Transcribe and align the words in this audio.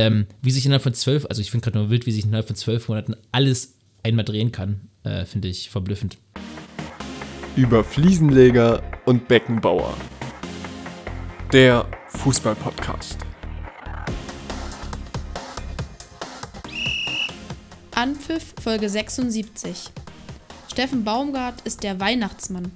Ähm, 0.00 0.26
wie 0.42 0.52
sich 0.52 0.64
innerhalb 0.64 0.84
von 0.84 0.94
zwölf, 0.94 1.26
also 1.28 1.42
ich 1.42 1.50
finde 1.50 1.64
gerade 1.64 1.78
nur 1.78 1.90
wild, 1.90 2.06
wie 2.06 2.12
sich 2.12 2.24
innerhalb 2.24 2.46
von 2.46 2.54
zwölf 2.54 2.88
Monaten 2.88 3.16
alles 3.32 3.74
einmal 4.04 4.24
drehen 4.24 4.52
kann, 4.52 4.82
äh, 5.02 5.24
finde 5.24 5.48
ich 5.48 5.70
verblüffend. 5.70 6.18
Über 7.56 7.82
Fliesenleger 7.82 8.80
und 9.06 9.26
Beckenbauer. 9.26 9.96
Der 11.52 11.84
Fußball-Podcast. 12.10 13.18
Anpfiff 17.96 18.54
Folge 18.62 18.88
76. 18.88 19.90
Steffen 20.70 21.02
Baumgart 21.02 21.62
ist 21.62 21.82
der 21.82 21.98
Weihnachtsmann. 21.98 22.70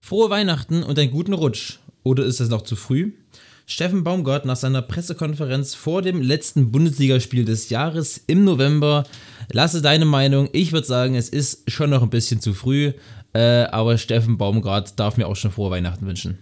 Frohe 0.00 0.30
Weihnachten 0.30 0.84
und 0.84 0.96
einen 0.96 1.10
guten 1.10 1.32
Rutsch. 1.32 1.80
Oder 2.04 2.24
ist 2.24 2.38
es 2.38 2.50
noch 2.50 2.62
zu 2.62 2.76
früh? 2.76 3.14
Steffen 3.68 4.04
Baumgart 4.04 4.44
nach 4.44 4.56
seiner 4.56 4.80
Pressekonferenz 4.80 5.74
vor 5.74 6.00
dem 6.00 6.22
letzten 6.22 6.70
Bundesligaspiel 6.70 7.44
des 7.44 7.68
Jahres 7.68 8.16
im 8.28 8.44
November. 8.44 9.04
Lasse 9.52 9.82
deine 9.82 10.04
Meinung. 10.04 10.48
Ich 10.52 10.70
würde 10.70 10.86
sagen, 10.86 11.16
es 11.16 11.28
ist 11.28 11.68
schon 11.68 11.90
noch 11.90 12.02
ein 12.02 12.10
bisschen 12.10 12.40
zu 12.40 12.54
früh, 12.54 12.92
äh, 13.32 13.64
aber 13.64 13.98
Steffen 13.98 14.38
Baumgart 14.38 14.98
darf 15.00 15.16
mir 15.16 15.26
auch 15.26 15.34
schon 15.34 15.50
frohe 15.50 15.72
Weihnachten 15.72 16.06
wünschen. 16.06 16.38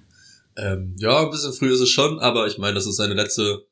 Ähm, 0.59 0.97
ja, 0.99 1.23
ein 1.23 1.31
bisschen 1.31 1.55
früh 1.55 1.73
ist 1.73 1.81
es 1.81 1.89
schon, 1.89 2.19
aber 2.21 2.47
ich 2.47 2.59
meine, 2.59 2.75
das 2.75 2.87
ist 2.87 2.97
seine 2.97 3.15
letzte 3.15 3.67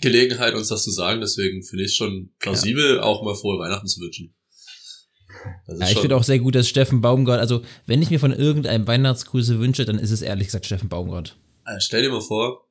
Gelegenheit, 0.00 0.54
uns 0.54 0.66
das 0.66 0.82
zu 0.82 0.90
sagen. 0.90 1.20
Deswegen 1.20 1.62
finde 1.62 1.84
ich 1.84 1.92
es 1.92 1.96
schon 1.96 2.32
plausibel, 2.40 2.96
ja. 2.96 3.02
auch 3.02 3.22
mal 3.22 3.36
frohe 3.36 3.60
Weihnachten 3.60 3.86
zu 3.86 4.00
wünschen. 4.00 4.34
Ja, 5.68 5.88
ich 5.88 5.98
finde 5.98 6.16
auch 6.16 6.24
sehr 6.24 6.40
gut, 6.40 6.56
dass 6.56 6.68
Steffen 6.68 7.00
Baumgart, 7.02 7.38
also 7.38 7.62
wenn 7.86 8.02
ich 8.02 8.10
mir 8.10 8.18
von 8.18 8.32
irgendeinem 8.32 8.88
Weihnachtsgrüße 8.88 9.60
wünsche, 9.60 9.84
dann 9.84 10.00
ist 10.00 10.10
es 10.10 10.22
ehrlich 10.22 10.48
gesagt 10.48 10.66
Steffen 10.66 10.88
Baumgart. 10.88 11.36
Also 11.68 11.84
stell 11.84 12.00
dir 12.00 12.10
mal 12.10 12.22
vor, 12.22 12.66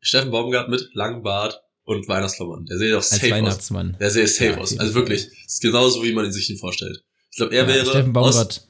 Steffen 0.00 0.30
Baumgart 0.30 0.68
mit 0.68 0.90
langem 0.92 1.24
Bart 1.24 1.60
und 1.82 2.06
Weihnachtsklamotten. 2.06 2.66
Der 2.66 2.78
sieht 2.78 2.92
doch 2.92 3.02
safe 3.02 3.24
Als 3.24 3.32
Weihnachtsmann. 3.32 3.90
aus. 3.92 3.98
Der 3.98 4.10
sieht 4.10 4.28
safe 4.28 4.50
ja, 4.50 4.58
aus. 4.58 4.78
Also 4.78 4.94
wirklich, 4.94 5.24
das 5.24 5.54
ist 5.54 5.62
genauso, 5.62 6.04
wie 6.04 6.12
man 6.12 6.24
ihn 6.24 6.32
sich 6.32 6.48
ihn 6.48 6.56
vorstellt. 6.56 7.02
Ich 7.32 7.38
glaube, 7.38 7.56
er 7.56 7.62
ja, 7.62 7.68
wäre. 7.68 7.86
Steffen 7.86 8.12
Baumgart. 8.12 8.68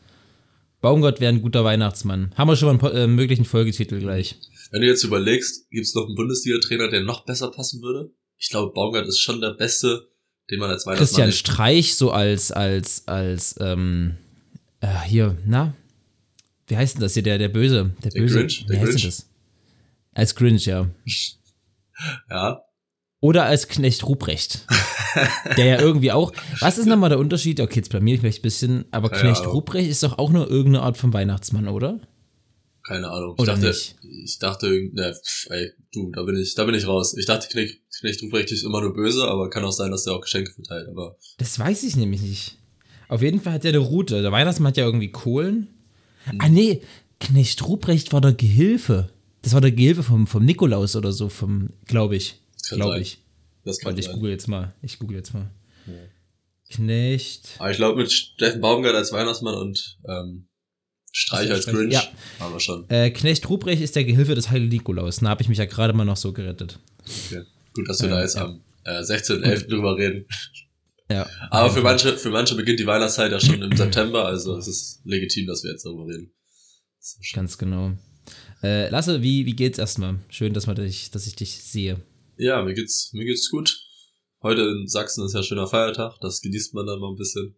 Baumgart 0.81 1.21
wäre 1.21 1.31
ein 1.31 1.43
guter 1.43 1.63
Weihnachtsmann. 1.63 2.33
Haben 2.37 2.49
wir 2.49 2.57
schon 2.57 2.75
mal 2.75 2.91
einen 2.91 2.97
äh, 2.97 3.07
möglichen 3.07 3.45
Folgetitel 3.45 4.01
gleich. 4.01 4.37
Wenn 4.71 4.81
du 4.81 4.87
jetzt 4.87 5.05
überlegst, 5.05 5.69
gibt 5.71 5.87
es 5.87 5.95
noch 5.95 6.07
einen 6.07 6.15
Bundesliga-Trainer, 6.15 6.89
der 6.89 7.03
noch 7.03 7.27
besser 7.27 7.51
passen 7.51 7.83
würde? 7.83 8.13
Ich 8.39 8.49
glaube, 8.49 8.73
Baumgart 8.73 9.07
ist 9.07 9.21
schon 9.21 9.43
der 9.43 9.51
Beste, 9.51 10.09
den 10.51 10.59
man 10.59 10.71
als 10.71 10.87
Weihnachtsmann 10.87 11.07
Christian 11.07 11.33
Streich 11.33 11.97
so 11.97 12.13
als, 12.13 12.51
als, 12.51 13.07
als, 13.09 13.57
ähm, 13.61 14.17
äh, 14.81 14.89
hier, 15.07 15.37
na? 15.47 15.75
Wie 16.67 16.79
heißt 16.79 16.95
denn 16.95 17.03
das 17.03 17.13
hier, 17.13 17.23
der, 17.23 17.37
der 17.37 17.51
Böse? 17.51 17.95
Der, 18.03 18.11
der 18.11 18.21
Böse. 18.21 18.39
Grinch? 18.39 18.65
Der 18.67 18.77
Wie 18.77 18.81
heißt 18.81 18.91
Grinch? 18.93 19.05
das? 19.05 19.27
Als 20.15 20.35
Grinch, 20.35 20.67
ja. 20.67 20.89
ja. 22.31 22.63
Oder 23.21 23.45
als 23.45 23.69
Knecht 23.69 24.07
Ruprecht. 24.07 24.67
der 25.57 25.65
ja 25.65 25.81
irgendwie 25.81 26.13
auch. 26.13 26.33
Was 26.61 26.79
ist 26.79 26.87
nochmal 26.87 27.09
der 27.09 27.19
Unterschied? 27.19 27.61
Okay, 27.61 27.77
jetzt 27.77 27.89
blamier 27.89 28.17
ich 28.17 28.23
mich 28.23 28.41
ein 28.41 28.43
bisschen, 28.43 28.85
aber 28.91 29.11
ja, 29.13 29.19
Knecht 29.19 29.43
ja, 29.43 29.49
Ruprecht 29.49 29.89
ist 29.89 30.03
doch 30.03 30.19
auch 30.19 30.31
nur 30.31 30.51
irgendeine 30.51 30.85
Art 30.85 30.97
von 30.97 31.13
Weihnachtsmann, 31.13 31.69
oder? 31.69 32.01
Keine 32.87 33.09
Ahnung. 33.09 33.35
Ich 33.37 33.43
Oder 33.43 33.55
dachte, 33.55 33.69
nicht? 33.69 33.97
ich 34.03 34.39
dachte, 34.39 34.67
ne, 34.93 35.17
ey, 35.49 35.73
du, 35.95 36.11
da 36.13 36.23
bin 36.25 36.37
ich, 36.37 36.55
da 36.55 36.65
bin 36.65 36.75
ich 36.75 36.87
raus. 36.87 37.17
Ich 37.17 37.25
dachte, 37.25 37.49
Knecht, 37.49 37.81
Knecht 37.99 38.23
Ruprecht 38.23 38.53
ist 38.53 38.63
immer 38.63 38.83
nur 38.83 38.93
böse, 38.93 39.27
aber 39.27 39.49
kann 39.49 39.65
auch 39.65 39.73
sein, 39.73 39.91
dass 39.91 40.05
der 40.05 40.13
auch 40.13 40.21
Geschenke 40.21 40.53
verteilt, 40.53 40.89
aber. 40.89 41.17
Das 41.39 41.59
weiß 41.59 41.83
ich 41.85 41.97
nämlich 41.97 42.21
nicht. 42.21 42.59
Auf 43.09 43.23
jeden 43.23 43.41
Fall 43.41 43.55
hat 43.55 43.65
er 43.65 43.71
eine 43.71 43.79
Route. 43.79 44.21
Der 44.21 44.33
Weihnachtsmann 44.33 44.69
hat 44.69 44.77
ja 44.77 44.85
irgendwie 44.85 45.11
Kohlen. 45.11 45.69
Hm. 46.27 46.39
Ah, 46.43 46.49
nee, 46.51 46.83
Knecht 47.21 47.67
Ruprecht 47.67 48.13
war 48.13 48.21
der 48.21 48.35
Gehilfe. 48.35 49.09
Das 49.45 49.53
war 49.53 49.61
der 49.61 49.73
Gehilfe 49.73 50.03
vom, 50.03 50.27
vom 50.27 50.45
Nikolaus 50.45 50.97
oder 50.97 51.13
so, 51.13 51.29
vom, 51.29 51.69
glaube 51.85 52.17
ich. 52.17 52.41
Glaube 52.71 52.99
ich. 52.99 53.19
Das 53.63 53.79
kann 53.79 53.95
Warte, 53.95 54.01
ich 54.01 54.11
google 54.11 54.31
jetzt 54.31 54.49
mal. 54.49 54.75
Ich 54.81 54.99
google 54.99 55.19
jetzt 55.19 55.35
mal. 55.35 55.51
Ja. 55.87 55.93
Knecht. 56.71 57.57
Aber 57.59 57.71
ich 57.71 57.77
glaube, 57.77 58.01
mit 58.01 58.11
Steffen 58.11 58.63
Baumgart 58.63 58.95
als 58.95 59.13
Weihnachtsmann 59.13 59.55
und 59.55 59.99
ähm, 60.09 60.49
Streich 61.13 61.51
als 61.51 61.67
Grinch. 61.67 61.93
Ja. 61.93 62.03
Aber 62.41 62.59
schon. 62.59 62.89
Äh, 62.89 63.11
Knecht 63.11 63.49
Ruprecht 63.49 63.83
ist 63.83 63.95
der 63.97 64.05
Gehilfe 64.05 64.35
des 64.35 64.51
Heiligen 64.51 64.71
Nikolaus. 64.71 65.19
Da 65.21 65.29
habe 65.29 65.43
ich 65.43 65.49
mich 65.49 65.59
ja 65.59 65.67
gerade 65.67 65.93
mal 65.93 66.05
noch 66.05 66.17
so 66.17 66.33
gerettet. 66.33 66.81
Okay. 67.27 67.45
Gut, 67.75 67.89
dass 67.89 68.01
wir 68.01 68.09
äh, 68.09 68.13
da 68.13 68.23
jetzt 68.23 68.37
ja. 68.37 68.47
am 68.47 68.63
äh, 68.85 69.01
16.11. 69.01 69.69
drüber 69.69 69.97
reden. 69.99 70.27
Ja. 71.11 71.29
Aber 71.51 71.71
für 71.71 71.83
manche, 71.83 72.17
für 72.17 72.31
manche 72.31 72.55
beginnt 72.55 72.81
die 72.81 72.87
Weihnachtszeit 72.87 73.31
ja 73.31 73.39
schon 73.39 73.61
im 73.61 73.77
September, 73.77 74.25
also 74.25 74.57
es 74.57 74.67
ist 74.67 75.03
legitim, 75.05 75.47
dass 75.47 75.63
wir 75.63 75.71
jetzt 75.71 75.85
darüber 75.85 76.07
reden. 76.07 76.33
Ganz 77.35 77.59
genau. 77.59 77.93
Äh, 78.65 78.89
Lasse, 78.89 79.21
wie, 79.21 79.45
wie 79.45 79.55
geht's 79.55 79.79
erstmal? 79.79 80.21
Schön, 80.31 80.55
dass, 80.55 80.67
man 80.67 80.77
dich, 80.77 81.11
dass 81.11 81.27
ich 81.27 81.37
dich 81.37 81.63
sehe. 81.63 82.01
Ja, 82.39 82.63
mir 82.63 82.73
geht's, 82.73 83.13
mir 83.13 83.27
geht's 83.27 83.51
gut. 83.51 83.79
Heute 84.43 84.63
in 84.63 84.89
Sachsen 84.89 85.23
ist 85.27 85.35
ja 85.35 85.43
schöner 85.43 85.67
Feiertag, 85.67 86.19
das 86.21 86.41
genießt 86.41 86.73
man 86.73 86.87
dann 86.87 86.99
mal 86.99 87.11
ein 87.11 87.17
bisschen. 87.17 87.57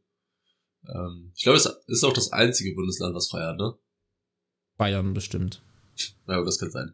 Ähm, 0.89 1.31
ich 1.37 1.45
glaube, 1.45 1.59
es 1.59 1.71
ist 1.87 2.03
auch 2.03 2.13
das 2.13 2.33
einzige 2.33 2.75
Bundesland, 2.75 3.15
was 3.15 3.29
frei 3.29 3.45
hat, 3.45 3.57
ne? 3.57 3.75
Bayern 4.79 5.15
bestimmt. 5.15 5.63
Ja, 6.27 6.43
das 6.43 6.59
kann 6.59 6.73
sein. 6.73 6.93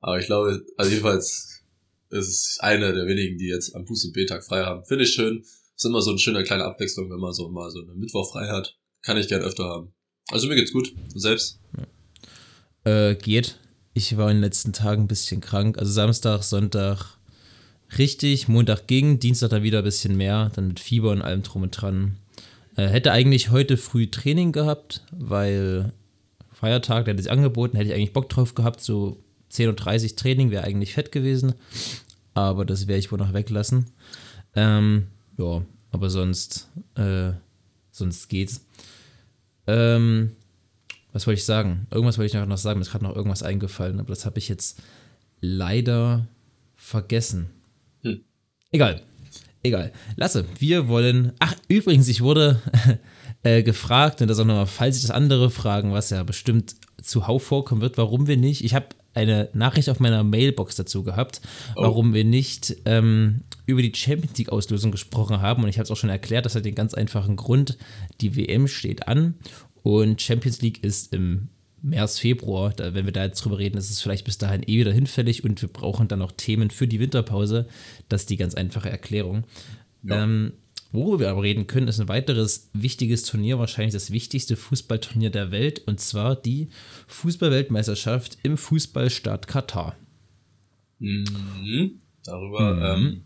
Aber 0.00 0.18
ich 0.20 0.26
glaube, 0.26 0.62
also 0.76 0.90
jedenfalls 0.90 1.64
ist 2.10 2.28
es 2.28 2.58
einer 2.60 2.92
der 2.92 3.06
wenigen, 3.06 3.38
die 3.38 3.48
jetzt 3.48 3.74
am 3.74 3.84
Fuß- 3.84 4.08
und 4.08 4.12
B-Tag 4.12 4.44
frei 4.44 4.64
haben. 4.64 4.84
Finde 4.84 5.04
ich 5.04 5.14
schön. 5.14 5.40
Ist 5.40 5.84
immer 5.86 6.02
so 6.02 6.10
eine 6.10 6.18
schöne 6.18 6.44
kleine 6.44 6.64
Abwechslung, 6.64 7.10
wenn 7.10 7.20
man 7.20 7.32
so 7.32 7.48
mal 7.48 7.70
so 7.70 7.80
einen 7.80 7.98
Mittwoch 7.98 8.30
frei 8.30 8.48
hat. 8.48 8.78
Kann 9.00 9.16
ich 9.16 9.28
gern 9.28 9.40
öfter 9.40 9.64
haben. 9.64 9.94
Also 10.28 10.46
mir 10.46 10.56
geht's 10.56 10.72
gut. 10.72 10.92
Und 10.92 11.20
selbst? 11.20 11.58
Ja. 11.76 11.86
Äh, 12.86 13.16
geht. 13.16 13.56
Ich 13.94 14.16
war 14.16 14.30
in 14.30 14.36
den 14.36 14.44
letzten 14.44 14.72
Tagen 14.72 15.02
ein 15.02 15.08
bisschen 15.08 15.40
krank. 15.40 15.76
Also 15.76 15.90
Samstag, 15.90 16.44
Sonntag 16.44 17.18
richtig, 17.98 18.46
Montag 18.46 18.86
ging, 18.86 19.18
Dienstag 19.18 19.50
dann 19.50 19.64
wieder 19.64 19.78
ein 19.78 19.84
bisschen 19.84 20.16
mehr, 20.16 20.52
dann 20.54 20.68
mit 20.68 20.78
Fieber 20.78 21.10
und 21.10 21.20
allem 21.20 21.42
drum 21.42 21.62
und 21.62 21.70
dran. 21.72 22.16
Äh, 22.76 22.86
hätte 22.86 23.10
eigentlich 23.10 23.50
heute 23.50 23.76
früh 23.76 24.06
Training 24.06 24.52
gehabt, 24.52 25.02
weil 25.10 25.92
Feiertag, 26.52 27.06
der 27.06 27.14
hat 27.14 27.20
sich 27.20 27.30
angeboten, 27.30 27.76
hätte 27.76 27.88
ich 27.90 27.94
eigentlich 27.96 28.12
Bock 28.12 28.28
drauf 28.28 28.54
gehabt, 28.54 28.80
so 28.80 29.20
10.30 29.50 30.10
Uhr 30.10 30.16
Training 30.16 30.50
wäre 30.52 30.62
eigentlich 30.62 30.94
fett 30.94 31.10
gewesen, 31.10 31.54
aber 32.34 32.64
das 32.64 32.86
werde 32.86 33.00
ich 33.00 33.10
wohl 33.10 33.18
noch 33.18 33.32
weglassen. 33.32 33.86
Ähm, 34.54 35.08
ja, 35.38 35.62
aber 35.90 36.08
sonst, 36.08 36.68
äh, 36.94 37.32
sonst 37.90 38.28
geht's. 38.28 38.64
Ähm, 39.66 40.36
was 41.16 41.26
wollte 41.26 41.38
ich 41.38 41.46
sagen? 41.46 41.86
Irgendwas 41.90 42.18
wollte 42.18 42.36
ich 42.36 42.46
noch 42.46 42.58
sagen, 42.58 42.78
mir 42.78 42.82
ist 42.82 42.90
gerade 42.90 43.04
noch 43.04 43.16
irgendwas 43.16 43.42
eingefallen, 43.42 44.00
aber 44.00 44.10
das 44.10 44.26
habe 44.26 44.38
ich 44.38 44.50
jetzt 44.50 44.82
leider 45.40 46.26
vergessen. 46.76 47.46
Hm. 48.02 48.20
Egal. 48.70 49.00
Egal. 49.62 49.92
Lasse, 50.16 50.44
wir 50.58 50.88
wollen. 50.88 51.32
Ach, 51.38 51.54
übrigens, 51.68 52.06
ich 52.08 52.20
wurde 52.20 52.60
äh, 53.44 53.62
gefragt, 53.62 54.20
und 54.20 54.28
das 54.28 54.38
auch 54.38 54.44
nochmal, 54.44 54.66
falls 54.66 54.96
sich 54.96 55.06
das 55.06 55.10
andere 55.10 55.48
fragen, 55.48 55.90
was 55.90 56.10
ja 56.10 56.22
bestimmt 56.22 56.76
zuhauf 57.02 57.44
vorkommen 57.44 57.80
wird, 57.80 57.96
warum 57.96 58.26
wir 58.26 58.36
nicht. 58.36 58.62
Ich 58.62 58.74
habe 58.74 58.88
eine 59.14 59.48
Nachricht 59.54 59.88
auf 59.88 59.98
meiner 59.98 60.22
Mailbox 60.22 60.76
dazu 60.76 61.02
gehabt, 61.02 61.40
oh. 61.76 61.84
warum 61.84 62.12
wir 62.12 62.24
nicht 62.24 62.76
ähm, 62.84 63.40
über 63.64 63.80
die 63.80 63.94
Champions 63.94 64.36
League-Auslösung 64.36 64.92
gesprochen 64.92 65.40
haben. 65.40 65.62
Und 65.62 65.70
ich 65.70 65.78
habe 65.78 65.84
es 65.84 65.90
auch 65.90 65.96
schon 65.96 66.10
erklärt, 66.10 66.44
das 66.44 66.54
hat 66.54 66.66
den 66.66 66.74
ganz 66.74 66.92
einfachen 66.92 67.36
Grund. 67.36 67.78
Die 68.20 68.36
WM 68.36 68.68
steht 68.68 69.08
an 69.08 69.34
und 69.86 70.20
Champions 70.20 70.62
League 70.62 70.82
ist 70.82 71.12
im 71.12 71.46
März, 71.80 72.18
Februar, 72.18 72.72
da, 72.72 72.94
wenn 72.94 73.04
wir 73.04 73.12
da 73.12 73.24
jetzt 73.24 73.44
drüber 73.44 73.58
reden, 73.58 73.78
ist 73.78 73.88
es 73.88 74.02
vielleicht 74.02 74.24
bis 74.24 74.36
dahin 74.36 74.64
eh 74.64 74.80
wieder 74.80 74.90
hinfällig 74.90 75.44
und 75.44 75.62
wir 75.62 75.68
brauchen 75.68 76.08
dann 76.08 76.18
noch 76.18 76.32
Themen 76.32 76.70
für 76.70 76.88
die 76.88 76.98
Winterpause. 76.98 77.68
Das 78.08 78.22
ist 78.22 78.30
die 78.30 78.36
ganz 78.36 78.56
einfache 78.56 78.90
Erklärung. 78.90 79.44
Ja. 80.02 80.24
Ähm, 80.24 80.54
worüber 80.90 81.20
wir 81.20 81.30
aber 81.30 81.44
reden 81.44 81.68
können, 81.68 81.86
ist 81.86 82.00
ein 82.00 82.08
weiteres 82.08 82.68
wichtiges 82.72 83.22
Turnier, 83.22 83.60
wahrscheinlich 83.60 83.94
das 83.94 84.10
wichtigste 84.10 84.56
Fußballturnier 84.56 85.30
der 85.30 85.52
Welt, 85.52 85.86
und 85.86 86.00
zwar 86.00 86.34
die 86.34 86.68
Fußballweltmeisterschaft 87.06 88.38
im 88.42 88.56
Fußballstaat 88.56 89.46
Katar. 89.46 89.94
Mhm. 90.98 92.00
Darüber 92.24 92.74
mhm. 92.74 92.82
Ähm, 92.82 93.24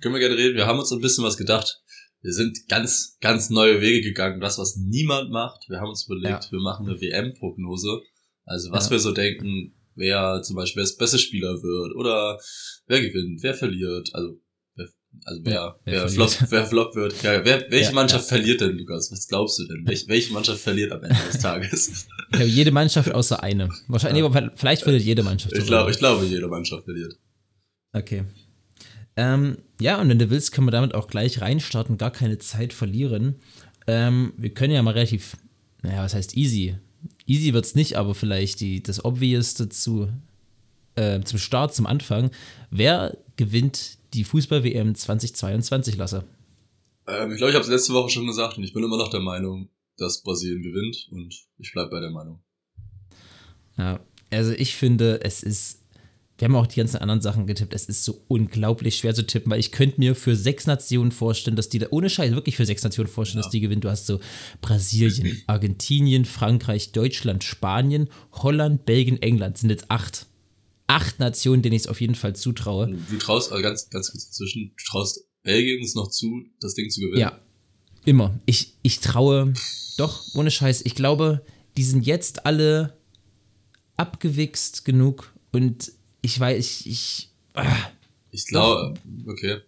können 0.00 0.14
wir 0.14 0.20
gerne 0.20 0.38
reden. 0.38 0.56
Wir 0.56 0.66
haben 0.66 0.78
uns 0.78 0.90
ein 0.92 1.02
bisschen 1.02 1.24
was 1.24 1.36
gedacht 1.36 1.82
wir 2.22 2.32
sind 2.32 2.68
ganz, 2.68 3.16
ganz 3.20 3.50
neue 3.50 3.80
Wege 3.80 4.02
gegangen. 4.02 4.40
Das, 4.40 4.58
was 4.58 4.76
niemand 4.76 5.30
macht. 5.30 5.68
Wir 5.68 5.80
haben 5.80 5.88
uns 5.88 6.06
überlegt, 6.06 6.44
ja. 6.44 6.52
wir 6.52 6.60
machen 6.60 6.86
eine 6.86 7.00
WM-Prognose. 7.00 8.02
Also 8.44 8.70
was 8.72 8.86
ja. 8.86 8.90
wir 8.92 8.98
so 8.98 9.12
denken, 9.12 9.74
wer 9.94 10.42
zum 10.42 10.56
Beispiel 10.56 10.82
das 10.82 10.96
beste 10.96 11.18
Spieler 11.18 11.62
wird 11.62 11.94
oder 11.96 12.38
wer 12.86 13.00
gewinnt, 13.00 13.42
wer 13.42 13.54
verliert. 13.54 14.10
Also, 14.12 14.40
wer, 14.74 14.86
also 15.24 15.40
wer, 15.44 15.52
ja, 15.52 15.76
wer, 15.84 16.02
wer 16.02 16.08
flop, 16.08 16.36
wer 16.50 16.66
flop 16.66 16.94
wird. 16.94 17.22
Ja, 17.22 17.44
wer, 17.44 17.70
welche 17.70 17.94
Mannschaft 17.94 18.28
verliert 18.28 18.60
denn, 18.60 18.76
Lukas? 18.76 19.10
Was 19.10 19.26
glaubst 19.26 19.58
du 19.58 19.66
denn? 19.66 19.86
Welche, 19.86 20.08
welche 20.08 20.32
Mannschaft 20.32 20.60
verliert 20.60 20.92
am 20.92 21.02
Ende 21.02 21.18
des 21.32 21.40
Tages? 21.40 22.06
Ja, 22.32 22.44
jede 22.44 22.70
Mannschaft 22.70 23.12
außer 23.12 23.42
eine. 23.42 23.68
Wahrscheinlich, 23.88 24.24
vielleicht 24.54 24.82
verliert 24.82 25.02
jede 25.02 25.24
Mannschaft. 25.24 25.52
Ich 25.56 25.66
glaube, 25.66 25.90
ich 25.90 25.98
glaube, 25.98 26.24
jede 26.24 26.46
Mannschaft 26.46 26.84
verliert. 26.84 27.18
Okay. 27.92 28.24
Ähm, 29.20 29.58
ja, 29.78 30.00
und 30.00 30.08
wenn 30.08 30.18
du 30.18 30.30
willst, 30.30 30.50
können 30.50 30.66
wir 30.66 30.72
damit 30.72 30.94
auch 30.94 31.06
gleich 31.06 31.42
reinstarten, 31.42 31.98
gar 31.98 32.10
keine 32.10 32.38
Zeit 32.38 32.72
verlieren. 32.72 33.34
Ähm, 33.86 34.32
wir 34.38 34.48
können 34.48 34.72
ja 34.72 34.82
mal 34.82 34.94
relativ, 34.94 35.36
naja, 35.82 36.02
was 36.02 36.14
heißt 36.14 36.38
easy? 36.38 36.78
Easy 37.26 37.52
wird 37.52 37.66
es 37.66 37.74
nicht, 37.74 37.98
aber 37.98 38.14
vielleicht 38.14 38.60
die, 38.60 38.82
das 38.82 39.04
Obvious 39.04 39.52
dazu 39.52 40.08
äh, 40.94 41.20
zum 41.20 41.38
Start, 41.38 41.74
zum 41.74 41.86
Anfang. 41.86 42.30
Wer 42.70 43.18
gewinnt 43.36 43.98
die 44.14 44.24
Fußball-WM 44.24 44.94
2022, 44.94 45.98
Lasse? 45.98 46.24
Ähm, 47.06 47.32
ich 47.32 47.36
glaube, 47.36 47.50
ich 47.50 47.56
habe 47.56 47.64
es 47.64 47.70
letzte 47.70 47.92
Woche 47.92 48.08
schon 48.08 48.26
gesagt 48.26 48.56
und 48.56 48.64
ich 48.64 48.72
bin 48.72 48.82
immer 48.82 48.96
noch 48.96 49.10
der 49.10 49.20
Meinung, 49.20 49.68
dass 49.98 50.22
Brasilien 50.22 50.62
gewinnt 50.62 51.08
und 51.10 51.34
ich 51.58 51.72
bleibe 51.72 51.90
bei 51.90 52.00
der 52.00 52.10
Meinung. 52.10 52.40
Ja, 53.76 54.00
also 54.30 54.52
ich 54.52 54.76
finde, 54.76 55.20
es 55.22 55.42
ist 55.42 55.79
wir 56.40 56.48
haben 56.48 56.56
auch 56.56 56.66
die 56.66 56.76
ganzen 56.76 56.96
anderen 56.96 57.20
Sachen 57.20 57.46
getippt. 57.46 57.74
Es 57.74 57.84
ist 57.84 58.02
so 58.02 58.22
unglaublich 58.26 58.96
schwer 58.96 59.14
zu 59.14 59.26
tippen, 59.26 59.52
weil 59.52 59.60
ich 59.60 59.72
könnte 59.72 60.00
mir 60.00 60.14
für 60.14 60.34
sechs 60.34 60.66
Nationen 60.66 61.12
vorstellen, 61.12 61.54
dass 61.54 61.68
die 61.68 61.78
da, 61.78 61.88
ohne 61.90 62.08
Scheiß, 62.08 62.32
wirklich 62.32 62.56
für 62.56 62.64
sechs 62.64 62.82
Nationen 62.82 63.10
vorstellen, 63.10 63.40
ja. 63.40 63.42
dass 63.42 63.52
die 63.52 63.60
gewinnen. 63.60 63.82
Du 63.82 63.90
hast 63.90 64.06
so 64.06 64.20
Brasilien, 64.62 65.42
Argentinien, 65.46 66.24
Frankreich, 66.24 66.92
Deutschland, 66.92 67.44
Spanien, 67.44 68.08
Holland, 68.32 68.86
Belgien, 68.86 69.20
England. 69.20 69.58
Sind 69.58 69.68
jetzt 69.68 69.90
acht. 69.90 70.26
Acht 70.86 71.20
Nationen, 71.20 71.62
denen 71.62 71.76
ich 71.76 71.82
es 71.82 71.88
auf 71.88 72.00
jeden 72.00 72.14
Fall 72.14 72.34
zutraue. 72.34 72.96
Du 73.10 73.18
traust, 73.18 73.52
also 73.52 73.62
ganz, 73.62 73.90
ganz 73.90 74.10
kurz 74.10 74.26
dazwischen, 74.26 74.72
du 74.76 74.84
traust 74.90 75.20
Belgien 75.42 75.84
es 75.84 75.94
noch 75.94 76.08
zu, 76.08 76.44
das 76.60 76.74
Ding 76.74 76.88
zu 76.90 77.00
gewinnen? 77.00 77.20
Ja. 77.20 77.38
Immer. 78.06 78.40
Ich, 78.46 78.74
ich 78.82 79.00
traue, 79.00 79.52
doch, 79.98 80.24
ohne 80.34 80.50
Scheiß, 80.50 80.82
ich 80.86 80.94
glaube, 80.94 81.44
die 81.76 81.84
sind 81.84 82.06
jetzt 82.06 82.46
alle 82.46 82.96
abgewichst 83.96 84.86
genug 84.86 85.34
und 85.52 85.92
ich 86.22 86.38
weiß, 86.38 86.56
ich. 86.56 86.86
Ich, 86.86 87.30
ah, 87.54 87.76
ich 88.30 88.46
glaube, 88.46 88.94
okay. 89.26 89.58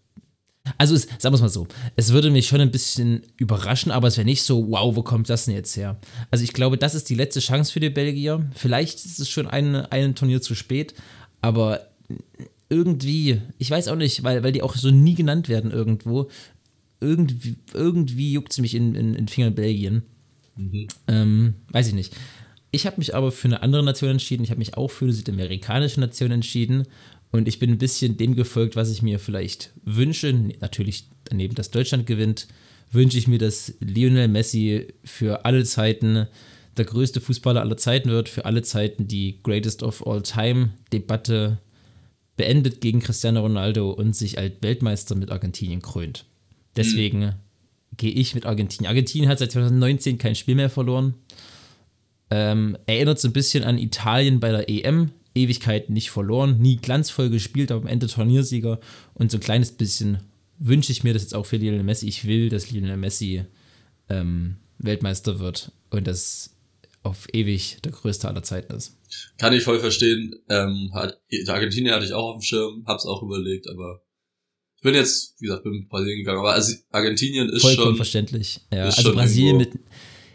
Also, 0.79 0.95
es, 0.95 1.03
sagen 1.03 1.33
wir 1.33 1.35
es 1.35 1.41
mal 1.41 1.49
so: 1.49 1.67
Es 1.97 2.13
würde 2.13 2.31
mich 2.31 2.47
schon 2.47 2.61
ein 2.61 2.71
bisschen 2.71 3.23
überraschen, 3.37 3.91
aber 3.91 4.09
es 4.09 4.17
wäre 4.17 4.25
nicht 4.25 4.43
so, 4.43 4.71
wow, 4.71 4.95
wo 4.95 5.03
kommt 5.03 5.29
das 5.29 5.47
denn 5.47 5.55
jetzt 5.55 5.77
her? 5.77 5.99
Also, 6.31 6.45
ich 6.45 6.53
glaube, 6.53 6.79
das 6.79 6.95
ist 6.95 7.09
die 7.11 7.15
letzte 7.15 7.41
Chance 7.41 7.73
für 7.73 7.81
die 7.81 7.91
Belgier. 7.91 8.49
Vielleicht 8.55 9.05
ist 9.05 9.19
es 9.19 9.29
schon 9.29 9.49
ein, 9.49 9.75
ein 9.75 10.15
Turnier 10.15 10.41
zu 10.41 10.55
spät, 10.55 10.95
aber 11.41 11.89
irgendwie, 12.73 13.43
ich 13.59 13.71
weiß 13.71 13.89
auch 13.89 13.97
nicht, 13.97 14.23
weil, 14.23 14.43
weil 14.43 14.53
die 14.53 14.63
auch 14.63 14.75
so 14.75 14.91
nie 14.91 15.15
genannt 15.15 15.49
werden 15.49 15.71
irgendwo. 15.71 16.31
Irgendwie, 17.01 17.57
irgendwie 17.75 18.33
juckt 18.33 18.53
es 18.53 18.59
mich 18.59 18.75
in, 18.75 18.95
in, 18.95 19.15
in 19.15 19.29
Fingern 19.29 19.55
Belgien. 19.55 20.03
Mhm. 20.57 20.89
Ähm, 21.09 21.55
weiß 21.69 21.89
ich 21.89 21.95
nicht. 21.95 22.15
Ich 22.73 22.87
habe 22.87 22.97
mich 22.99 23.15
aber 23.15 23.31
für 23.31 23.49
eine 23.49 23.63
andere 23.63 23.85
Nation 23.85 24.11
entschieden. 24.11 24.43
Ich 24.43 24.51
habe 24.51 24.59
mich 24.59 24.77
auch 24.77 24.89
für 24.89 25.05
eine 25.05 25.13
südamerikanische 25.13 26.01
Nation 26.01 26.31
entschieden. 26.31 26.89
Und 27.31 27.47
ich 27.47 27.59
bin 27.59 27.71
ein 27.71 27.79
bisschen 27.79 28.17
dem 28.17 28.35
gefolgt, 28.35 28.77
was 28.77 28.91
ich 28.91 29.03
mir 29.03 29.19
vielleicht 29.19 29.73
wünsche. 29.85 30.33
Natürlich 30.61 31.05
daneben, 31.25 31.55
dass 31.55 31.71
Deutschland 31.71 32.07
gewinnt, 32.07 32.49
wünsche 32.91 33.19
ich 33.19 33.29
mir, 33.29 33.39
dass 33.39 33.75
Lionel 33.81 34.29
Messi 34.29 34.89
für 35.05 35.45
alle 35.45 35.65
Zeiten 35.65 36.27
der 36.77 36.85
größte 36.87 37.21
Fußballer 37.21 37.61
aller 37.61 37.77
Zeiten 37.77 38.09
wird, 38.11 38.29
für 38.29 38.47
alle 38.47 38.63
Zeiten 38.63 39.07
die 39.07 39.41
Greatest 39.43 39.83
of 39.83 40.07
All 40.07 40.23
Time 40.23 40.71
Debatte 40.93 41.59
beendet 42.37 42.81
gegen 42.81 43.01
Cristiano 43.01 43.41
Ronaldo 43.41 43.91
und 43.91 44.17
sich 44.17 44.39
als 44.39 44.55
Weltmeister 44.63 45.15
mit 45.15 45.31
Argentinien 45.31 45.83
krönt. 45.83 46.25
Deswegen 46.77 47.21
mhm. 47.21 47.33
gehe 47.99 48.13
ich 48.13 48.35
mit 48.35 48.47
Argentinien. 48.47 48.89
Argentinien 48.89 49.29
hat 49.29 49.39
seit 49.39 49.53
2019 49.53 50.17
kein 50.17 50.35
Spiel 50.35 50.55
mehr 50.55 50.71
verloren. 50.71 51.15
Ähm, 52.35 52.79
erinnert 52.87 53.21
so 53.21 53.29
ein 53.29 53.35
bisschen 53.35 53.63
an 53.63 53.77
Italien 53.77 54.41
bei 54.41 54.51
der 54.51 54.69
EM. 54.71 55.11
Ewigkeiten 55.35 55.93
nicht 55.95 56.11
verloren, 56.11 56.59
nie 56.61 56.77
glanzvoll 56.77 57.31
gespielt, 57.31 57.71
aber 57.71 57.83
am 57.83 57.87
Ende 57.87 58.07
Turniersieger. 58.07 58.81
Und 59.15 59.31
so 59.31 59.37
ein 59.37 59.43
kleines 59.43 59.73
bisschen 59.73 60.19
wünsche 60.59 60.93
ich 60.93 61.05
mir 61.05 61.13
das 61.13 61.23
jetzt 61.23 61.35
auch 61.35 61.47
für 61.47 61.57
Lionel 61.57 61.83
Messi. 61.83 62.09
Ich 62.09 62.27
will, 62.27 62.49
dass 62.49 62.71
Lionel 62.71 62.97
Messi 62.97 63.45
ähm, 64.09 64.57
Weltmeister 64.79 65.41
wird 65.41 65.73
und 65.91 66.07
das 66.07 66.55
auf 67.03 67.27
ewig 67.33 67.79
der 67.85 67.93
größte 67.93 68.29
aller 68.29 68.43
Zeiten 68.43 68.75
ist. 68.75 68.97
Kann 69.39 69.53
ich 69.53 69.63
voll 69.63 69.81
verstehen. 69.81 70.35
Ähm, 70.49 70.91
hat, 70.95 71.21
Argentinien 71.49 71.95
hatte 71.95 72.05
ich 72.07 72.13
auch 72.13 72.35
auf 72.35 72.41
dem 72.41 72.43
Schirm, 72.43 72.85
hab's 72.87 73.07
auch 73.07 73.23
überlegt, 73.23 73.69
aber 73.69 74.03
ich 74.77 74.83
bin 74.83 74.95
jetzt, 74.95 75.37
wie 75.39 75.47
gesagt, 75.47 75.65
bin 75.65 75.73
mit 75.73 75.89
Brasilien 75.89 76.19
gegangen. 76.19 76.41
Aber 76.41 76.61
Argentinien 76.91 77.49
ist 77.49 77.63
Vollkommen 77.63 77.89
schon. 77.89 77.97
verständlich. 77.97 78.61
Ja, 78.73 78.85
also 78.85 79.13
Brasilien 79.13 79.57
mit, 79.57 79.71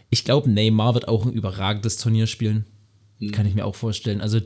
ich 0.10 0.24
glaube, 0.24 0.50
Neymar 0.50 0.94
wird 0.94 1.08
auch 1.08 1.26
ein 1.26 1.34
überragendes 1.34 1.98
Turnier 1.98 2.28
spielen. 2.28 2.66
Mhm. 3.20 3.32
Kann 3.32 3.46
ich 3.46 3.56
mir 3.56 3.66
auch 3.66 3.76
vorstellen. 3.76 4.22
Also, 4.22 4.40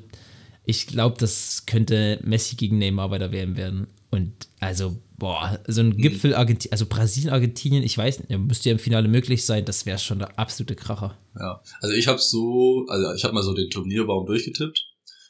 ich 0.66 0.88
glaube, 0.88 1.18
das 1.20 1.66
könnte 1.66 2.20
Messi 2.24 2.56
gegen 2.56 2.78
Neymar 2.78 3.10
bei 3.10 3.18
der 3.18 3.32
WM 3.32 3.58
werden. 3.58 3.88
Und 4.10 4.50
also, 4.60 4.98
boah, 5.18 5.60
so 5.68 5.82
ein 5.82 5.90
mhm. 5.90 5.98
Gipfel 5.98 6.36
Argentinien, 6.36 6.74
also 6.74 6.86
Brasilien, 6.86 7.32
Argentinien, 7.32 7.84
ich 7.84 7.98
weiß 7.98 8.20
nicht, 8.20 8.40
müsste 8.40 8.70
ja 8.70 8.74
im 8.74 8.80
Finale 8.80 9.08
möglich 9.08 9.46
sein, 9.46 9.66
das 9.66 9.86
wäre 9.86 10.00
schon 10.00 10.20
der 10.20 10.38
absolute 10.38 10.76
Kracher. 10.76 11.18
Ja, 11.40 11.62
also 11.80 11.96
ich 11.96 12.08
habe 12.08 12.20
so, 12.20 12.86
also 12.90 13.14
ich 13.14 13.24
habe 13.24 13.34
mal 13.34 13.44
so 13.44 13.54
den 13.54 13.70
Turnierbaum 13.70 14.26
durchgetippt. 14.26 14.88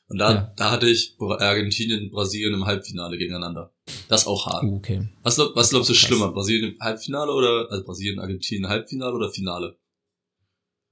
Und 0.08 0.18
da, 0.18 0.34
ja. 0.34 0.54
da 0.58 0.72
hatte 0.72 0.90
ich 0.90 1.16
Argentinien 1.20 2.04
und 2.04 2.12
Brasilien 2.12 2.54
im 2.54 2.66
Halbfinale 2.66 3.18
gegeneinander. 3.18 3.74
Das 4.10 4.24
ist 4.24 4.28
auch 4.28 4.46
hart. 4.46 4.64
Uh, 4.64 4.76
okay. 4.76 5.08
Was, 5.24 5.38
was 5.38 5.70
glaubst 5.70 5.90
du 5.90 5.94
schlimmer? 5.94 6.34
Brasilien 6.34 6.74
im 6.74 6.80
Halbfinale 6.82 7.32
oder, 7.32 7.68
also 7.70 7.86
Brasilien, 7.86 8.20
Argentinien 8.20 8.68
Halbfinale 8.68 9.16
oder 9.16 9.30
Finale? 9.30 9.78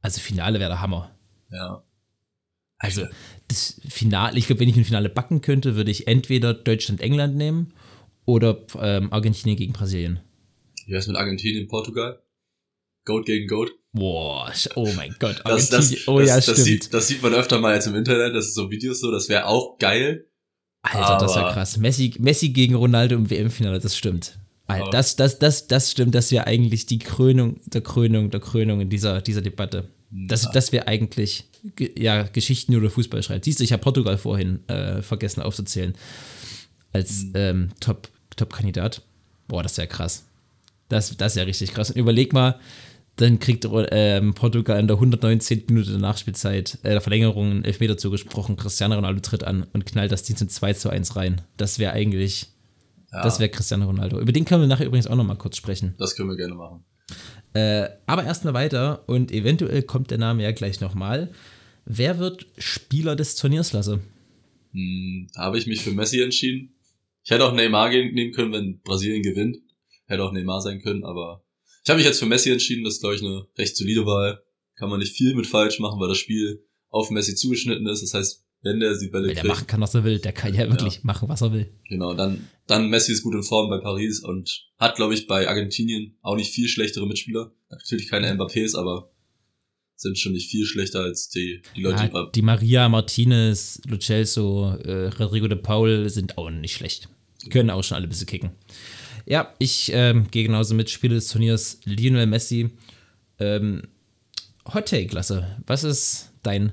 Also 0.02 0.22
Finale 0.22 0.60
wäre 0.60 0.70
der 0.70 0.82
Hammer. 0.82 1.16
Ja. 1.52 1.84
Also 2.78 3.06
das 3.50 3.82
Finale, 3.88 4.38
ich 4.38 4.48
glaube, 4.48 4.62
wenn 4.62 4.70
ich 4.70 4.78
ein 4.78 4.86
Finale 4.86 5.10
backen 5.10 5.42
könnte, 5.42 5.76
würde 5.76 5.92
ich 5.92 6.08
entweder 6.08 6.54
Deutschland-England 6.54 7.36
nehmen 7.36 7.74
oder 8.26 8.66
ähm, 8.80 9.12
Argentinien 9.12 9.58
gegen 9.58 9.74
Brasilien. 9.74 10.22
Wie 10.86 10.94
wär's 10.94 11.08
mit 11.08 11.18
Argentinien, 11.18 11.68
Portugal? 11.68 12.24
Goat 13.06 13.26
gegen 13.26 13.48
Goat? 13.48 13.72
Boah, 13.92 14.52
oh 14.76 14.90
mein 14.96 15.16
Gott. 15.20 15.42
Das, 15.44 15.70
das, 15.70 16.08
oh 16.08 16.20
ja, 16.20 16.36
das, 16.36 16.44
stimmt. 16.44 16.58
Sieht, 16.60 16.94
das 16.94 17.08
sieht 17.08 17.24
man 17.24 17.34
öfter 17.34 17.60
mal 17.60 17.74
jetzt 17.74 17.88
im 17.88 17.96
Internet, 17.96 18.36
das 18.36 18.48
ist 18.48 18.56
so 18.56 18.70
Videos 18.70 19.00
so, 19.02 19.12
das 19.12 19.30
wäre 19.30 19.46
auch 19.46 19.78
geil. 19.80 20.28
Alter, 20.82 21.18
das 21.18 21.36
wäre 21.36 21.52
krass. 21.52 21.78
Messi, 21.78 22.14
Messi 22.20 22.50
gegen 22.50 22.76
Ronaldo 22.76 23.16
im 23.16 23.30
WM-Finale, 23.30 23.80
das 23.80 23.98
stimmt. 23.98 24.40
Das, 24.92 25.16
das, 25.16 25.40
das, 25.40 25.68
das 25.68 25.92
stimmt, 25.92 26.16
das 26.16 26.32
wäre 26.32 26.48
eigentlich 26.48 26.86
die 26.86 27.00
Krönung 27.00 27.60
der 27.66 27.82
Krönung 27.82 28.30
der 28.30 28.40
Krönung 28.40 28.82
in 28.82 28.90
dieser, 28.90 29.22
dieser 29.22 29.42
Debatte. 29.42 29.90
Das, 30.12 30.44
ja. 30.44 30.52
das 30.52 30.72
wäre 30.72 30.88
eigentlich 30.88 31.46
ja, 31.98 32.24
Geschichten 32.24 32.74
über 32.74 32.90
Fußball 32.90 33.22
schreibt. 33.22 33.46
Siehst 33.46 33.60
du, 33.60 33.64
ich 33.64 33.74
habe 33.74 33.84
Portugal 33.84 34.18
vorhin 34.18 34.68
äh, 34.68 35.02
vergessen 35.02 35.42
aufzuzählen. 35.42 35.94
Als 36.94 37.24
mhm. 37.24 37.32
ähm, 37.36 37.70
Top, 37.80 38.10
Top-Kandidat. 38.36 39.02
Boah, 39.48 39.62
das 39.62 39.78
wäre 39.78 39.88
krass. 39.88 40.26
Das, 40.88 41.16
das 41.16 41.34
ist 41.34 41.38
ja 41.38 41.44
richtig 41.44 41.74
krass. 41.74 41.92
Und 41.92 41.98
überleg 41.98 42.34
mal, 42.34 42.60
dann 43.18 43.40
kriegt 43.40 43.68
ähm, 43.92 44.34
Portugal 44.34 44.80
in 44.80 44.88
der 44.88 44.96
119. 44.96 45.64
Minute 45.70 45.92
der 45.92 46.00
Nachspielzeit, 46.00 46.80
äh, 46.84 46.92
der 46.92 47.02
Verlängerung, 47.02 47.52
einen 47.52 47.66
Elfmeter 47.66 47.98
zugesprochen. 47.98 48.56
Cristiano 48.56 48.96
Ronaldo 48.96 49.20
tritt 49.20 49.44
an 49.44 49.68
und 49.74 49.86
knallt 49.86 50.12
das 50.12 50.24
Ding 50.24 50.38
zum 50.38 50.50
2 50.50 50.74
zu 50.74 50.90
1 50.90 51.16
rein. 51.16 51.42
Das 51.58 51.78
wäre 51.80 51.94
eigentlich 51.94 52.48
ja. 53.12 53.24
Das 53.24 53.40
wäre 53.40 53.50
Cristiano 53.50 53.86
Ronaldo. 53.86 54.20
Über 54.20 54.32
den 54.32 54.46
können 54.46 54.62
wir 54.62 54.68
nachher 54.68 54.86
übrigens 54.86 55.08
auch 55.08 55.16
nochmal 55.16 55.38
kurz 55.38 55.58
sprechen. 55.58 55.96
Das 55.98 56.16
können 56.16 56.30
wir 56.30 56.38
gerne 56.38 56.56
machen. 56.56 56.86
Äh, 57.54 57.90
aber 58.06 58.24
erstmal 58.24 58.54
weiter 58.54 59.04
und 59.08 59.32
eventuell 59.32 59.82
kommt 59.82 60.12
der 60.12 60.20
Name 60.20 60.44
ja 60.44 60.52
gleich 60.52 60.80
nochmal. 60.80 61.32
Wer 61.86 62.20
wird 62.20 62.46
Spieler 62.58 63.16
des 63.16 63.36
Turniers, 63.36 63.74
Lasse? 63.74 64.02
Hm, 64.74 65.28
da 65.34 65.42
habe 65.42 65.58
ich 65.58 65.66
mich 65.66 65.82
für 65.82 65.92
Messi 65.92 66.22
entschieden. 66.22 66.76
Ich 67.24 67.32
hätte 67.32 67.46
auch 67.46 67.54
Neymar 67.54 67.90
nehmen 67.90 68.32
können, 68.32 68.54
wenn 68.54 68.80
Brasilien 68.82 69.24
gewinnt. 69.24 69.58
Hätte 70.06 70.24
auch 70.24 70.32
Neymar 70.32 70.62
sein 70.62 70.82
können, 70.82 71.04
aber 71.04 71.44
ich 71.84 71.90
habe 71.90 71.98
mich 71.98 72.06
jetzt 72.06 72.20
für 72.20 72.26
Messi 72.26 72.52
entschieden. 72.52 72.84
Das 72.84 72.96
ist, 72.96 73.00
glaube 73.00 73.16
ich, 73.16 73.24
eine 73.24 73.48
recht 73.58 73.76
solide 73.76 74.06
Wahl. 74.06 74.44
Kann 74.76 74.90
man 74.90 75.00
nicht 75.00 75.16
viel 75.16 75.34
mit 75.36 75.48
falsch 75.48 75.80
machen, 75.80 76.00
weil 76.00 76.08
das 76.08 76.18
Spiel 76.18 76.64
auf 76.90 77.10
Messi 77.10 77.36
zugeschnitten 77.36 77.88
ist. 77.88 78.02
Das 78.02 78.14
heißt, 78.14 78.46
wenn 78.62 78.80
der 78.80 78.98
die 78.98 79.08
Bälle 79.08 79.28
Weil 79.28 79.36
der 79.36 79.44
kriegt. 79.44 79.54
machen 79.54 79.68
kann, 79.68 79.82
was 79.82 79.96
er 79.96 80.04
will. 80.04 80.20
Der 80.20 80.34
kann 80.34 80.54
ja 80.54 80.70
wirklich 80.70 80.96
ja. 80.96 81.02
machen, 81.04 81.30
was 81.30 81.42
er 81.42 81.54
will. 81.54 81.72
Genau, 81.88 82.14
dann, 82.14 82.48
dann 82.68 82.90
Messi 82.90 83.14
ist 83.14 83.24
gut 83.24 83.36
in 83.36 83.44
Form 83.44 83.70
bei 83.70 83.78
Paris 83.80 84.20
und 84.20 84.68
hat, 84.78 84.96
glaube 84.96 85.14
ich, 85.14 85.28
bei 85.28 85.48
Argentinien 85.48 86.18
auch 86.22 86.36
nicht 86.36 86.54
viel 86.54 86.68
schlechtere 86.68 87.08
Mitspieler. 87.08 87.52
Natürlich 87.70 88.10
keine 88.10 88.32
Mbappés, 88.34 88.78
aber 88.78 89.12
sind 89.96 90.18
schon 90.18 90.32
nicht 90.32 90.50
viel 90.50 90.66
schlechter 90.66 91.02
als 91.02 91.30
die, 91.30 91.62
die 91.76 91.82
Leute, 91.82 92.10
ja, 92.14 92.26
die 92.34 92.42
Maria 92.42 92.88
Martinez, 92.88 93.82
Lo 93.86 93.98
Celso, 93.98 94.76
äh, 94.86 95.08
Rodrigo 95.08 95.48
de 95.48 95.58
Paul 95.58 96.10
sind 96.10 96.38
auch 96.38 96.50
nicht 96.50 96.76
schlecht. 96.76 97.10
Die 97.44 97.50
können 97.50 97.70
auch 97.70 97.84
schon 97.84 97.96
alle 97.96 98.08
ein 98.08 98.10
bisschen 98.10 98.28
kicken. 98.28 98.52
Ja, 99.26 99.54
ich 99.60 99.92
ähm, 99.94 100.28
gehe 100.32 100.44
genauso 100.44 100.74
mit 100.74 100.90
Spiele 100.90 101.16
des 101.16 101.28
Turniers 101.28 101.80
Lionel 101.84 102.28
Messi. 102.28 102.70
Ähm, 103.40 103.84
Hot 104.74 104.88
Take, 104.88 105.14
Lasse. 105.14 105.58
Was 105.68 105.84
ist 105.84 106.32
dein 106.44 106.72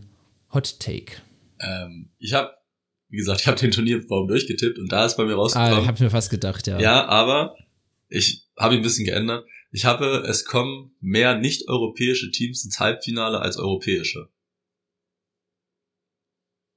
Hot 0.52 0.78
Take? 0.78 1.16
Ähm, 1.60 2.12
ich 2.18 2.32
habe, 2.34 2.50
wie 3.08 3.16
gesagt, 3.16 3.40
ich 3.40 3.46
habe 3.46 3.58
den 3.58 3.70
Turnierbaum 3.70 4.28
durchgetippt 4.28 4.78
und 4.78 4.90
da 4.90 5.06
ist 5.06 5.16
bei 5.16 5.24
mir 5.24 5.34
rausgekommen. 5.34 5.84
Ah, 5.84 5.86
hab 5.86 6.00
mir 6.00 6.10
fast 6.10 6.30
gedacht, 6.30 6.66
ja. 6.66 6.78
Ja, 6.78 7.06
aber 7.06 7.56
ich 8.08 8.46
habe 8.58 8.74
ihn 8.74 8.80
ein 8.80 8.82
bisschen 8.82 9.04
geändert. 9.04 9.46
Ich 9.70 9.84
habe, 9.84 10.24
es 10.26 10.44
kommen 10.44 10.94
mehr 11.00 11.36
nicht-europäische 11.38 12.30
Teams 12.30 12.64
ins 12.64 12.80
Halbfinale 12.80 13.40
als 13.40 13.56
europäische. 13.56 14.28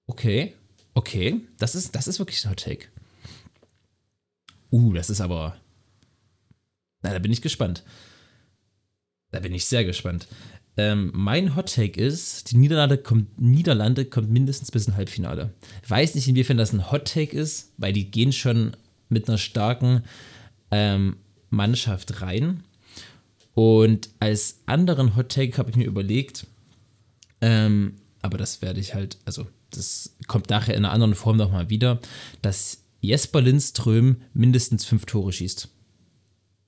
Okay, 0.08 0.56
okay, 0.96 1.42
das 1.60 1.76
ist, 1.76 1.96
das 1.96 2.08
ist 2.08 2.20
wirklich 2.20 2.44
ein 2.44 2.52
Hot 2.52 2.64
Take. 2.64 2.88
Uh, 4.72 4.94
das 4.94 5.10
ist 5.10 5.22
aber. 5.22 5.60
Na, 7.02 7.14
da 7.14 7.20
bin 7.20 7.32
ich 7.32 7.42
gespannt. 7.42 7.84
Da 9.32 9.40
bin 9.40 9.54
ich 9.54 9.66
sehr 9.66 9.86
gespannt. 9.86 10.28
Ähm, 10.80 11.12
mein 11.14 11.58
Hot 11.58 11.76
Take 11.76 12.00
ist, 12.00 12.52
die 12.52 12.58
Niederlande 12.58 12.98
kommt, 12.98 13.38
Niederlande 13.38 14.06
kommt 14.06 14.32
mindestens 14.32 14.72
bis 14.72 14.88
ins 14.88 14.96
Halbfinale. 14.96 15.54
Ich 15.84 15.90
weiß 15.90 16.16
nicht, 16.16 16.30
inwiefern 16.30 16.56
das 16.56 16.72
ein 16.72 16.90
Hot 16.90 17.04
Take 17.04 17.36
ist, 17.36 17.74
weil 17.76 17.92
die 17.92 18.10
gehen 18.10 18.32
schon 18.32 18.78
mit 19.10 19.28
einer 19.28 19.38
starken 19.38 20.04
ähm, 20.72 21.18
Mannschaft 21.50 22.22
rein. 22.22 22.64
Und 23.56 24.10
als 24.22 24.62
anderen 24.68 25.18
Hot 25.18 25.28
Take 25.28 25.58
habe 25.58 25.70
ich 25.70 25.76
mir 25.76 25.86
überlegt, 25.86 26.48
ähm, 27.42 27.98
aber 28.22 28.38
das 28.38 28.62
werde 28.62 28.80
ich 28.80 28.94
halt, 28.94 29.18
also 29.26 29.48
das 29.72 30.16
kommt 30.28 30.50
nachher 30.50 30.76
in 30.76 30.86
einer 30.86 30.94
anderen 30.94 31.14
Form 31.14 31.36
nochmal 31.36 31.70
wieder, 31.70 32.00
dass 32.42 32.86
Jesper 33.02 33.42
Lindström 33.42 34.22
mindestens 34.34 34.86
fünf 34.86 35.06
Tore 35.06 35.34
schießt. 35.34 35.68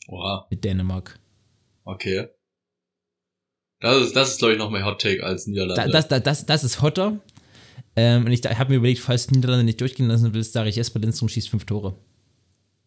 Oha. 0.10 0.48
Mit 0.50 0.66
Dänemark. 0.66 1.18
Okay. 1.86 2.28
Das 3.82 4.02
ist, 4.02 4.16
das 4.16 4.32
ist 4.32 4.38
glaube 4.38 4.54
ich, 4.54 4.60
noch 4.60 4.70
mehr 4.70 4.86
Hot 4.86 5.02
Take 5.02 5.24
als 5.24 5.48
Niederlande. 5.48 5.82
Da, 5.82 5.88
das, 5.88 6.08
das, 6.08 6.24
das, 6.24 6.46
das 6.46 6.64
ist 6.64 6.82
hotter. 6.82 7.20
Ähm, 7.96 8.26
und 8.26 8.32
ich 8.32 8.44
habe 8.46 8.72
mir 8.72 8.78
überlegt, 8.78 9.02
falls 9.02 9.28
du 9.28 9.36
Niederlande 9.36 9.66
nicht 9.66 9.82
durchgehen 9.82 10.08
lassen 10.08 10.34
willst, 10.34 10.54
sage 10.54 10.70
ich, 10.70 10.78
Jesper 10.78 11.00
Lindström 11.00 11.28
schießt 11.28 11.50
fünf 11.50 11.66
Tore. 11.66 11.98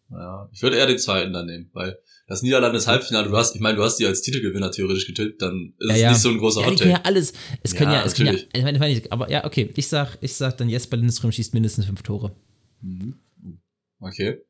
Ja, 0.09 0.49
ich 0.51 0.61
würde 0.61 0.77
eher 0.77 0.87
den 0.87 0.97
zweiten 0.97 1.33
dann 1.33 1.45
nehmen, 1.45 1.69
weil 1.73 1.97
das 2.27 2.41
Niederlandes 2.41 2.87
Halbfinale, 2.87 3.27
du 3.29 3.35
hast, 3.35 3.55
ich 3.55 3.61
meine, 3.61 3.77
du 3.77 3.83
hast 3.83 3.97
die 3.97 4.05
als 4.05 4.21
Titelgewinner 4.21 4.71
theoretisch 4.71 5.05
getippt, 5.05 5.41
dann 5.41 5.73
ist 5.77 5.89
Ja, 5.89 5.95
es 5.95 6.01
ja. 6.01 6.09
nicht 6.11 6.21
so 6.21 6.29
ein 6.29 6.37
großer 6.37 6.61
Ja, 6.61 6.67
die 6.67 6.73
Hot 6.73 6.79
können 6.79 6.91
ja 6.91 7.01
alles. 7.03 7.33
Es 7.61 7.75
können 7.75 7.91
Ja, 7.91 8.03
es 8.03 8.15
können 8.15 8.27
ja, 8.27 8.33
ich 8.33 8.47
ich 8.53 8.63
meine, 8.63 9.01
aber 9.11 9.29
ja, 9.29 9.45
okay, 9.45 9.71
ich 9.75 9.87
sag, 9.87 10.17
ich 10.21 10.33
sag 10.33 10.57
dann 10.57 10.69
Jesper 10.69 10.97
Lindström 10.97 11.31
schießt 11.31 11.53
mindestens 11.53 11.85
fünf 11.85 12.01
Tore. 12.01 12.35
Mhm. 12.81 13.19
Okay. 13.99 14.41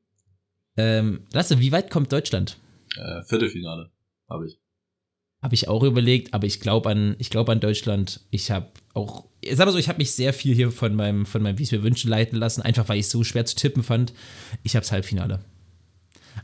Ähm, 0.78 1.25
Lasse, 1.34 1.60
wie 1.60 1.72
weit 1.72 1.90
kommt 1.90 2.12
Deutschland? 2.12 2.58
Äh, 2.98 3.24
Viertelfinale 3.24 3.92
habe 4.30 4.48
ich. 4.48 4.60
Habe 5.46 5.54
ich 5.54 5.68
auch 5.68 5.84
überlegt, 5.84 6.34
aber 6.34 6.48
ich 6.48 6.60
glaube 6.60 6.90
an, 6.90 7.16
ich 7.20 7.30
glaube 7.30 7.52
an 7.52 7.60
Deutschland. 7.60 8.20
Ich 8.32 8.50
habe 8.50 8.66
auch, 8.96 9.25
sag 9.54 9.68
mal 9.68 9.72
so, 9.72 9.78
ich 9.78 9.88
habe 9.90 10.00
mich 10.00 10.12
sehr 10.12 10.34
viel 10.34 10.56
hier 10.56 10.72
von 10.72 10.96
meinem, 10.96 11.28
von 11.28 11.44
meinem, 11.44 11.60
wie 11.60 11.64
es 11.64 11.72
mir 11.72 11.84
wünschen, 11.84 12.10
leiten 12.10 12.40
lassen, 12.40 12.64
einfach 12.64 12.90
weil 12.90 12.98
ich 12.98 13.06
es 13.06 13.12
so 13.12 13.24
schwer 13.24 13.46
zu 13.46 13.56
tippen 13.56 13.84
fand. 13.84 14.12
Ich 14.64 14.75
habe 14.75 14.82
das 14.82 14.92
Halbfinale. 14.92 15.46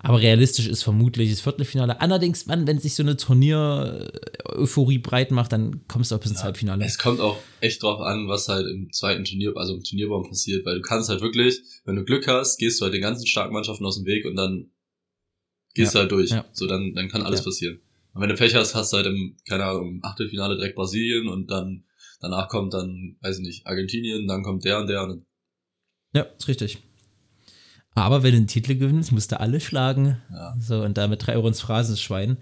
Aber 0.01 0.21
realistisch 0.21 0.67
ist 0.67 0.83
vermutlich 0.83 1.31
das 1.31 1.41
Viertelfinale. 1.41 1.99
Allerdings, 1.99 2.45
Mann, 2.45 2.67
wenn 2.67 2.77
sich 2.77 2.93
so 2.93 3.01
eine 3.01 3.17
Turnier-Euphorie 3.17 4.99
breit 4.99 5.31
macht, 5.31 5.51
dann 5.51 5.81
kommst 5.87 6.11
du 6.11 6.15
auch 6.15 6.19
bis 6.19 6.29
ins 6.29 6.43
Halbfinale. 6.43 6.85
Es 6.85 6.99
kommt 6.99 7.19
auch 7.21 7.39
echt 7.59 7.81
drauf 7.81 8.01
an, 8.01 8.27
was 8.27 8.47
halt 8.49 8.67
im 8.67 8.93
zweiten 8.93 9.25
Turnier, 9.25 9.53
also 9.55 9.73
im 9.73 9.83
Turnierbaum 9.83 10.27
passiert, 10.29 10.63
weil 10.63 10.75
du 10.75 10.81
kannst 10.81 11.09
halt 11.09 11.21
wirklich, 11.21 11.59
wenn 11.85 11.95
du 11.95 12.03
Glück 12.05 12.27
hast, 12.27 12.57
gehst 12.59 12.79
du 12.79 12.85
halt 12.85 12.93
den 12.93 13.01
ganzen 13.01 13.25
starken 13.25 13.53
Mannschaften 13.55 13.83
aus 13.83 13.95
dem 13.97 14.05
Weg 14.05 14.25
und 14.25 14.35
dann 14.35 14.69
gehst 15.73 15.95
Ja, 15.95 16.01
du 16.01 16.01
halt 16.03 16.11
durch. 16.11 16.29
ja. 16.29 16.45
So, 16.53 16.67
dann, 16.67 16.93
dann 16.93 17.09
kann 17.09 17.23
alles 17.23 17.39
Ja. 17.39 17.45
passieren. 17.45 17.79
Und 18.13 18.21
wenn 18.21 18.29
du 18.29 18.35
Pech 18.35 18.55
hast, 18.55 18.75
hast 18.75 18.91
du 18.91 18.97
halt 18.97 19.07
im, 19.07 19.37
keine 19.47 19.65
Ahnung, 19.65 19.89
im 19.89 20.03
Achtelfinale 20.03 20.55
direkt 20.55 20.75
Brasilien 20.75 21.27
und 21.27 21.49
dann, 21.49 21.85
danach 22.19 22.49
kommt 22.49 22.73
dann, 22.73 23.17
weiß 23.21 23.39
ich 23.39 23.45
nicht, 23.45 23.67
Argentinien, 23.67 24.27
dann 24.27 24.43
kommt 24.43 24.65
der 24.65 24.79
und 24.79 24.87
der 24.87 25.03
und 25.03 25.25
Ja, 26.13 26.23
ist 26.23 26.47
richtig. 26.47 26.79
Aber 27.93 28.23
wenn 28.23 28.31
du 28.31 28.37
einen 28.37 28.47
Titel 28.47 28.75
gewinnst, 28.75 29.11
musst 29.11 29.31
du 29.31 29.39
alle 29.39 29.59
schlagen. 29.59 30.17
Ja. 30.31 30.55
So, 30.59 30.83
und 30.83 30.97
damit 30.97 31.25
drei 31.25 31.35
Euro 31.35 31.47
ins 31.47 31.61
Phrasenschwein. 31.61 32.37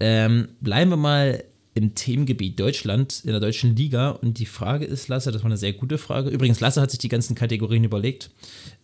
Ähm, 0.00 0.48
bleiben 0.60 0.90
wir 0.90 0.96
mal 0.96 1.44
im 1.74 1.94
Themengebiet 1.94 2.58
Deutschland, 2.58 3.22
in 3.24 3.30
der 3.30 3.40
deutschen 3.40 3.76
Liga. 3.76 4.10
Und 4.10 4.38
die 4.38 4.46
Frage 4.46 4.84
ist, 4.84 5.08
Lasse, 5.08 5.32
das 5.32 5.42
war 5.42 5.46
eine 5.46 5.56
sehr 5.56 5.72
gute 5.72 5.98
Frage. 5.98 6.30
Übrigens, 6.30 6.60
Lasse 6.60 6.80
hat 6.80 6.90
sich 6.90 6.98
die 6.98 7.08
ganzen 7.08 7.34
Kategorien 7.34 7.84
überlegt. 7.84 8.30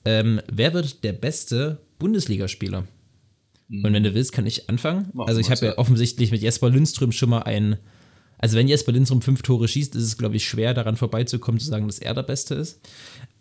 Ähm, 0.04 0.40
wer 0.50 0.72
wird 0.72 1.04
der 1.04 1.12
beste 1.12 1.80
Bundesligaspieler? 1.98 2.86
Und 3.70 3.92
wenn 3.92 4.02
du 4.02 4.14
willst, 4.14 4.32
kann 4.32 4.46
ich 4.46 4.68
anfangen. 4.68 5.10
Mach 5.12 5.26
also 5.26 5.40
ich 5.40 5.50
habe 5.50 5.66
ja 5.66 5.78
offensichtlich 5.78 6.30
mit 6.30 6.40
Jesper 6.40 6.70
Lindström 6.70 7.12
schon 7.12 7.28
mal 7.28 7.42
ein, 7.42 7.76
also 8.38 8.56
wenn 8.56 8.68
Jesper 8.68 8.92
Lindström 8.92 9.20
fünf 9.20 9.42
Tore 9.42 9.68
schießt, 9.68 9.94
ist 9.94 10.04
es, 10.04 10.16
glaube 10.16 10.36
ich, 10.36 10.48
schwer 10.48 10.72
daran 10.72 10.96
vorbeizukommen, 10.96 11.60
zu 11.60 11.66
sagen, 11.66 11.86
dass 11.86 11.98
er 11.98 12.14
der 12.14 12.22
Beste 12.22 12.54
ist. 12.54 12.80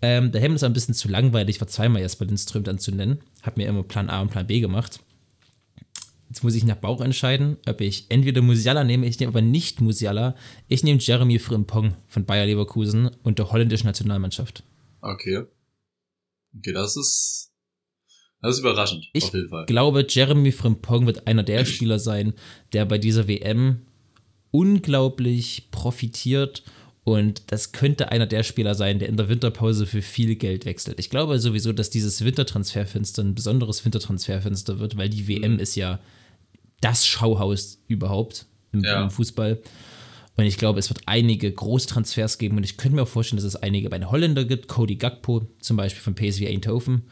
Ähm, 0.01 0.31
der 0.31 0.41
Helm 0.41 0.55
ist 0.55 0.63
ein 0.63 0.73
bisschen 0.73 0.93
zu 0.93 1.07
langweilig, 1.07 1.61
war 1.61 1.67
zweimal 1.67 2.01
Jesper 2.01 2.25
Lindström 2.25 2.63
dann 2.63 2.79
zu 2.79 2.91
nennen. 2.91 3.19
Hab 3.41 3.57
mir 3.57 3.67
immer 3.67 3.83
Plan 3.83 4.09
A 4.09 4.21
und 4.21 4.31
Plan 4.31 4.47
B 4.47 4.59
gemacht. 4.59 4.99
Jetzt 6.29 6.43
muss 6.43 6.55
ich 6.55 6.65
nach 6.65 6.75
Bauch 6.75 6.99
entscheiden, 6.99 7.55
ob 7.65 7.79
ich 7.79 8.07
entweder 8.09 8.41
Musiala 8.41 8.83
nehme, 8.83 9.05
ich 9.05 9.19
nehme 9.19 9.31
aber 9.31 9.41
nicht 9.41 9.79
Musiala. 9.79 10.35
Ich 10.67 10.83
nehme 10.83 10.99
Jeremy 10.99 11.39
Frimpong 11.39 11.93
von 12.07 12.25
Bayer 12.25 12.45
Leverkusen 12.45 13.09
und 13.23 13.39
der 13.39 13.51
holländischen 13.51 13.87
Nationalmannschaft. 13.87 14.63
okay. 15.01 15.43
Okay, 16.57 16.73
das 16.73 16.97
ist, 16.97 17.46
das 18.41 18.55
ist 18.55 18.59
überraschend, 18.61 19.07
Ich 19.13 19.25
auf 19.25 19.33
jeden 19.33 19.49
Fall. 19.49 19.65
glaube, 19.65 20.05
Jeremy 20.07 20.51
Frimpong 20.51 21.05
wird 21.07 21.27
einer 21.27 21.43
der 21.43 21.65
Spieler 21.65 21.99
sein, 21.99 22.33
der 22.73 22.85
bei 22.85 22.97
dieser 22.97 23.27
WM 23.27 23.81
unglaublich 24.51 25.67
profitiert 25.71 26.63
und 27.03 27.43
das 27.47 27.71
könnte 27.71 28.11
einer 28.11 28.25
der 28.25 28.43
Spieler 28.43 28.75
sein, 28.75 28.99
der 28.99 29.07
in 29.07 29.15
der 29.15 29.29
Winterpause 29.29 29.85
für 29.85 30.01
viel 30.01 30.35
Geld 30.35 30.65
wechselt. 30.65 30.99
Ich 30.99 31.09
glaube 31.09 31.39
sowieso, 31.39 31.71
dass 31.71 31.89
dieses 31.89 32.23
Wintertransferfenster 32.25 33.23
ein 33.23 33.33
besonderes 33.35 33.85
Wintertransferfenster 33.85 34.79
wird, 34.79 34.97
weil 34.97 35.07
die 35.09 35.27
WM 35.27 35.57
ist 35.59 35.75
ja 35.75 35.99
das 36.81 37.05
Schauhaus 37.07 37.79
überhaupt 37.87 38.45
im, 38.73 38.83
Ja. 38.83 39.03
im 39.03 39.09
Fußball. 39.09 39.61
Und 40.35 40.43
ich 40.43 40.57
glaube, 40.57 40.79
es 40.79 40.89
wird 40.89 41.01
einige 41.05 41.51
Großtransfers 41.51 42.37
geben 42.37 42.57
und 42.57 42.63
ich 42.63 42.77
könnte 42.77 42.95
mir 42.97 43.03
auch 43.03 43.07
vorstellen, 43.07 43.37
dass 43.37 43.45
es 43.45 43.55
einige 43.55 43.89
bei 43.89 43.97
den 43.97 44.11
Holländer 44.11 44.43
gibt. 44.45 44.67
Cody 44.67 44.95
Gakpo 44.97 45.47
zum 45.61 45.77
Beispiel 45.77 46.01
von 46.03 46.13
PSV 46.13 46.45
Eindhoven. 46.47 47.03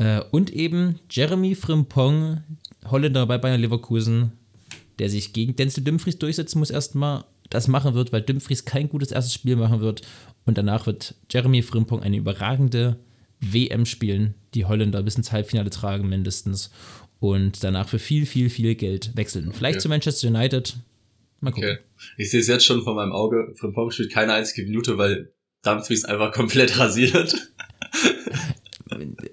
Äh, 0.00 0.22
und 0.30 0.50
eben 0.50 0.98
Jeremy 1.10 1.54
Frimpong, 1.54 2.42
Holländer 2.86 3.26
bei 3.26 3.36
Bayern 3.38 3.60
Leverkusen, 3.60 4.32
der 4.98 5.10
sich 5.10 5.32
gegen 5.32 5.54
Denzel 5.56 5.84
Dumfries 5.84 6.18
durchsetzen 6.18 6.58
muss 6.58 6.70
erstmal. 6.70 7.24
Das 7.50 7.68
machen 7.68 7.94
wird, 7.94 8.12
weil 8.12 8.22
Dumfries 8.22 8.64
kein 8.64 8.88
gutes 8.88 9.12
erstes 9.12 9.34
Spiel 9.34 9.56
machen 9.56 9.80
wird. 9.80 10.02
Und 10.46 10.56
danach 10.56 10.86
wird 10.86 11.14
Jeremy 11.30 11.62
Frimpong 11.62 12.00
eine 12.02 12.16
überragende 12.16 12.96
WM 13.40 13.84
spielen, 13.86 14.34
die 14.54 14.64
Holländer 14.64 15.02
bis 15.02 15.16
ins 15.16 15.32
Halbfinale 15.32 15.70
tragen 15.70 16.08
mindestens. 16.08 16.70
Und 17.18 17.62
danach 17.62 17.88
für 17.88 17.98
viel, 17.98 18.24
viel, 18.24 18.48
viel 18.48 18.74
Geld 18.76 19.14
wechseln. 19.16 19.52
Vielleicht 19.52 19.76
Okay. 19.76 19.82
zu 19.82 19.88
Manchester 19.90 20.28
United. 20.28 20.76
Mal 21.40 21.50
gucken. 21.50 21.70
Okay. 21.70 21.78
Ich 22.16 22.30
sehe 22.30 22.40
es 22.40 22.46
jetzt 22.46 22.64
schon 22.64 22.82
vor 22.82 22.94
meinem 22.94 23.12
Auge. 23.12 23.52
Frimpong 23.56 23.90
spielt 23.90 24.12
keine 24.12 24.32
einzige 24.32 24.66
Minute, 24.66 24.96
weil 24.96 25.32
Dumfries 25.62 26.04
einfach 26.06 26.32
komplett 26.32 26.78
rasiert. 26.78 27.34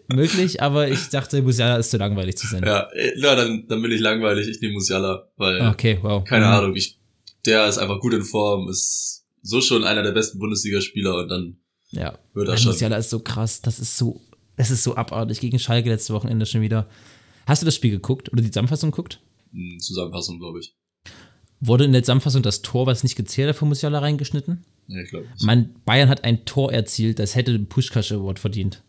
Möglich, 0.08 0.62
aber 0.62 0.88
ich 0.90 1.10
dachte, 1.10 1.42
Musiala 1.42 1.78
ist 1.78 1.92
zu 1.92 1.98
langweilig 1.98 2.38
zu 2.38 2.48
sein. 2.48 2.64
Ja, 2.66 2.90
äh, 2.94 3.14
na, 3.18 3.36
dann, 3.36 3.66
dann 3.68 3.82
bin 3.82 3.92
ich 3.92 4.00
langweilig. 4.02 4.48
Ich 4.48 4.62
nehme 4.62 4.74
Musiala, 4.74 5.28
weil, 5.38 5.68
Okay, 5.70 6.00
wow. 6.02 6.24
keine 6.24 6.46
Mhm. 6.46 6.52
Ahnung, 6.52 6.76
ich, 6.76 7.00
der 7.46 7.68
ist 7.68 7.78
einfach 7.78 8.00
gut 8.00 8.14
in 8.14 8.24
Form, 8.24 8.70
ist 8.70 9.26
so 9.42 9.62
schon 9.62 9.84
einer 9.84 10.04
der 10.04 10.12
besten 10.12 10.40
Bundesligaspieler 10.40 11.16
und 11.18 11.30
dann 11.30 11.58
Ja. 11.92 12.18
wird 12.34 12.48
er 12.48 12.52
Mann, 12.54 12.58
schon. 12.58 12.72
Musiala 12.72 12.98
ist 12.98 13.10
so 13.10 13.20
krass. 13.20 13.62
Das 13.62 13.80
ist 13.80 13.98
so, 13.98 14.22
das 14.58 14.72
ist 14.72 14.84
so 14.84 14.96
abartig. 14.96 15.40
Gegen 15.40 15.60
Schalke 15.60 15.90
letzte 15.90 16.14
Wochenende 16.14 16.46
schon 16.46 16.62
wieder. 16.62 16.90
Hast 17.46 17.62
du 17.62 17.66
das 17.66 17.76
Spiel 17.76 17.92
geguckt 17.92 18.32
oder 18.34 18.42
die 18.42 18.50
Zusammenfassung 18.52 18.92
geguckt? 18.92 19.22
Hm, 19.54 19.80
Zusammenfassung, 19.80 20.40
glaube 20.40 20.60
ich. 20.60 20.74
Wurde 21.60 21.86
in 21.86 21.94
der 21.94 22.04
Zusammenfassung 22.04 22.44
das 22.44 22.62
Tor, 22.62 22.86
was 22.86 23.04
nicht 23.04 23.16
gezählt 23.16 23.50
hat, 23.50 23.56
von 23.56 23.70
Musiala 23.70 24.00
reingeschnitten? 24.00 24.66
Nee, 24.88 25.02
ich 25.04 25.10
glaube 25.10 25.26
Bayern 25.86 26.08
hat 26.10 26.24
ein 26.24 26.46
Tor 26.46 26.72
erzielt, 26.72 27.20
das 27.20 27.36
hätte 27.36 27.52
den 27.52 27.68
Pushkash 27.68 28.12
Award 28.12 28.40
verdient. 28.40 28.84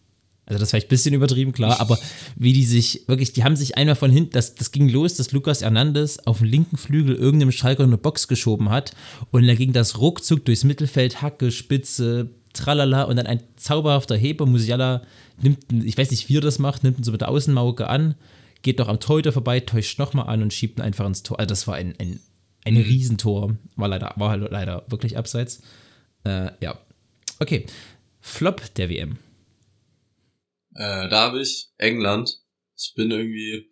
Also 0.49 0.61
das 0.61 0.69
war 0.69 0.71
vielleicht 0.71 0.87
ein 0.87 0.89
bisschen 0.89 1.15
übertrieben, 1.15 1.53
klar, 1.53 1.79
aber 1.79 1.99
wie 2.35 2.55
die 2.55 2.65
sich, 2.65 3.03
wirklich, 3.07 3.35
die 3.35 3.45
haben 3.45 3.55
sich 3.55 3.77
einmal 3.77 3.97
von 3.97 4.11
hinten, 4.11 4.31
das, 4.31 4.55
das 4.55 4.73
ging 4.73 4.89
los, 4.89 5.15
dass 5.15 5.33
Lukas 5.33 5.61
Hernandez 5.61 6.21
auf 6.25 6.39
dem 6.39 6.47
linken 6.47 6.79
Flügel 6.79 7.15
irgendeinem 7.17 7.53
Schalker 7.53 7.83
eine 7.83 7.99
Box 7.99 8.29
geschoben 8.29 8.71
hat 8.71 8.95
und 9.31 9.47
da 9.47 9.55
ging 9.55 9.75
das 9.75 9.99
ruckzuck 9.99 10.47
durchs 10.47 10.65
Mittelfeld, 10.65 11.21
Hacke, 11.21 11.51
Spitze, 11.51 12.31
tralala 12.55 13.03
und 13.03 13.17
dann 13.17 13.27
ein 13.27 13.43
zauberhafter 13.57 14.17
Heber, 14.17 14.47
Musiala 14.47 15.03
nimmt, 15.43 15.59
ich 15.71 15.99
weiß 15.99 16.11
nicht, 16.11 16.31
wie 16.31 16.39
er 16.39 16.41
das 16.41 16.59
macht, 16.59 16.83
nimmt 16.83 16.99
ihn 16.99 17.05
so 17.05 17.13
mit 17.13 17.21
der 17.21 17.29
Außenmauke 17.29 17.87
an, 17.87 18.15
geht 18.63 18.79
noch 18.79 18.89
am 18.89 19.01
Torhüter 19.01 19.33
vorbei, 19.33 19.61
täuscht 19.61 19.99
nochmal 19.99 20.29
an 20.29 20.43
und 20.43 20.55
schiebt 20.55 20.79
ihn 20.79 20.83
einfach 20.83 21.07
ins 21.07 21.23
Tor. 21.23 21.39
Also 21.39 21.51
das 21.51 21.67
war 21.67 21.75
ein, 21.75 21.95
ein, 21.99 22.21
ein 22.65 22.77
Riesentor, 22.79 23.55
war 23.77 23.89
leider, 23.89 24.15
war 24.17 24.31
halt 24.31 24.51
leider 24.51 24.85
wirklich 24.89 25.19
abseits. 25.19 25.63
Äh, 26.25 26.51
ja. 26.61 26.79
Okay. 27.39 27.67
Flop 28.21 28.63
der 28.77 28.89
WM. 28.89 29.19
Äh, 30.79 31.09
da 31.09 31.23
habe 31.25 31.43
ich 31.43 31.71
England. 31.77 32.41
Ich 32.77 32.95
bin 32.95 33.11
irgendwie, 33.11 33.69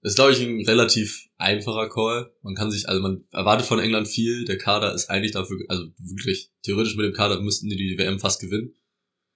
das 0.00 0.12
ist 0.12 0.16
glaube 0.16 0.30
ich 0.30 0.40
ein 0.40 0.64
relativ 0.64 1.26
einfacher 1.38 1.88
Call. 1.88 2.32
Man 2.42 2.54
kann 2.54 2.70
sich, 2.70 2.88
also 2.88 3.02
man 3.02 3.24
erwartet 3.32 3.66
von 3.66 3.80
England 3.80 4.06
viel. 4.06 4.44
Der 4.44 4.56
Kader 4.56 4.94
ist 4.94 5.10
eigentlich 5.10 5.32
dafür, 5.32 5.58
also 5.68 5.86
wirklich, 5.98 6.52
theoretisch 6.62 6.94
mit 6.94 7.04
dem 7.04 7.12
Kader 7.12 7.40
müssten 7.40 7.68
die 7.68 7.76
die 7.76 7.98
WM 7.98 8.20
fast 8.20 8.40
gewinnen. 8.40 8.74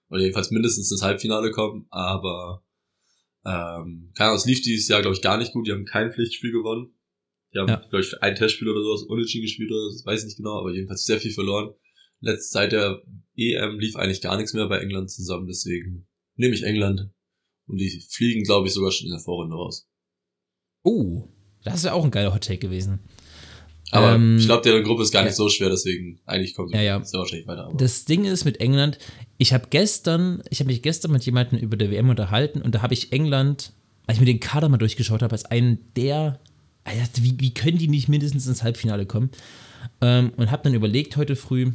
Oder 0.09 0.21
jedenfalls 0.21 0.53
mindestens 0.53 0.93
ins 0.93 1.03
Halbfinale 1.03 1.51
kommen. 1.51 1.87
Aber, 1.91 2.65
ähm, 3.45 4.13
keine 4.15 4.29
Ahnung, 4.29 4.37
es 4.37 4.47
lief 4.47 4.63
dieses 4.63 4.87
Jahr 4.87 5.01
glaube 5.01 5.17
ich 5.17 5.23
gar 5.23 5.37
nicht 5.37 5.53
gut. 5.53 5.67
Die 5.67 5.73
haben 5.73 5.87
kein 5.87 6.13
Pflichtspiel 6.13 6.53
gewonnen. 6.53 6.95
Die 7.53 7.59
haben, 7.59 7.69
Ja. 7.69 7.77
glaube 7.77 8.03
ich, 8.03 8.23
ein 8.23 8.37
Testspiel 8.37 8.69
oder 8.69 8.83
sowas 8.83 9.03
unentschieden 9.03 9.43
gespielt 9.43 9.73
oder 9.73 9.89
das 9.93 10.07
weiß 10.07 10.21
ich 10.21 10.27
nicht 10.27 10.37
genau, 10.37 10.61
aber 10.61 10.73
jedenfalls 10.73 11.05
sehr 11.05 11.19
viel 11.19 11.33
verloren. 11.33 11.75
Letzte 12.21 12.53
Zeit 12.53 12.71
der 12.71 13.03
EM 13.37 13.81
lief 13.81 13.97
eigentlich 13.97 14.21
gar 14.21 14.37
nichts 14.37 14.53
mehr 14.53 14.69
bei 14.69 14.79
England 14.79 15.11
zusammen, 15.11 15.49
deswegen 15.49 16.07
nehme 16.41 16.55
ich 16.55 16.65
England. 16.65 17.09
Und 17.67 17.79
die 17.79 18.05
fliegen, 18.09 18.43
glaube 18.43 18.67
ich, 18.67 18.75
sogar 18.75 18.91
schon 18.91 19.07
in 19.07 19.13
der 19.13 19.21
Vorrunde 19.21 19.55
raus. 19.55 19.89
Oh, 20.83 21.29
das 21.63 21.75
ist 21.77 21.85
ja 21.85 21.93
auch 21.93 22.05
ein 22.05 22.11
geiler 22.11 22.35
Hot 22.35 22.45
Take 22.45 22.59
gewesen. 22.59 23.01
Aber 23.93 24.15
Ähm, 24.15 24.39
ich 24.39 24.47
glaube, 24.47 24.63
deren 24.63 24.83
Gruppe 24.83 25.03
ist 25.03 25.13
gar 25.13 25.23
nicht 25.23 25.33
ja. 25.33 25.37
so 25.37 25.49
schwer, 25.49 25.69
deswegen 25.69 26.21
eigentlich 26.25 26.55
kommt 26.55 26.73
Ja, 26.73 26.81
ja. 26.81 27.05
sehr 27.05 27.21
wahrscheinlich 27.21 27.47
weiter. 27.47 27.67
Aber 27.67 27.77
Das 27.77 28.05
Ding 28.05 28.25
ist 28.25 28.45
mit 28.45 28.61
England, 28.61 28.99
ich 29.37 29.53
habe 29.53 29.67
gestern, 29.71 30.43
ich 30.49 30.61
habe 30.61 30.69
mich 30.69 30.83
gestern 30.83 31.13
mit 31.13 31.25
jemandem 31.25 31.59
über 31.59 31.77
der 31.77 31.91
WM 31.91 32.09
unterhalten 32.09 32.63
und 32.63 32.75
da 32.75 32.83
habe 32.83 32.95
ich 32.95 33.13
England, 33.13 33.73
als 34.07 34.17
ich 34.17 34.21
mir 34.21 34.27
den 34.27 34.41
Kader 34.41 34.69
mal 34.69 34.79
durchgeschaut 34.79 35.23
habe, 35.23 35.33
als 35.33 35.45
einen 35.45 35.79
der, 35.97 36.41
Alter, 36.85 37.23
wie, 37.23 37.39
wie 37.39 37.53
können 37.53 37.79
die 37.79 37.89
nicht 37.89 38.09
mindestens 38.09 38.47
ins 38.47 38.63
Halbfinale 38.63 39.07
kommen? 39.07 39.31
Ähm, 40.01 40.33
und 40.37 40.51
habe 40.51 40.63
dann 40.63 40.75
überlegt 40.75 41.17
heute 41.17 41.37
früh, 41.37 41.73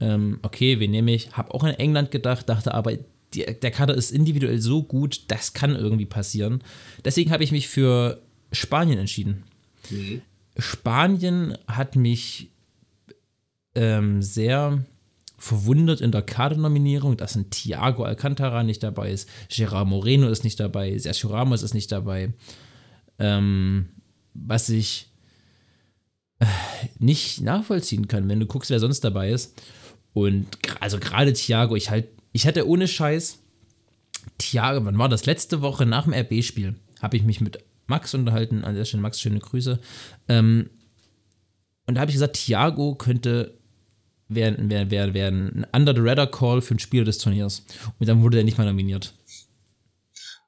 ähm, 0.00 0.38
okay, 0.42 0.80
wen 0.80 0.90
nehme 0.90 1.12
ich? 1.14 1.32
Habe 1.32 1.54
auch 1.54 1.64
an 1.64 1.74
England 1.74 2.10
gedacht, 2.10 2.48
dachte 2.48 2.74
aber, 2.74 2.92
die, 3.34 3.44
der 3.44 3.70
Kader 3.70 3.94
ist 3.94 4.10
individuell 4.10 4.60
so 4.60 4.82
gut, 4.82 5.22
das 5.28 5.52
kann 5.52 5.74
irgendwie 5.74 6.06
passieren. 6.06 6.62
Deswegen 7.04 7.30
habe 7.30 7.44
ich 7.44 7.52
mich 7.52 7.68
für 7.68 8.22
Spanien 8.52 8.98
entschieden. 8.98 9.44
Mhm. 9.90 10.22
Spanien 10.58 11.56
hat 11.66 11.96
mich 11.96 12.50
ähm, 13.74 14.22
sehr 14.22 14.84
verwundert 15.38 16.00
in 16.00 16.10
der 16.10 16.22
Kadernominierung, 16.22 17.16
dass 17.16 17.36
ein 17.36 17.48
Thiago 17.50 18.02
Alcantara 18.02 18.64
nicht 18.64 18.82
dabei 18.82 19.12
ist, 19.12 19.28
Gerard 19.48 19.86
Moreno 19.86 20.28
ist 20.28 20.42
nicht 20.42 20.58
dabei, 20.58 20.98
Sergio 20.98 21.30
Ramos 21.30 21.62
ist 21.62 21.74
nicht 21.74 21.92
dabei. 21.92 22.32
Ähm, 23.20 23.90
was 24.34 24.68
ich 24.68 25.08
äh, 26.40 26.46
nicht 26.98 27.40
nachvollziehen 27.40 28.08
kann, 28.08 28.28
wenn 28.28 28.40
du 28.40 28.46
guckst, 28.46 28.70
wer 28.70 28.80
sonst 28.80 29.00
dabei 29.00 29.30
ist. 29.30 29.60
Und 30.12 30.46
also 30.80 30.98
gerade 30.98 31.32
Thiago, 31.32 31.76
ich 31.76 31.90
halt, 31.90 32.08
ich 32.38 32.46
hatte 32.46 32.68
ohne 32.68 32.86
Scheiß 32.86 33.40
Thiago, 34.38 34.84
wann 34.84 34.96
war 34.96 35.08
das? 35.08 35.26
Letzte 35.26 35.60
Woche 35.60 35.86
nach 35.86 36.04
dem 36.04 36.12
RB-Spiel 36.14 36.76
habe 37.02 37.16
ich 37.16 37.24
mich 37.24 37.40
mit 37.40 37.58
Max 37.88 38.14
unterhalten. 38.14 38.62
An 38.62 38.76
der 38.76 38.84
Stelle, 38.84 39.02
Max, 39.02 39.20
schöne 39.20 39.40
Grüße. 39.40 39.80
Ähm, 40.28 40.70
und 41.86 41.96
da 41.96 42.00
habe 42.00 42.12
ich 42.12 42.14
gesagt, 42.14 42.36
Thiago 42.36 42.94
könnte 42.94 43.58
werden, 44.28 44.70
werden, 44.70 44.92
werden, 44.92 45.14
werden 45.14 45.64
ein 45.72 45.80
Under 45.80 45.92
the 45.92 46.00
Radar 46.00 46.28
Call 46.28 46.60
für 46.60 46.76
ein 46.76 46.78
Spieler 46.78 47.04
des 47.04 47.18
Turniers. 47.18 47.64
Und 47.98 48.08
dann 48.08 48.22
wurde 48.22 48.38
er 48.38 48.44
nicht 48.44 48.56
mal 48.56 48.66
nominiert. 48.66 49.14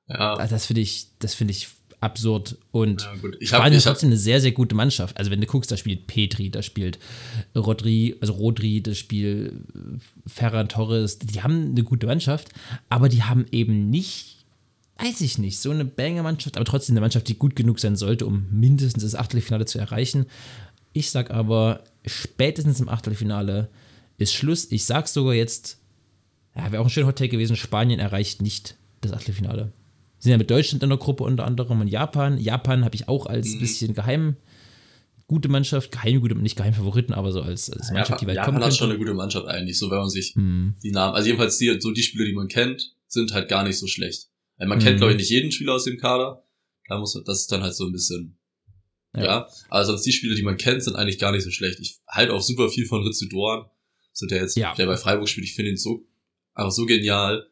ja, 0.07 0.35
Also 0.35 0.55
das 0.55 0.67
finde 0.67 0.83
ich, 0.83 1.09
das 1.19 1.35
finde 1.35 1.51
ich 1.51 1.67
absurd. 2.01 2.57
Und 2.73 3.03
ja. 3.03 3.31
Ich 3.39 3.49
Spanien 3.49 3.79
hab, 3.79 3.85
trotzdem 3.85 4.09
eine 4.09 4.17
sehr, 4.17 4.41
sehr 4.41 4.53
gute 4.53 4.75
Mannschaft. 4.75 5.17
Also 5.19 5.31
wenn 5.31 5.41
du 5.41 5.47
guckst, 5.47 5.71
da 5.71 5.77
spielt 5.77 6.07
Petri, 6.07 6.51
da 6.51 6.63
spielt 6.63 6.99
Rodri, 7.55 8.17
also 8.21 8.33
Rodri, 8.33 8.83
das 8.83 8.99
spielt 8.99 9.53
Ferran 10.27 10.69
Torres, 10.69 11.19
die 11.19 11.43
haben 11.43 11.71
eine 11.71 11.85
gute 11.85 12.07
Mannschaft, 12.07 12.49
aber 12.89 13.09
die 13.09 13.23
haben 13.23 13.47
eben 13.53 13.91
nicht, 13.91 14.45
weiß 14.99 15.21
ich 15.21 15.39
nicht, 15.39 15.59
so 15.59 15.71
eine 15.71 15.85
Banger-Mannschaft, 15.85 16.57
aber 16.57 16.65
trotzdem 16.65 16.95
eine 16.95 17.03
Mannschaft, 17.03 17.29
die 17.29 17.39
gut 17.39 17.55
genug 17.55 17.79
sein 17.81 17.97
sollte, 17.97 18.27
um 18.27 18.47
mindestens 18.51 19.03
das 19.03 19.15
Achtelfinale 19.15 19.67
zu 19.67 19.79
erreichen. 19.79 20.27
Ich 20.93 21.11
sag 21.11 21.31
aber, 21.31 21.85
spätestens 22.07 22.81
im 22.81 22.89
Achtelfinale 22.89 23.69
ist 24.19 24.35
Schluss. 24.35 24.71
Ich 24.71 24.85
sag 24.85 25.07
sogar 25.07 25.35
jetzt, 25.35 25.79
ja, 26.57 26.73
wäre 26.73 26.83
auch 26.83 26.87
ein 26.87 26.91
schöner 26.91 27.07
Hotel 27.07 27.29
gewesen, 27.29 27.57
Spanien 27.57 28.01
erreicht 28.01 28.43
nicht 28.43 28.77
das 29.03 29.13
Achtelfinale 29.13 29.73
sind 30.21 30.31
ja 30.31 30.39
mit 30.39 30.51
Deutschland 30.51 30.83
in 30.83 30.89
der 30.91 30.99
Gruppe 30.99 31.25
unter 31.25 31.45
anderem 31.45 31.81
und 31.81 31.89
Japan. 31.89 32.39
Japan 32.39 32.85
habe 32.85 32.95
ich 32.95 33.09
auch 33.09 33.27
als 33.27 33.55
Mhm. 33.55 33.59
bisschen 33.59 33.95
geheim 33.95 34.37
gute 35.27 35.49
Mannschaft, 35.49 35.93
geheim 35.93 36.21
gute, 36.21 36.35
nicht 36.37 36.57
geheim 36.57 36.75
Favoriten, 36.75 37.13
aber 37.15 37.33
so 37.33 37.41
als, 37.43 37.71
als 37.71 37.91
Mannschaft, 37.93 38.21
die 38.21 38.27
weit 38.27 38.37
Japan 38.37 38.55
kommen 38.55 38.65
hat 38.67 38.75
schon 38.77 38.91
eine 38.91 38.99
gute 38.99 39.15
Mannschaft 39.15 39.47
eigentlich, 39.47 39.79
so 39.79 39.91
wenn 39.91 39.99
man 39.99 40.09
sich 40.11 40.35
Mhm. 40.37 40.77
die 40.83 40.91
Namen, 40.91 41.15
also 41.15 41.27
jedenfalls 41.27 41.57
die, 41.59 41.77
so 41.81 41.91
die 41.93 42.03
Spieler, 42.03 42.25
die 42.27 42.33
man 42.35 42.49
kennt, 42.49 42.95
sind 43.07 43.33
halt 43.33 43.49
gar 43.49 43.63
nicht 43.65 43.79
so 43.79 43.87
schlecht. 43.87 44.29
Weil 44.59 44.69
man 44.69 44.79
Mhm. 44.79 44.83
kennt, 44.83 44.97
glaube 44.99 45.13
ich, 45.13 45.19
nicht 45.19 45.31
jeden 45.31 45.53
Spieler 45.53 45.75
aus 45.75 45.85
dem 45.85 45.99
Kader. 45.99 46.45
Da 46.89 46.99
muss 46.99 47.15
man, 47.15 47.25
das 47.25 47.41
ist 47.43 47.53
dann 47.53 47.63
halt 47.63 47.75
so 47.75 47.87
ein 47.87 47.93
bisschen, 47.93 48.39
Ja. 49.15 49.25
ja. 49.25 49.49
Aber 49.69 49.85
sonst 49.85 50.03
die 50.03 50.13
Spieler, 50.13 50.35
die 50.35 50.43
man 50.43 50.57
kennt, 50.57 50.83
sind 50.83 50.97
eigentlich 50.97 51.19
gar 51.19 51.33
nicht 51.33 51.45
so 51.45 51.51
schlecht. 51.51 51.79
Ich 51.81 51.99
halte 52.09 52.35
auch 52.35 52.43
super 52.43 52.69
viel 52.69 52.87
von 52.87 53.03
Ritsu 53.05 53.27
Doan. 53.29 53.65
So 54.13 54.27
der 54.27 54.43
jetzt, 54.43 54.57
Ja. 54.57 54.75
der 54.75 54.87
bei 54.87 54.97
Freiburg 54.97 55.29
spielt, 55.29 55.47
ich 55.47 55.55
finde 55.55 55.71
ihn 55.71 55.77
so, 55.77 56.05
einfach 56.55 56.73
so 56.73 56.85
genial. 56.87 57.47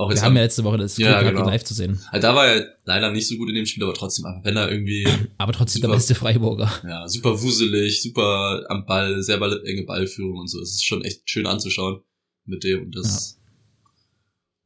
Auch 0.00 0.08
Wir 0.08 0.14
jetzt 0.14 0.24
haben 0.24 0.34
ja 0.36 0.42
letzte 0.42 0.64
Woche 0.64 0.78
das 0.78 0.96
Glück 0.96 1.08
Ja, 1.08 1.20
gehabt, 1.20 1.34
ihn 1.34 1.36
genau. 1.36 1.48
live 1.50 1.62
zu 1.64 1.74
sehen. 1.74 2.00
halt, 2.10 2.22
da 2.24 2.34
war 2.34 2.46
er 2.46 2.74
leider 2.84 3.10
nicht 3.12 3.28
so 3.28 3.36
gut 3.36 3.48
in 3.50 3.54
dem 3.54 3.66
Spiel, 3.66 3.82
aber 3.82 3.92
trotzdem, 3.94 4.24
einfach 4.24 4.44
wenn 4.44 4.56
er 4.56 4.70
irgendwie, 4.70 5.06
Aber 5.38 5.52
trotzdem 5.52 5.80
Super. 5.82 5.88
der 5.92 5.96
beste 5.98 6.14
Freiburger. 6.14 6.70
ja, 6.84 7.06
super 7.06 7.40
wuselig, 7.42 8.02
super 8.02 8.64
am 8.68 8.86
Ball, 8.86 9.22
sehr 9.22 9.38
ball, 9.38 9.60
enge 9.66 9.84
Ballführung 9.84 10.38
und 10.38 10.48
so. 10.48 10.60
Es 10.60 10.70
ist 10.70 10.84
schon 10.86 11.02
echt 11.04 11.28
schön 11.28 11.46
anzuschauen 11.46 12.00
mit 12.46 12.64
dem 12.64 12.84
und 12.84 12.96
das, 12.96 13.38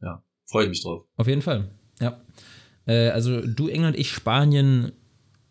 ja, 0.00 0.22
freue 0.46 0.64
ich 0.64 0.70
mich 0.70 0.82
drauf. 0.82 1.04
Auf 1.16 1.26
jeden 1.26 1.42
Fall. 1.42 1.68
Ja. 2.00 2.20
Äh, 2.86 3.08
also 3.10 3.40
du 3.40 3.68
England, 3.68 3.96
ich 3.98 4.10
Spanien. 4.10 4.92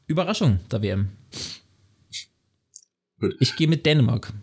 Überraschung 0.08 0.60
der 0.72 0.82
WM. 0.82 1.10
Gut. 3.20 3.36
Ich 3.40 3.56
gehe 3.56 3.68
mit 3.68 3.86
Dänemark. 3.86 4.34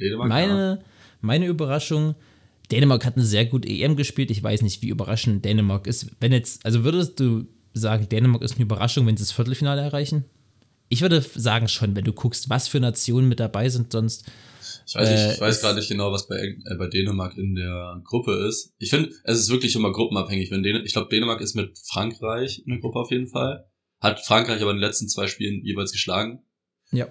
Dänemark, 0.00 0.28
ja. 0.28 0.34
Meine, 0.34 0.84
meine 1.20 1.46
Überraschung, 1.46 2.14
Dänemark 2.74 3.04
hat 3.06 3.16
eine 3.16 3.24
sehr 3.24 3.46
gute 3.46 3.68
EM 3.68 3.94
gespielt. 3.94 4.32
Ich 4.32 4.42
weiß 4.42 4.62
nicht, 4.62 4.82
wie 4.82 4.88
überraschend 4.88 5.44
Dänemark 5.44 5.86
ist. 5.86 6.10
Wenn 6.18 6.32
jetzt, 6.32 6.66
also 6.66 6.82
würdest 6.82 7.20
du 7.20 7.46
sagen, 7.72 8.08
Dänemark 8.08 8.42
ist 8.42 8.56
eine 8.56 8.64
Überraschung, 8.64 9.06
wenn 9.06 9.16
sie 9.16 9.22
das 9.22 9.30
Viertelfinale 9.30 9.80
erreichen? 9.80 10.24
Ich 10.88 11.00
würde 11.00 11.20
sagen 11.20 11.68
schon, 11.68 11.94
wenn 11.94 12.04
du 12.04 12.12
guckst, 12.12 12.50
was 12.50 12.66
für 12.66 12.80
Nationen 12.80 13.28
mit 13.28 13.38
dabei 13.38 13.68
sind 13.68 13.92
sonst. 13.92 14.26
Ich 14.86 14.94
weiß, 14.96 15.08
Äh, 15.08 15.34
ich 15.34 15.40
weiß 15.40 15.60
gerade 15.60 15.76
nicht 15.76 15.88
genau, 15.88 16.10
was 16.10 16.26
bei, 16.26 16.36
äh, 16.36 16.74
bei 16.76 16.88
Dänemark 16.88 17.38
in 17.38 17.54
der 17.54 18.00
Gruppe 18.04 18.32
ist. 18.48 18.74
Ich 18.78 18.90
finde, 18.90 19.10
es 19.22 19.38
ist 19.38 19.50
wirklich 19.50 19.74
immer 19.76 19.92
gruppenabhängig. 19.92 20.50
Wenn 20.50 20.62
Dän 20.62 20.82
ich 20.84 20.92
glaube, 20.92 21.08
Dänemark 21.08 21.40
ist 21.40 21.54
mit 21.54 21.78
Frankreich 21.78 22.62
in 22.66 22.72
der 22.72 22.80
Gruppe 22.80 22.98
auf 22.98 23.10
jeden 23.10 23.28
Fall. 23.28 23.66
Hat 24.00 24.20
Frankreich 24.26 24.60
aber 24.60 24.72
in 24.72 24.78
den 24.78 24.84
letzten 24.84 25.08
zwei 25.08 25.28
Spielen 25.28 25.64
jeweils 25.64 25.92
geschlagen. 25.92 26.40
Ja. 26.90 27.06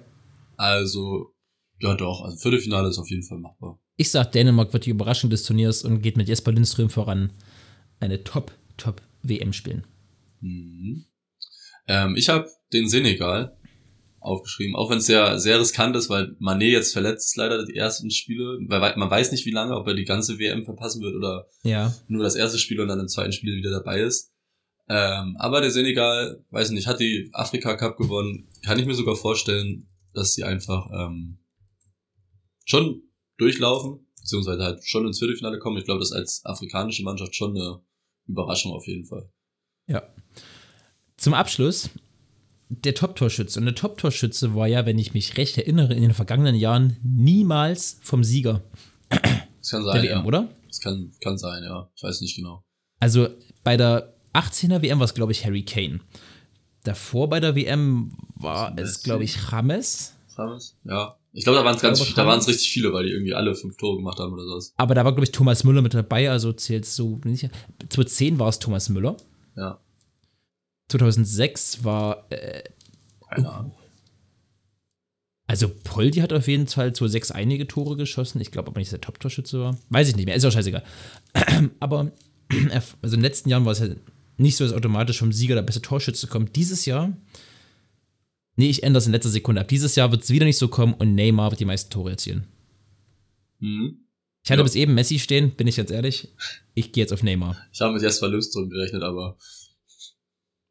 Also, 0.57 1.33
ja 1.81 1.95
doch, 1.95 2.21
also 2.23 2.37
Viertelfinale 2.37 2.89
ist 2.89 2.99
auf 2.99 3.09
jeden 3.09 3.23
Fall 3.23 3.39
machbar. 3.39 3.79
Ich 3.95 4.09
sag, 4.11 4.31
Dänemark 4.31 4.73
wird 4.73 4.85
die 4.85 4.89
Überraschung 4.89 5.29
des 5.29 5.43
Turniers 5.43 5.83
und 5.83 6.01
geht 6.01 6.17
mit 6.17 6.27
Jesper 6.27 6.51
Lindström 6.51 6.89
voran. 6.89 7.31
Eine 7.99 8.23
Top, 8.23 8.51
Top 8.77 9.01
WM 9.21 9.53
spielen. 9.53 9.85
Mhm. 10.41 11.05
Ähm, 11.87 12.15
ich 12.15 12.29
habe 12.29 12.49
den 12.71 12.87
Senegal 12.89 13.55
aufgeschrieben, 14.19 14.75
auch 14.75 14.89
wenn 14.89 14.99
es 14.99 15.05
sehr, 15.05 15.37
sehr 15.39 15.59
riskant 15.59 15.95
ist, 15.95 16.09
weil 16.09 16.35
Manet 16.39 16.71
jetzt 16.71 16.93
verletzt 16.93 17.31
ist 17.31 17.35
leider 17.37 17.65
die 17.65 17.75
ersten 17.75 18.09
Spiele. 18.09 18.57
Weil 18.67 18.95
Man 18.97 19.09
weiß 19.09 19.31
nicht, 19.31 19.45
wie 19.45 19.51
lange, 19.51 19.75
ob 19.75 19.85
er 19.87 19.93
die 19.93 20.05
ganze 20.05 20.39
WM 20.39 20.63
verpassen 20.65 21.01
wird 21.01 21.15
oder 21.15 21.45
Ja. 21.63 21.93
nur 22.07 22.23
das 22.23 22.35
erste 22.35 22.57
Spiel 22.57 22.79
und 22.79 22.87
dann 22.87 22.99
im 22.99 23.07
zweiten 23.07 23.33
Spiel 23.33 23.55
wieder 23.55 23.71
dabei 23.71 23.99
ist. 23.99 24.31
Ähm, 24.89 25.35
aber 25.39 25.61
der 25.61 25.71
Senegal, 25.71 26.43
weiß 26.49 26.71
nicht, 26.71 26.87
hat 26.87 26.99
die 26.99 27.29
Afrika 27.33 27.75
Cup 27.75 27.97
gewonnen. 27.97 28.47
Kann 28.65 28.79
ich 28.79 28.85
mir 28.85 28.95
sogar 28.95 29.15
vorstellen, 29.15 29.87
dass 30.13 30.33
sie 30.33 30.43
einfach 30.43 30.89
ähm, 30.91 31.37
schon 32.65 33.01
durchlaufen, 33.37 34.05
beziehungsweise 34.19 34.63
halt 34.63 34.85
schon 34.85 35.05
ins 35.05 35.19
Viertelfinale 35.19 35.59
kommen. 35.59 35.77
Ich 35.77 35.85
glaube, 35.85 35.99
das 35.99 36.11
ist 36.11 36.15
als 36.15 36.45
afrikanische 36.45 37.03
Mannschaft 37.03 37.35
schon 37.35 37.51
eine 37.51 37.81
Überraschung 38.27 38.73
auf 38.73 38.87
jeden 38.87 39.05
Fall. 39.05 39.29
Ja. 39.87 40.03
Zum 41.17 41.33
Abschluss 41.33 41.89
der 42.69 42.95
Top-Torschütze. 42.95 43.59
Und 43.59 43.65
der 43.65 43.75
Top-Torschütze 43.75 44.55
war 44.55 44.67
ja, 44.67 44.85
wenn 44.85 44.97
ich 44.97 45.13
mich 45.13 45.37
recht 45.37 45.57
erinnere, 45.57 45.93
in 45.93 46.01
den 46.01 46.13
vergangenen 46.13 46.55
Jahren 46.55 46.97
niemals 47.03 47.99
vom 48.01 48.23
Sieger 48.23 48.63
Das 49.09 49.69
kann 49.69 49.83
der 49.83 49.93
sein, 49.93 50.03
WM, 50.03 50.19
ja. 50.19 50.23
oder? 50.25 50.49
Das 50.67 50.79
kann, 50.79 51.11
kann 51.21 51.37
sein, 51.37 51.63
ja. 51.63 51.89
Ich 51.95 52.03
weiß 52.03 52.21
nicht 52.21 52.35
genau. 52.35 52.63
Also 52.99 53.29
bei 53.63 53.77
der 53.77 54.15
18er 54.33 54.81
WM 54.81 54.99
war 54.99 55.05
es, 55.05 55.13
glaube 55.13 55.31
ich, 55.31 55.45
Harry 55.45 55.63
Kane. 55.63 55.99
Davor 56.83 57.29
bei 57.29 57.39
der 57.39 57.55
WM 57.55 58.15
war 58.35 58.77
es, 58.77 59.03
glaube 59.03 59.23
ich, 59.23 59.37
James. 59.51 60.13
James? 60.35 60.77
Ja. 60.83 61.17
Ich 61.35 61.43
glaube, 61.45 61.57
da 61.57 61.65
waren 61.65 61.75
es 61.75 61.81
ganz, 61.81 62.13
da 62.13 62.27
waren 62.27 62.37
es 62.39 62.47
richtig 62.47 62.69
viele, 62.69 62.93
weil 62.93 63.05
die 63.05 63.11
irgendwie 63.11 63.33
alle 63.33 63.55
fünf 63.55 63.75
Tore 63.77 63.97
gemacht 63.97 64.19
haben 64.19 64.33
oder 64.33 64.43
sowas. 64.45 64.73
Aber 64.77 64.93
da 64.93 65.03
war, 65.03 65.13
glaube 65.13 65.25
ich, 65.25 65.31
Thomas 65.31 65.63
Müller 65.63 65.81
mit 65.81 65.93
dabei, 65.95 66.29
also 66.29 66.53
zählt 66.53 66.85
so 66.85 67.19
nicht. 67.25 67.49
2010 67.89 68.37
war 68.37 68.49
es 68.49 68.59
Thomas 68.59 68.89
Müller. 68.89 69.17
Ja. 69.55 69.79
2006 70.89 71.83
war, 71.83 72.27
äh, 72.31 72.63
Keine 73.29 73.49
Ahnung. 73.51 73.73
also 75.47 75.69
Poldi 75.83 76.19
hat 76.19 76.33
auf 76.33 76.47
jeden 76.47 76.67
Fall 76.67 76.93
2006 76.93 77.31
einige 77.31 77.67
Tore 77.67 77.95
geschossen. 77.97 78.39
Ich 78.41 78.51
glaube 78.51 78.67
aber 78.69 78.79
nicht, 78.79 78.89
dass 78.91 78.99
er 78.99 79.01
Top-Torschütze 79.01 79.59
war. 79.59 79.77
Weiß 79.89 80.09
ich 80.09 80.15
nicht 80.15 80.25
mehr, 80.25 80.35
ist 80.35 80.45
auch 80.45 80.51
scheißegal. 80.51 80.83
aber 81.79 82.11
er- 82.69 82.83
also 83.01 83.15
in 83.15 83.21
den 83.21 83.21
letzten 83.21 83.49
Jahren 83.49 83.65
war 83.65 83.71
es 83.71 83.79
ja 83.79 83.87
nicht 84.37 84.55
so, 84.57 84.63
dass 84.65 84.73
automatisch 84.73 85.19
vom 85.19 85.31
Sieger 85.31 85.55
der 85.55 85.61
beste 85.63 85.81
Torschütze 85.81 86.27
kommt. 86.27 86.55
Dieses 86.55 86.85
Jahr, 86.85 87.11
nee, 88.55 88.69
ich 88.69 88.83
ändere 88.83 88.99
es 88.99 89.05
in 89.05 89.11
letzter 89.11 89.29
Sekunde 89.29 89.61
ab. 89.61 89.67
Dieses 89.67 89.95
Jahr 89.95 90.11
wird 90.11 90.23
es 90.23 90.29
wieder 90.29 90.45
nicht 90.45 90.57
so 90.57 90.67
kommen 90.67 90.93
und 90.93 91.15
Neymar 91.15 91.51
wird 91.51 91.59
die 91.59 91.65
meisten 91.65 91.89
Tore 91.91 92.11
erzielen. 92.11 92.47
Mhm. 93.59 93.99
Ich 94.43 94.51
hatte 94.51 94.59
Ja. 94.59 94.63
bis 94.63 94.75
eben 94.75 94.93
Messi 94.93 95.19
stehen, 95.19 95.51
bin 95.51 95.67
ich 95.67 95.77
ganz 95.77 95.89
ehrlich. 95.89 96.27
Ich 96.73 96.91
gehe 96.91 97.03
jetzt 97.03 97.13
auf 97.13 97.23
Neymar. 97.23 97.55
Ich 97.71 97.79
habe 97.81 97.93
mit 97.93 98.01
Jesper 98.01 98.27
Lindström 98.27 98.69
gerechnet, 98.69 99.01
aber 99.03 99.37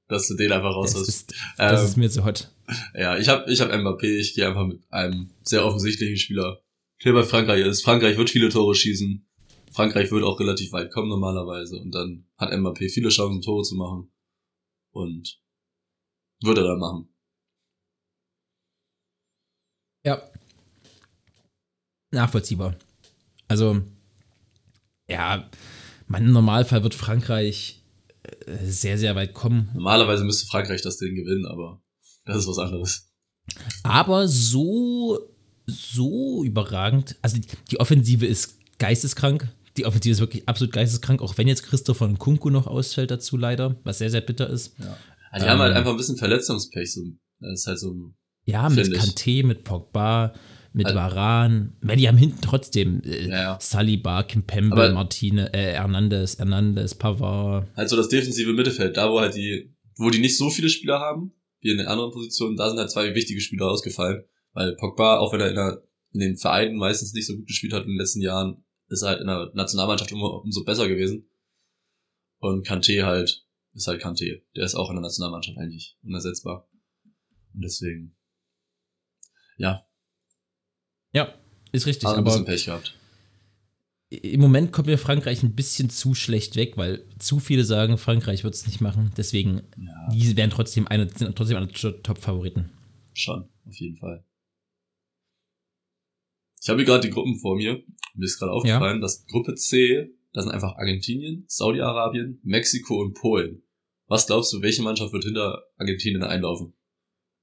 dass 0.09 0.29
du 0.29 0.35
den 0.35 0.53
einfach 0.53 0.75
raus 0.75 0.93
Das 0.93 1.01
hast. 1.03 1.09
ist, 1.09 1.35
das 1.57 1.81
Ähm, 1.81 1.87
ist 1.87 1.97
mir 1.97 2.11
zu 2.11 2.25
hot. 2.25 2.51
Ja, 2.95 3.17
ich 3.17 3.29
habe 3.29 3.51
ich 3.51 3.61
hab 3.63 3.71
Mbappé, 3.73 4.19
ich 4.19 4.35
gehe 4.35 4.47
einfach 4.47 4.67
mit 4.67 4.81
einem 4.91 5.31
sehr 5.43 5.65
offensichtlichen 5.65 6.17
Spieler. 6.19 6.61
Der 7.05 7.13
bei 7.15 7.23
Frankreich 7.25 7.65
ist. 7.67 7.83
Frankreich 7.83 8.17
wird 8.19 8.31
viele 8.31 8.49
Tore 8.51 8.75
schießen. 8.75 9.27
Frankreich 9.73 10.11
wird 10.11 10.23
auch 10.23 10.39
relativ 10.39 10.71
weit 10.73 10.93
kommen 10.93 11.09
normalerweise. 11.09 11.79
Und 11.81 11.93
dann 11.95 12.27
hat 12.37 12.53
Mbappé 12.53 12.91
viele 12.93 13.09
Chancen, 13.09 13.41
Tore 13.41 13.65
zu 13.65 13.75
machen. 13.75 14.13
Und 14.91 15.41
wird 16.43 16.59
er 16.59 16.65
dann 16.65 16.79
machen. 16.79 17.09
Ja. 20.05 20.23
Nachvollziehbar. 22.11 22.77
Also, 23.49 23.83
ja, 25.09 25.49
man, 26.09 26.27
im 26.27 26.33
Normalfall 26.33 26.83
wird 26.83 26.95
Frankreich 26.95 27.83
äh, 28.23 28.65
sehr, 28.65 28.99
sehr 28.99 29.15
weit 29.15 29.35
kommen. 29.35 29.71
Normalerweise 29.75 30.25
müsste 30.25 30.47
Frankreich 30.47 30.83
das 30.83 30.99
Ding 30.99 31.15
gewinnen, 31.15 31.47
aber 31.47 31.81
das 32.25 32.39
ist 32.39 32.49
was 32.49 32.59
anderes. 32.59 33.09
Aber 33.83 34.29
so, 34.29 35.19
so 35.67 36.45
überragend. 36.45 37.17
Also, 37.23 37.39
die, 37.71 37.81
Offensive 37.81 38.27
ist 38.27 38.59
geisteskrank. 38.79 39.49
Die 39.77 39.87
Offensive 39.87 40.13
ist 40.13 40.21
wirklich 40.21 40.49
absolut 40.49 40.73
geisteskrank, 40.73 41.23
auch 41.23 41.39
wenn 41.39 41.49
jetzt 41.49 41.63
Christopher 41.63 42.09
Nkunku 42.09 42.51
noch 42.51 42.67
ausfällt 42.67 43.11
dazu 43.11 43.37
leider, 43.37 43.77
was 43.85 43.99
sehr, 43.99 44.11
sehr 44.11 44.21
bitter 44.21 44.51
ist. 44.51 44.79
Ja. 44.79 44.97
Also 45.31 45.47
die 45.47 45.51
haben 45.51 45.61
halt 45.61 45.75
einfach 45.75 45.93
ein 45.93 45.97
bisschen 45.97 46.19
Verletzungspech. 46.19 46.93
So. 46.93 47.05
Das 47.41 47.61
ist 47.61 47.67
halt 47.67 47.79
so. 47.79 48.13
Ja, 48.45 48.69
mit. 48.69 48.87
Kanté, 48.89 49.45
mit 49.45 49.65
Pogba, 49.65 50.35
mit 50.73 50.87
Also- 50.87 50.99
Varan. 50.99 51.75
Weil 51.81 51.97
die 51.97 52.09
haben 52.09 52.17
hinten 52.19 52.41
trotzdem 52.41 53.03
äh, 53.05 53.29
Ja. 53.29 53.59
Saliba, 53.61 54.23
Kimpembe, 54.25 54.93
Martine, 54.93 55.53
äh, 55.55 55.75
Hernandez, 55.75 56.39
Hernandez, 56.39 56.95
Pavard. 56.95 57.69
Halt 57.77 57.89
so 57.89 57.97
das 57.97 58.09
defensive 58.09 58.53
Mittelfeld, 58.53 58.97
da 58.97 59.11
wo 59.11 59.21
halt 59.21 59.35
die, 59.37 59.75
wo 59.97 60.11
die 60.11 60.19
nicht 60.21 60.37
so 60.37 60.51
viele 60.51 60.69
Spieler 60.69 60.99
haben, 60.99 61.33
wie 61.61 61.71
in 61.71 61.79
den 61.79 61.87
anderen 61.87 62.11
Positionen, 62.11 62.57
da 62.57 62.69
sind 62.69 62.79
halt 62.79 62.91
zwei 62.91 63.15
wichtige 63.15 63.41
Spieler 63.41 63.67
ausgefallen. 63.71 64.25
Weil 64.55 64.75
Pogba, 64.77 65.19
auch 65.19 65.33
wenn 65.33 65.41
er 65.41 65.49
in, 65.51 65.55
der, 65.55 65.83
in 66.13 66.21
den 66.21 66.37
Vereinen 66.37 66.77
meistens 66.77 67.13
nicht 67.15 67.27
so 67.27 67.37
gut 67.37 67.47
gespielt 67.47 67.73
hat 67.73 67.85
in 67.85 67.91
den 67.91 67.99
letzten 67.99 68.21
Jahren, 68.21 68.65
ist 68.89 69.03
er 69.03 69.11
halt 69.11 69.21
in 69.21 69.27
der 69.27 69.51
Nationalmannschaft 69.55 70.11
immer 70.13 70.43
umso 70.43 70.65
besser 70.65 70.89
gewesen. 70.89 71.29
Und 72.39 72.67
Kanté 72.67 73.05
halt, 73.05 73.47
ist 73.75 73.87
halt 73.87 74.03
Kanté. 74.03 74.43
Der 74.57 74.65
ist 74.65 74.75
auch 74.75 74.91
in 74.91 74.97
der 74.97 75.03
Nationalmannschaft 75.03 75.57
eigentlich 75.59 75.97
unersetzbar. 76.03 76.69
Und 77.55 77.63
deswegen, 77.65 78.17
ja, 79.63 79.87
Ja, 81.15 81.35
ist 81.73 81.87
richtig. 81.87 82.09
hat 82.09 82.17
ein 82.19 82.25
bisschen 82.25 82.45
Pech 82.45 82.65
gehabt. 82.67 82.95
im 84.11 84.41
Moment 84.41 84.73
kommt 84.73 84.89
mir 84.89 84.99
Frankreich 84.99 85.43
ein 85.43 85.55
bisschen 85.55 85.89
zu 85.89 86.15
schlecht 86.15 86.57
weg, 86.57 86.77
weil 86.77 87.05
zu 87.19 87.39
viele 87.41 87.65
sagen, 87.65 87.97
Frankreich 87.97 88.45
wird 88.45 88.55
es 88.55 88.67
nicht 88.67 88.81
machen. 88.81 89.11
Deswegen, 89.17 89.63
Ja, 89.79 90.09
die 90.13 90.37
werden 90.37 90.51
trotzdem 90.51 90.87
eine, 90.87 91.09
sind 91.09 91.35
trotzdem 91.37 91.57
eine 91.57 91.69
Top-Favoriten. 91.69 92.71
schon, 93.15 93.49
auf 93.67 93.75
jeden 93.77 93.97
Fall. 93.97 94.25
Ich 96.63 96.69
habe 96.69 96.79
hier 96.79 96.87
gerade 96.87 97.07
die 97.09 97.13
Gruppen 97.13 97.39
vor 97.39 97.57
mir. 97.57 97.83
Mir 98.15 98.25
ist 98.25 98.39
gerade 98.39 98.53
aufgefallen, 98.53 99.01
dass 99.01 99.27
Gruppe 99.27 99.55
C, 99.55 100.15
da 100.33 100.43
sind 100.43 100.53
einfach 100.53 100.77
Argentinien, 100.77 101.45
Saudi-Arabien, 101.49 102.39
Mexiko 102.43 103.01
und 103.01 103.15
Polen. 103.15 103.63
Was 104.07 104.27
glaubst 104.27 104.53
du, 104.53 104.61
welche 104.63 104.83
Mannschaft 104.83 105.13
wird 105.13 105.25
hinter 105.25 105.63
Argentinien 105.79 106.23
einlaufen? 106.23 106.75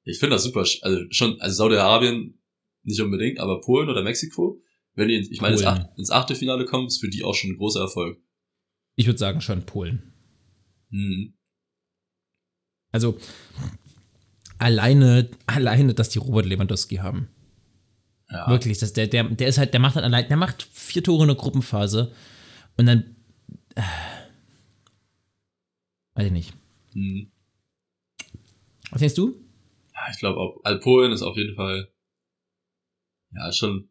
Ich 0.10 0.19
finde 0.19 0.36
das 0.36 0.43
super. 0.43 0.62
Also 0.82 1.02
schon, 1.12 1.39
also 1.41 1.56
Saudi-Arabien 1.56 2.39
nicht 2.84 3.02
unbedingt, 3.02 3.39
aber 3.39 3.62
Polen 3.62 3.89
oder 3.89 4.04
Mexiko, 4.04 4.62
wenn 4.95 5.08
die, 5.08 5.15
ins, 5.15 5.30
ich 5.30 5.41
meine, 5.41 5.54
ins, 5.56 5.63
Polen. 5.63 5.86
Ach- 5.91 5.98
ins 5.98 6.12
Achtelfinale 6.12 6.65
kommen, 6.65 6.88
ist 6.88 7.00
für 7.00 7.10
die 7.10 7.24
auch 7.24 7.36
schon 7.36 7.52
ein 7.52 7.58
großer 7.58 7.82
Erfolg. 7.82 8.19
Ich 8.95 9.06
würde 9.06 9.19
sagen, 9.19 9.41
schon 9.41 9.65
Polen. 9.65 10.13
Mhm. 10.89 11.34
Also, 12.91 13.17
alleine, 14.58 15.30
alleine, 15.45 15.93
dass 15.93 16.10
die 16.10 16.19
Robert 16.19 16.45
Lewandowski 16.45 16.95
haben. 16.98 17.30
Ja. 18.30 18.48
Wirklich, 18.50 18.78
das, 18.78 18.93
der, 18.93 19.08
der, 19.08 19.24
der 19.24 19.48
ist 19.48 19.58
halt, 19.58 19.74
der 19.74 19.80
macht 19.80 19.95
halt 19.95 20.06
allein, 20.06 20.28
der 20.28 20.38
macht 20.38 20.63
vier 20.63 21.04
Tore 21.04 21.24
in 21.24 21.28
der 21.30 21.36
Gruppenphase 21.38 22.13
und 22.78 22.86
dann. 22.86 23.15
Äh, 23.76 23.82
weiß 26.15 26.26
ich 26.28 26.32
nicht. 26.32 26.54
Mhm. 26.93 27.32
Was 28.91 29.00
denkst 29.00 29.15
du? 29.15 29.36
Ich 30.12 30.19
glaube 30.19 30.60
also 30.63 30.80
Polen 30.82 31.12
ist 31.12 31.22
auf 31.22 31.36
jeden 31.38 31.56
Fall, 31.56 31.91
ja, 33.34 33.52
schon 33.52 33.89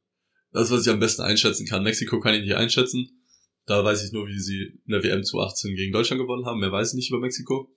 das, 0.53 0.71
was 0.71 0.87
ich 0.87 0.93
am 0.93 1.01
besten 1.01 1.23
einschätzen 1.23 1.67
kann. 1.67 1.83
Mexiko 1.83 2.21
kann 2.21 2.35
ich 2.35 2.43
nicht 2.43 2.55
einschätzen. 2.55 3.23
Da 3.67 3.85
weiß 3.85 4.05
ich 4.05 4.13
nur, 4.13 4.27
wie 4.27 4.39
sie 4.39 4.81
in 4.87 4.93
der 4.93 5.03
WM 5.03 5.23
2018 5.23 5.77
gegen 5.77 5.93
Deutschland 5.93 6.21
gewonnen 6.23 6.47
haben. 6.47 6.59
Mehr 6.61 6.73
weiß 6.73 6.91
ich 6.93 6.97
nicht 6.97 7.11
über 7.11 7.21
Mexiko. 7.21 7.71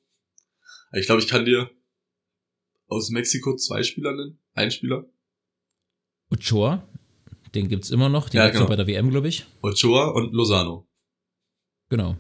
Aber 0.89 0.99
ich 0.99 1.05
glaube, 1.05 1.21
ich 1.21 1.27
kann 1.27 1.45
dir 1.45 1.69
aus 2.87 3.09
Mexiko 3.09 3.55
zwei 3.57 3.83
Spieler 3.83 4.13
nennen. 4.13 4.39
Ein 4.53 4.71
Spieler. 4.71 5.05
Ochoa, 6.29 6.87
den 7.53 7.67
gibt's 7.67 7.89
immer 7.89 8.07
noch, 8.09 8.29
den 8.29 8.37
Ja, 8.37 8.45
gibt's 8.45 8.59
genau. 8.59 8.69
bei 8.69 8.77
der 8.77 8.87
WM, 8.87 9.09
glaube 9.09 9.27
ich. 9.27 9.45
Ochoa 9.61 10.11
und 10.11 10.33
Lozano. 10.33 10.87
Genau. 11.89 12.17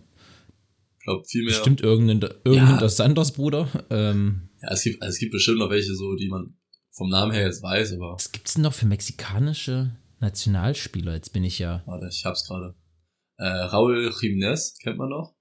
Ich 0.99 1.05
glaube, 1.05 1.23
viel 1.25 1.43
mehr. 1.45 1.53
Bestimmt 1.53 1.81
irgendein, 1.81 2.21
irgendein 2.43 2.73
Ja. 2.75 2.77
das 2.77 2.97
Sanders 2.97 3.31
Bruder. 3.31 3.69
Ähm, 3.89 4.49
Ja, 4.61 4.69
es 4.71 4.83
gibt, 4.83 5.01
also 5.01 5.13
es 5.13 5.19
gibt 5.19 5.31
bestimmt 5.31 5.59
noch 5.59 5.69
welche 5.69 5.95
so, 5.95 6.15
die 6.15 6.27
man 6.29 6.57
vom 6.91 7.09
Namen 7.09 7.31
her 7.31 7.45
jetzt 7.45 7.63
weiß, 7.63 7.93
aber 7.93 8.13
was 8.13 8.31
gibt's 8.31 8.53
denn 8.53 8.63
noch 8.63 8.73
für 8.73 8.85
mexikanische 8.85 9.95
Nationalspieler? 10.19 11.13
Jetzt 11.13 11.33
bin 11.33 11.43
ich 11.43 11.59
ja. 11.59 11.83
warte, 11.85 12.07
ich 12.09 12.25
hab's 12.25 12.45
gerade. 12.47 12.75
Äh, 13.37 13.45
Raul 13.47 14.09
Jiménez 14.09 14.77
kennt 14.81 14.97
man 14.97 15.09
noch. 15.09 15.33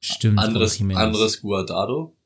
Stimmt. 0.00 0.38
Andres. 0.38 0.80
Andres 0.80 1.40
Guardado. 1.40 2.16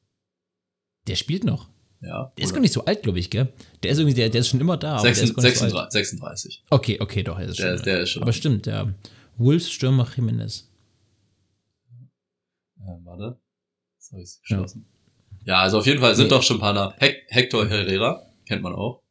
Der 1.06 1.14
spielt 1.16 1.44
noch. 1.44 1.70
Ja. 2.02 2.32
Der 2.36 2.44
ist 2.44 2.52
gar 2.52 2.60
nicht 2.60 2.72
so 2.72 2.84
alt, 2.84 3.02
glaube 3.02 3.18
ich, 3.18 3.30
gell? 3.30 3.52
Der 3.82 3.90
ist 3.90 3.98
irgendwie, 3.98 4.14
der, 4.14 4.28
der 4.30 4.40
ist 4.40 4.48
schon 4.48 4.60
immer 4.60 4.76
da. 4.76 4.96
aber 4.96 5.02
der 5.10 5.22
ist 5.22 5.34
gar 5.34 5.42
nicht 5.42 5.56
so 5.56 5.64
alt. 5.78 5.92
36, 5.92 5.92
36. 5.92 6.64
Okay, 6.70 6.98
okay, 7.00 7.22
doch, 7.22 7.38
er 7.38 7.46
ist 7.48 7.58
Der, 7.58 7.76
schon. 7.76 7.84
der 7.84 8.00
ist 8.00 8.10
schon. 8.10 8.22
aber 8.22 8.32
stimmt, 8.32 8.66
ja. 8.66 8.92
Wolves 9.36 9.70
Stürmer 9.70 10.06
Jiménez. 10.06 10.64
äh, 12.78 13.04
warte. 13.04 13.40
Jetzt 13.96 14.12
habe 14.12 14.22
ich 14.22 14.40
geschlossen. 14.42 14.86
Ja. 14.90 14.99
Also 15.46 15.78
auf 15.78 15.86
jeden 15.86 16.00
Fall 16.00 16.14
sind 16.14 16.24
Nee. 16.24 16.30
doch 16.30 16.42
schon 16.42 16.56
ein 16.58 16.60
paar 16.60 16.72
Namen. 16.74 16.94
Hec 16.98 17.24
Hector 17.28 17.66
Herrera, 17.68 18.22
kennt 18.46 18.62
man 18.62 18.74
auch. 18.74 19.02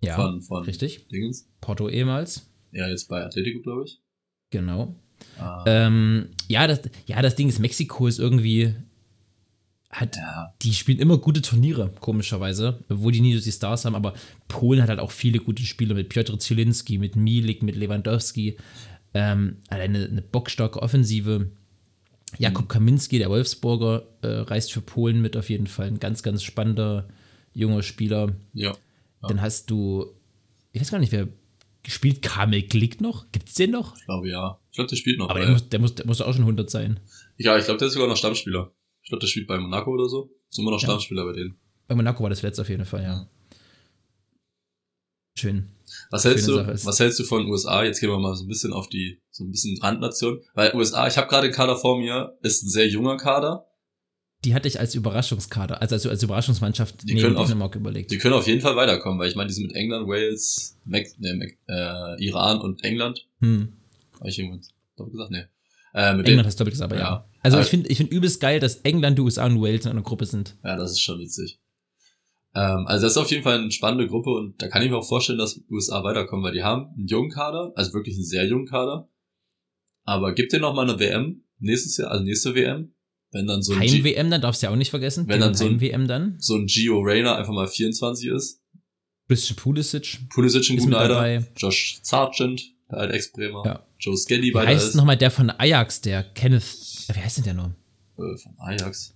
Ja, 0.00 0.14
von, 0.16 0.40
von 0.42 0.64
richtig. 0.64 1.08
Dingens. 1.08 1.48
Porto 1.60 1.88
ehemals. 1.88 2.48
Ja, 2.72 2.88
jetzt 2.88 3.08
bei 3.08 3.24
Atletico, 3.24 3.60
glaube 3.62 3.84
ich. 3.84 3.98
Genau. 4.50 4.94
Ah, 5.38 5.64
Ähm, 5.66 6.28
ja, 6.48 6.66
das, 6.66 6.82
ja, 7.06 7.20
das 7.22 7.34
Ding 7.34 7.48
ist, 7.48 7.58
Mexiko 7.58 8.06
ist 8.06 8.18
irgendwie. 8.18 8.74
Hat, 9.90 10.16
ja. 10.16 10.52
Die 10.62 10.74
spielen 10.74 10.98
immer 10.98 11.16
gute 11.16 11.40
Turniere, 11.40 11.90
komischerweise, 12.00 12.84
obwohl 12.90 13.10
die 13.10 13.22
nie 13.22 13.34
so 13.34 13.42
die 13.42 13.50
Stars 13.50 13.86
haben, 13.86 13.94
aber 13.94 14.12
Polen 14.46 14.82
hat 14.82 14.90
halt 14.90 15.00
auch 15.00 15.10
viele 15.10 15.38
gute 15.38 15.62
Spieler 15.62 15.94
mit 15.94 16.10
Piotr 16.10 16.38
Zielinski, 16.38 16.98
mit 16.98 17.16
Milik, 17.16 17.62
mit 17.62 17.74
Lewandowski. 17.74 18.58
Ähm, 19.14 19.56
eine, 19.70 20.04
eine 20.04 20.20
bockstarke 20.22 20.82
Offensive. 20.82 21.50
Jakub 22.36 22.68
Kaminski, 22.68 23.18
der 23.18 23.30
Wolfsburger, 23.30 24.06
äh, 24.22 24.26
reist 24.28 24.72
für 24.72 24.80
Polen 24.82 25.22
mit 25.22 25.36
auf 25.36 25.48
jeden 25.48 25.66
Fall. 25.66 25.86
Ein 25.86 25.98
ganz, 26.00 26.22
ganz 26.22 26.42
spannender 26.42 27.08
junger 27.54 27.82
Spieler. 27.82 28.34
Ja. 28.52 28.76
Dann 29.22 29.40
hast 29.40 29.70
du, 29.70 30.06
ich 30.72 30.80
weiß 30.80 30.90
gar 30.90 30.98
nicht, 30.98 31.12
wer 31.12 31.28
gespielt, 31.82 32.20
Kamel 32.22 32.62
Glick 32.62 33.00
noch? 33.00 33.32
Gibt's 33.32 33.54
den 33.54 33.70
noch? 33.70 33.96
Ich 33.96 34.04
glaube 34.04 34.28
ja. 34.28 34.58
Ich 34.70 34.76
glaube, 34.76 34.88
der 34.90 34.96
spielt 34.96 35.18
noch. 35.18 35.30
Aber 35.30 35.40
der 35.40 35.48
muss, 35.50 35.68
der, 35.68 35.78
muss, 35.80 35.94
der 35.94 36.06
muss 36.06 36.20
auch 36.20 36.32
schon 36.32 36.42
100 36.42 36.68
sein. 36.70 37.00
ja, 37.38 37.56
ich 37.58 37.64
glaube, 37.64 37.78
der 37.78 37.88
ist 37.88 37.94
sogar 37.94 38.08
noch 38.08 38.16
Stammspieler. 38.16 38.70
Ich 39.02 39.08
glaube, 39.08 39.20
der 39.20 39.26
spielt 39.28 39.46
bei 39.48 39.58
Monaco 39.58 39.90
oder 39.92 40.08
so. 40.08 40.30
Ist 40.50 40.58
immer 40.58 40.70
noch 40.70 40.80
Ja. 40.82 40.88
Stammspieler 40.88 41.24
bei 41.24 41.32
denen. 41.32 41.58
Bei 41.88 41.94
Monaco 41.94 42.22
war 42.22 42.30
das 42.30 42.42
letzte 42.42 42.62
auf 42.62 42.68
jeden 42.68 42.84
Fall, 42.84 43.02
ja. 43.02 43.26
Schön. 45.36 45.68
Was 46.10 46.24
hältst 46.24 46.48
du, 46.48 46.66
was 46.66 47.00
hältst 47.00 47.18
du 47.18 47.24
von 47.24 47.46
USA? 47.46 47.84
Jetzt 47.84 48.00
gehen 48.00 48.10
wir 48.10 48.18
mal 48.18 48.34
so 48.34 48.44
ein 48.44 48.48
bisschen 48.48 48.72
auf 48.72 48.88
die, 48.88 49.20
so 49.30 49.44
ein 49.44 49.50
bisschen 49.50 49.78
Randnation. 49.80 50.40
Weil 50.54 50.74
USA, 50.74 51.06
ich 51.06 51.16
habe 51.16 51.28
gerade 51.28 51.48
den 51.48 51.54
Kader 51.54 51.76
vor 51.76 51.98
mir, 51.98 52.36
ist 52.42 52.62
ein 52.62 52.68
sehr 52.68 52.88
junger 52.88 53.16
Kader. 53.16 53.66
Die 54.44 54.54
hatte 54.54 54.68
ich 54.68 54.78
als 54.78 54.94
Überraschungskader, 54.94 55.82
also 55.82 55.96
als, 55.96 56.06
als 56.06 56.22
Überraschungsmannschaft 56.22 57.02
Die 57.02 57.14
neben 57.14 57.34
Dänemark 57.34 57.74
überlegt. 57.74 58.12
Die 58.12 58.18
können 58.18 58.34
auf 58.34 58.46
jeden 58.46 58.60
Fall 58.60 58.76
weiterkommen, 58.76 59.18
weil 59.18 59.28
ich 59.28 59.34
meine, 59.34 59.48
die 59.48 59.54
sind 59.54 59.66
mit 59.66 59.74
England, 59.74 60.06
Wales, 60.06 60.78
Mex 60.84 61.18
ne, 61.18 61.34
Mex 61.34 61.54
äh, 61.68 62.24
Iran 62.24 62.60
und 62.60 62.84
England. 62.84 63.26
Hm. 63.40 63.72
Habe 64.20 64.28
ich 64.28 64.38
irgendwas 64.38 64.68
doppelt 64.96 65.14
gesagt? 65.14 65.30
Nee. 65.32 65.38
Äh, 65.92 66.12
mit 66.14 66.20
England 66.20 66.28
denen, 66.28 66.46
hast 66.46 66.60
du 66.60 66.64
doppelt 66.64 66.74
gesagt, 66.74 66.92
aber 66.92 67.00
ja. 67.00 67.08
Ja. 67.08 67.28
Also 67.42 67.56
Aber- 67.56 67.64
ich 67.64 67.70
finde 67.70 67.88
ich 67.88 67.96
find 67.96 68.12
übelst 68.12 68.40
geil, 68.40 68.60
dass 68.60 68.76
England, 68.76 69.18
die 69.18 69.22
USA 69.22 69.46
und 69.46 69.60
Wales 69.60 69.86
in 69.86 69.90
einer 69.90 70.02
Gruppe 70.02 70.26
sind. 70.26 70.56
ja, 70.62 70.76
das 70.76 70.92
ist 70.92 71.00
schon 71.00 71.18
witzig. 71.18 71.58
Ähm, 72.54 72.86
also 72.86 73.04
das 73.06 73.12
ist 73.12 73.18
auf 73.18 73.30
jeden 73.30 73.42
Fall 73.42 73.58
eine 73.60 73.70
spannende 73.70 74.06
Gruppe 74.08 74.30
und 74.30 74.60
da 74.62 74.68
kann 74.68 74.82
ich 74.82 74.90
mir 74.90 74.96
auch 74.96 75.06
vorstellen, 75.08 75.38
dass 75.38 75.60
USA 75.70 76.02
weiterkommen, 76.02 76.44
weil 76.44 76.52
die 76.54 76.62
haben 76.62 76.94
einen 76.96 77.06
jungen 77.06 77.30
Kader, 77.30 77.72
also 77.76 77.92
wirklich 77.92 78.14
einen 78.16 78.24
sehr 78.24 78.46
jungen 78.46 78.66
Kader. 78.66 79.08
Aber 80.04 80.32
gibt 80.34 80.52
dir 80.52 80.60
noch 80.60 80.74
mal 80.74 80.88
eine 80.88 80.98
WM 80.98 81.44
nächstes 81.58 81.96
Jahr, 81.98 82.10
also 82.10 82.24
nächste 82.24 82.54
WM, 82.54 82.94
wenn 83.32 83.46
dann 83.46 83.62
so 83.62 83.74
ein, 83.74 83.80
G 83.80 83.88
Heim-WM, 83.98 84.30
dann 84.30 84.40
darfst 84.40 84.62
du 84.62 84.66
ja 84.66 84.72
auch 84.72 84.76
nicht 84.76 84.88
vergessen. 84.90 85.28
Wenn 85.28 85.40
dann 85.40 85.54
so 85.54 85.64
ein- 85.66 85.72
Heim-WM 85.72 86.06
dann. 86.08 86.36
so 86.38 86.54
ein 86.56 86.66
Gio 86.66 87.00
Reyna 87.00 87.36
einfach 87.36 87.52
mal 87.52 87.68
24 87.68 88.28
ist, 88.30 88.62
Christian 89.28 89.56
Pulisic 89.56 90.20
Pulisic 90.30 90.70
ein 90.70 90.76
mit 90.76 90.84
guter 90.86 90.98
Alter, 91.00 91.14
dabei. 91.16 91.46
Josh 91.58 91.98
Sargent, 92.02 92.62
der 92.90 92.98
alte 93.00 93.12
Ex-Bremer, 93.12 93.62
Ja. 93.66 93.86
Joe 93.98 94.16
Skelly 94.16 94.48
Wie 94.50 94.54
weiter 94.54 94.68
heißt 94.68 94.94
nochmal 94.94 95.18
der 95.18 95.30
von 95.30 95.50
Ajax, 95.50 96.00
der 96.00 96.22
Kenneth, 96.22 96.64
äh, 97.08 97.14
wie 97.14 97.20
heißt 97.20 97.36
denn 97.36 97.44
der 97.44 97.52
noch? 97.54 97.68
äh, 98.16 98.36
von 98.38 98.54
Ajax, 98.58 99.14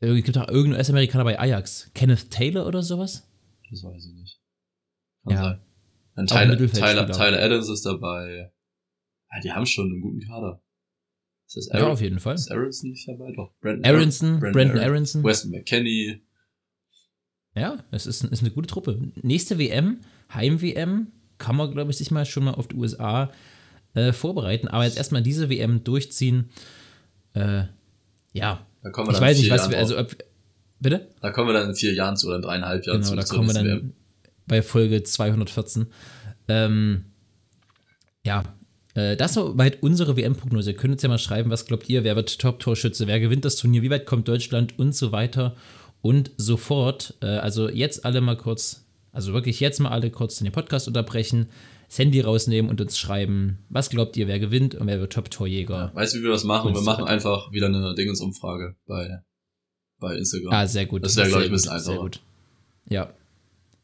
Es 0.00 0.24
gibt 0.24 0.38
auch 0.38 0.48
irgendeinen 0.48 0.74
US-Amerikaner 0.80 1.24
bei 1.24 1.38
Ajax. 1.38 1.90
Kenneth 1.94 2.30
Taylor 2.30 2.66
oder 2.66 2.82
sowas? 2.82 3.26
das 3.70 3.84
weiß 3.84 4.04
ich 4.06 4.14
nicht. 4.14 4.40
Kann 5.24 5.32
Ja. 5.34 5.42
sein. 5.42 5.60
Dann 6.16 6.26
Tyler. 6.26 6.56
Tyler, 6.72 7.10
Tyler 7.12 7.42
Adams 7.42 7.68
ist 7.68 7.86
dabei. 7.86 8.50
Ja, 9.32 9.40
die 9.42 9.52
haben 9.52 9.66
schon 9.66 9.90
einen 9.90 10.00
guten 10.00 10.20
Kader. 10.20 10.62
Ist 11.46 11.56
das 11.56 11.66
Ja, 11.68 11.80
Aaron, 11.80 11.92
auf 11.92 12.00
jeden 12.00 12.18
Fall. 12.18 12.34
ist 12.34 12.50
Aronson 12.50 12.90
nicht 12.90 13.06
dabei? 13.08 13.32
Doch. 13.32 13.52
Brandon 13.60 13.84
Aronson, 13.84 14.40
Brandon 14.40 14.52
Brandon 14.52 14.78
Aronson. 14.78 15.22
Weston 15.24 15.50
McKenney. 15.52 16.22
Ja, 17.54 17.82
es 17.90 18.06
ist, 18.06 18.24
ist 18.24 18.40
eine 18.42 18.50
gute 18.50 18.68
Truppe. 18.68 19.12
Nächste 19.22 19.58
WM 19.58 20.00
Heim-WM 20.34 21.08
kann 21.38 21.56
man, 21.56 21.70
glaube 21.72 21.90
ich, 21.90 21.96
sich 21.98 22.10
mal 22.10 22.24
schon 22.24 22.44
mal 22.44 22.54
auf 22.54 22.68
die 22.68 22.76
USA 22.76 23.30
äh, 23.94 24.12
vorbereiten. 24.12 24.68
Aber 24.68 24.84
jetzt 24.84 24.96
erstmal 24.96 25.22
diese 25.22 25.48
WM 25.50 25.82
durchziehen. 25.84 26.50
Äh, 27.34 27.64
ja. 28.32 28.66
Da 28.82 28.90
kommen 28.90 29.08
wir 29.08 29.12
ich 29.12 29.18
dann 29.18 29.28
weiß 29.28 29.36
in 29.36 29.42
nicht, 29.42 29.48
vier 29.50 29.54
was 29.54 29.60
Jahren 29.62 29.70
wir, 29.72 29.78
also 29.78 29.98
ob, 29.98 30.16
bitte? 30.80 31.08
Da 31.20 31.30
kommen 31.30 31.48
wir 31.48 31.52
dann 31.54 31.68
in 31.70 31.74
vier 31.74 31.92
Jahren 31.94 32.16
zu 32.16 32.26
oder 32.28 32.36
in 32.36 32.42
dreieinhalb 32.42 32.86
Jahren 32.86 33.00
Genau, 33.00 33.10
zu. 33.10 33.16
da 33.16 33.22
kommen 33.24 33.48
wir 33.48 33.54
dann 33.54 33.66
WM. 33.66 33.92
bei 34.46 34.62
Folge 34.62 35.02
214. 35.02 35.86
Ähm, 36.48 37.04
ja, 38.24 38.42
äh, 38.94 39.16
das 39.16 39.36
war 39.36 39.56
weit 39.58 39.82
unsere 39.82 40.16
WM-Prognose. 40.16 40.70
Ihr 40.72 40.76
könnt 40.76 40.92
uns 40.94 41.02
ja 41.02 41.08
mal 41.08 41.18
schreiben, 41.18 41.50
was 41.50 41.66
glaubt 41.66 41.88
ihr, 41.88 42.04
wer 42.04 42.16
wird 42.16 42.38
Top-Torschütze, 42.38 43.06
wer 43.06 43.20
gewinnt 43.20 43.44
das 43.44 43.56
Turnier, 43.56 43.82
wie 43.82 43.90
weit 43.90 44.06
kommt 44.06 44.28
Deutschland 44.28 44.78
und 44.78 44.94
so 44.94 45.12
weiter 45.12 45.54
und 46.02 46.30
so 46.36 46.56
fort. 46.56 47.14
Äh, 47.22 47.26
also 47.26 47.68
jetzt 47.68 48.04
alle 48.04 48.20
mal 48.20 48.36
kurz, 48.36 48.84
also 49.12 49.32
wirklich 49.32 49.60
jetzt 49.60 49.80
mal 49.80 49.90
alle 49.90 50.10
kurz 50.10 50.38
den 50.38 50.50
Podcast 50.52 50.88
unterbrechen, 50.88 51.48
das 51.90 51.98
Handy 51.98 52.20
rausnehmen 52.20 52.70
und 52.70 52.80
uns 52.80 52.96
schreiben, 52.96 53.58
was 53.68 53.90
glaubt 53.90 54.16
ihr, 54.16 54.28
wer 54.28 54.38
gewinnt 54.38 54.76
und 54.76 54.86
wer 54.86 55.00
wird 55.00 55.12
Top-Torjäger. 55.12 55.90
Weißt 55.92 56.14
du, 56.14 56.18
wie 56.20 56.22
wir 56.22 56.30
das 56.30 56.44
machen? 56.44 56.72
Wir 56.72 56.82
machen 56.82 57.04
einfach 57.04 57.50
wieder 57.50 57.66
eine 57.66 57.96
Dingensumfrage 57.96 58.76
bei, 58.86 59.18
bei 59.98 60.14
Instagram. 60.14 60.52
Ah, 60.52 60.66
sehr 60.68 60.86
gut. 60.86 61.04
Das 61.04 61.16
wäre, 61.16 61.26
glaube 61.26 61.42
ich, 61.42 61.50
ein 61.50 61.52
bisschen 61.52 61.72
gut, 61.72 61.82
Sehr 61.82 61.92
einfacher. 61.92 62.02
gut. 62.04 62.20
Ja. 62.88 63.12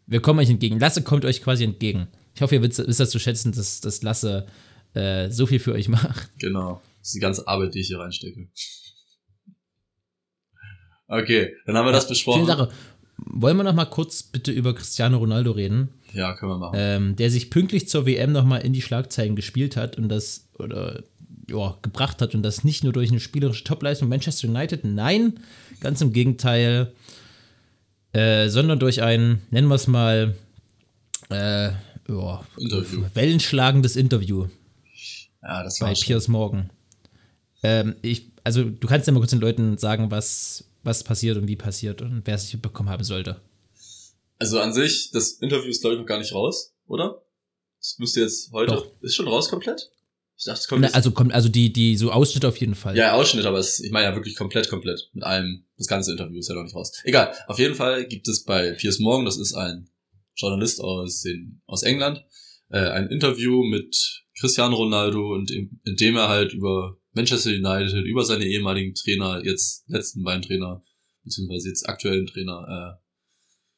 Wir 0.07 0.23
kommen 0.23 0.39
euch 0.39 0.49
entgegen. 0.49 0.79
Lasse 0.79 1.03
kommt 1.03 1.25
euch 1.25 1.43
quasi 1.43 1.65
entgegen. 1.65 2.07
Ich 2.37 2.43
hoffe, 2.43 2.55
ihr 2.55 2.63
wisst, 2.63 2.79
wisst 2.87 3.01
das 3.01 3.11
zu 3.11 3.19
schätzen, 3.19 3.51
dass, 3.51 3.81
dass 3.81 4.03
Lasse 4.03 4.47
äh, 4.95 5.29
so 5.29 5.47
viel 5.47 5.59
für 5.59 5.73
euch 5.73 5.89
macht. 5.89 6.31
Genau. 6.39 6.81
Das 7.01 7.09
ist 7.09 7.15
die 7.17 7.21
ganze 7.21 7.49
Arbeit, 7.49 7.75
die 7.75 7.81
ich 7.81 7.89
hier 7.89 7.99
reinstecke. 7.99 8.49
Okay, 11.09 11.55
dann 11.67 11.77
haben 11.77 11.87
wir 11.87 11.93
das 11.93 12.05
Schöne 12.05 12.15
besprochen. 12.15 12.47
Sache. 12.47 12.69
Wollen 13.17 13.57
wir 13.57 13.65
noch 13.65 13.75
mal 13.75 13.87
kurz 13.87 14.23
bitte 14.23 14.53
über 14.53 14.75
Cristiano 14.77 15.19
Ronaldo 15.19 15.51
reden, 15.51 15.89
Ja, 16.17 16.33
können 16.33 16.53
wir 16.53 16.59
machen. 16.59 16.77
ähm, 16.79 17.17
der 17.17 17.31
sich 17.31 17.51
pünktlich 17.51 17.89
zur 17.89 18.07
WM 18.07 18.33
noch 18.33 18.45
mal 18.45 18.59
in 18.59 18.73
die 18.73 18.81
Schlagzeilen 18.81 19.37
gespielt 19.37 19.77
hat 19.77 19.99
und 19.99 20.09
das 20.09 20.49
oder 20.59 21.03
ja, 21.49 21.77
gebracht 21.83 22.23
hat 22.23 22.35
und 22.35 22.43
das 22.43 22.65
nicht 22.65 22.85
nur 22.85 22.93
durch 22.93 23.11
eine 23.11 23.21
spielerische 23.21 23.65
Topleistung 23.65 24.09
Manchester 24.09 24.49
United, 24.49 24.85
nein, 24.85 25.39
ganz 25.81 26.01
im 26.01 26.13
Gegenteil, 26.13 26.93
äh, 28.13 28.49
sondern 28.49 28.79
durch 28.79 29.03
ein, 29.03 29.43
nennen 29.51 29.69
wir 29.69 29.75
es 29.75 29.87
mal, 29.87 30.35
äh, 31.29 31.69
ja, 32.09 32.45
Interview. 32.57 33.05
wellenschlagendes 33.15 33.97
Interview 33.97 34.47
Ja, 35.43 35.63
das 35.63 35.79
bei 35.79 35.89
war 35.89 35.95
schon. 35.95 36.07
Piers 36.07 36.29
Morgan. 36.29 36.71
Ähm, 37.63 37.97
ich, 38.03 38.31
also 38.43 38.65
du 38.65 38.87
kannst 38.89 39.07
ja 39.07 39.13
mal 39.13 39.21
kurz 39.21 39.31
den 39.31 39.41
Leuten 39.41 39.77
sagen, 39.77 40.11
was, 40.11 40.65
was 40.83 41.05
passiert 41.05 41.37
und 41.37 41.47
wie 41.47 41.57
passiert 41.57 42.01
und 42.01 42.23
wer 42.25 42.37
es 42.37 42.45
nicht 42.45 42.55
mitbekommen 42.55 42.89
haben 42.89 43.05
sollte. 43.05 43.37
Also 44.39 44.61
an 44.61 44.73
sich, 44.73 45.11
das 45.13 45.33
Interview 45.33 45.71
ist, 45.71 45.81
glaube 45.81 45.95
ich, 45.95 46.01
noch 46.01 46.07
gar 46.07 46.19
nicht 46.19 46.35
raus, 46.35 46.75
oder? 46.87 47.23
Das 47.79 47.97
müsste 47.99 48.21
jetzt 48.21 48.53
heute. 48.53 48.75
Doch. 48.75 48.93
Ist 49.01 49.15
schon 49.15 49.29
raus 49.29 49.49
komplett? 49.49 49.91
Ich 50.39 50.45
dachte, 50.45 50.61
es 50.61 50.69
kommt 50.69 50.83
Na, 50.83 50.89
also 50.89 51.13
kommt, 51.13 51.33
also 51.33 51.49
die, 51.49 51.73
die 51.73 51.97
so 51.97 52.13
Ausschnitte 52.13 52.49
auf 52.49 52.59
jeden 52.59 52.75
Fall. 52.75 52.97
Ja, 52.97 53.15
Ausschnitt, 53.15 53.47
aber 53.47 53.59
es, 53.59 53.81
ich 53.81 53.91
meine 53.91 54.09
ja 54.09 54.15
wirklich 54.15 54.37
komplett, 54.37 54.69
komplett. 54.69 55.09
Mit 55.15 55.25
allem, 55.25 55.65
das 55.79 55.87
ganze 55.87 56.13
Interview 56.13 56.39
ist 56.39 56.49
ja 56.49 56.55
noch 56.55 56.65
nicht 56.65 56.75
raus. 56.75 56.93
Egal, 57.05 57.35
auf 57.47 57.59
jeden 57.59 57.75
Fall 57.75 58.07
gibt 58.07 58.29
es 58.29 58.45
bei 58.45 58.73
Piers 58.73 58.99
Morgan, 58.99 59.25
das 59.25 59.39
ist 59.39 59.55
ein 59.55 59.89
Journalist 60.35 60.81
aus, 60.83 61.23
den, 61.23 61.63
aus 61.67 61.83
England, 61.83 62.23
äh, 62.69 62.79
ein 62.79 63.09
Interview 63.09 63.63
mit 63.65 64.25
Cristiano 64.39 64.77
Ronaldo 64.77 65.33
und 65.33 65.51
in, 65.51 65.81
in 65.85 65.97
dem 65.97 66.17
er 66.17 66.29
halt 66.29 66.53
über 66.53 66.99
Manchester 67.13 67.51
United, 67.51 68.05
über 68.05 68.23
seine 68.23 68.45
ehemaligen 68.45 68.95
Trainer, 68.95 69.43
jetzt 69.43 69.89
letzten 69.89 70.23
beiden 70.23 70.43
Trainer, 70.43 70.85
beziehungsweise 71.25 71.69
jetzt 71.69 71.89
aktuellen 71.89 72.27
Trainer, 72.27 72.99
äh, 73.01 73.06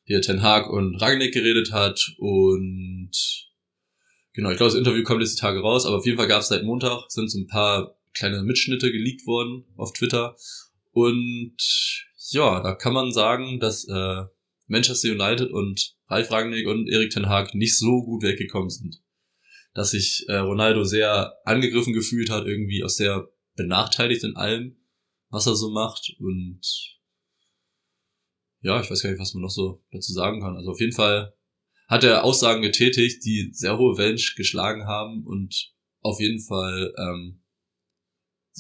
hier 0.09 0.23
Ten 0.23 0.43
Hag 0.43 0.69
und 0.69 0.97
Ragnick 0.97 1.33
geredet 1.33 1.71
hat 1.71 2.15
und 2.19 3.13
Genau, 4.33 4.51
ich 4.51 4.57
glaube, 4.57 4.71
das 4.71 4.79
Interview 4.79 5.03
kommt 5.03 5.21
jetzt 5.21 5.37
die 5.37 5.41
Tage 5.41 5.59
raus, 5.59 5.85
aber 5.85 5.97
auf 5.97 6.07
jeden 6.07 6.17
Fall 6.17 6.29
gab 6.29 6.43
es 6.43 6.49
seit 6.49 6.63
Montag, 6.63 7.11
sind 7.11 7.29
so 7.29 7.41
ein 7.41 7.49
paar 7.49 7.99
kleine 8.15 8.45
Mitschnitte 8.45 8.93
geleakt 8.93 9.27
worden 9.27 9.65
auf 9.77 9.93
Twitter. 9.93 10.37
Und 10.93 11.57
ja, 12.31 12.61
da 12.63 12.75
kann 12.75 12.93
man 12.93 13.13
sagen, 13.13 13.59
dass 13.59 13.89
äh, 13.89 14.23
Manchester 14.69 15.11
United 15.11 15.51
und 15.51 15.97
Ralf 16.07 16.31
Rangnick 16.31 16.69
und 16.69 16.89
Erik 16.89 17.11
Ten 17.11 17.29
Hag 17.29 17.53
nicht 17.57 17.77
so 17.77 18.05
gut 18.05 18.23
weggekommen 18.23 18.71
sind. 18.71 19.03
Dass 19.75 19.91
sich 19.91 20.25
äh, 20.29 20.37
Ronaldo 20.37 20.85
sehr 20.85 21.35
angegriffen 21.45 21.93
gefühlt 21.93 22.31
hat, 22.31 22.47
irgendwie 22.47 22.85
auch 22.85 22.91
sehr 22.91 23.29
benachteiligt 23.57 24.23
in 24.23 24.37
allem, 24.37 24.77
was 25.31 25.49
er 25.49 25.57
so 25.57 25.71
macht. 25.71 26.15
Und 26.21 26.61
ja, 28.61 28.81
ich 28.81 28.91
weiß 28.91 29.03
gar 29.03 29.11
nicht, 29.11 29.21
was 29.21 29.35
man 29.35 29.43
noch 29.43 29.51
so 29.51 29.83
dazu 29.93 30.13
sagen 30.13 30.41
kann. 30.41 30.57
Also 30.57 30.71
auf 30.71 30.81
jeden 30.81 30.93
Fall 30.93 31.35
hat 31.89 32.05
er 32.05 32.25
Aussagen 32.25 32.63
getätigt, 32.63 33.25
die 33.25 33.51
sehr 33.53 33.79
hohe 33.79 33.97
Wellen 33.97 34.19
geschlagen 34.37 34.87
haben 34.87 35.25
und 35.27 35.73
auf 36.03 36.21
jeden 36.21 36.41
Fall 36.41 36.93
ähm, 36.99 37.43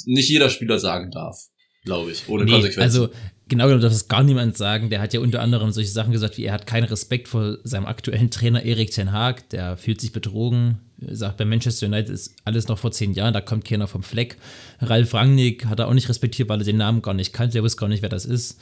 nicht 0.06 0.28
jeder 0.28 0.50
Spieler 0.50 0.78
sagen 0.78 1.10
darf, 1.10 1.36
glaube 1.84 2.10
ich, 2.12 2.28
ohne 2.28 2.44
Nee, 2.44 2.52
Konsequenzen. 2.52 2.80
also 2.82 3.10
genau 3.48 3.68
darf 3.68 3.92
das 3.92 4.08
gar 4.08 4.22
niemand 4.22 4.56
sagen. 4.56 4.90
Der 4.90 5.00
hat 5.00 5.14
ja 5.14 5.20
unter 5.20 5.40
anderem 5.40 5.70
solche 5.72 5.90
Sachen 5.90 6.12
gesagt, 6.12 6.38
wie 6.38 6.44
er 6.44 6.52
hat 6.52 6.66
keinen 6.66 6.84
Respekt 6.84 7.28
vor 7.28 7.58
seinem 7.64 7.86
aktuellen 7.86 8.30
Trainer 8.30 8.62
Erik 8.62 8.90
Ten 8.90 9.12
Hag. 9.12 9.48
Der 9.50 9.76
fühlt 9.76 10.00
sich 10.00 10.12
betrogen. 10.12 10.78
Er 11.00 11.14
sagt, 11.14 11.36
bei 11.36 11.44
Manchester 11.44 11.86
United 11.86 12.10
ist 12.10 12.34
alles 12.44 12.66
noch 12.66 12.78
vor 12.78 12.90
zehn 12.90 13.12
Jahren, 13.12 13.32
da 13.32 13.40
kommt 13.40 13.64
keiner 13.64 13.86
vom 13.86 14.02
Fleck. 14.02 14.36
Ralf 14.80 15.14
Rangnick 15.14 15.66
hat 15.66 15.78
er 15.78 15.86
auch 15.86 15.94
nicht 15.94 16.08
respektiert, 16.08 16.48
weil 16.48 16.60
er 16.60 16.64
den 16.64 16.76
Namen 16.76 17.02
gar 17.02 17.14
nicht 17.14 17.32
kannte. 17.32 17.52
Der 17.52 17.62
wusste 17.62 17.78
gar 17.78 17.88
nicht, 17.88 18.02
wer 18.02 18.08
das 18.08 18.24
ist. 18.24 18.60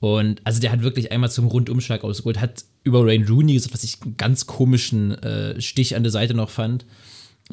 Und 0.00 0.40
also 0.44 0.58
der 0.60 0.72
hat 0.72 0.82
wirklich 0.82 1.12
einmal 1.12 1.30
zum 1.30 1.46
Rundumschlag 1.46 2.02
ausgeholt, 2.02 2.40
hat 2.40 2.64
über 2.82 3.04
Wayne 3.04 3.28
Rooney 3.28 3.52
gesagt, 3.54 3.74
was 3.74 3.84
ich 3.84 3.98
einen 4.02 4.16
ganz 4.16 4.46
komischen 4.46 5.22
äh, 5.22 5.60
Stich 5.60 5.94
an 5.94 6.02
der 6.02 6.12
Seite 6.12 6.32
noch 6.32 6.48
fand. 6.48 6.86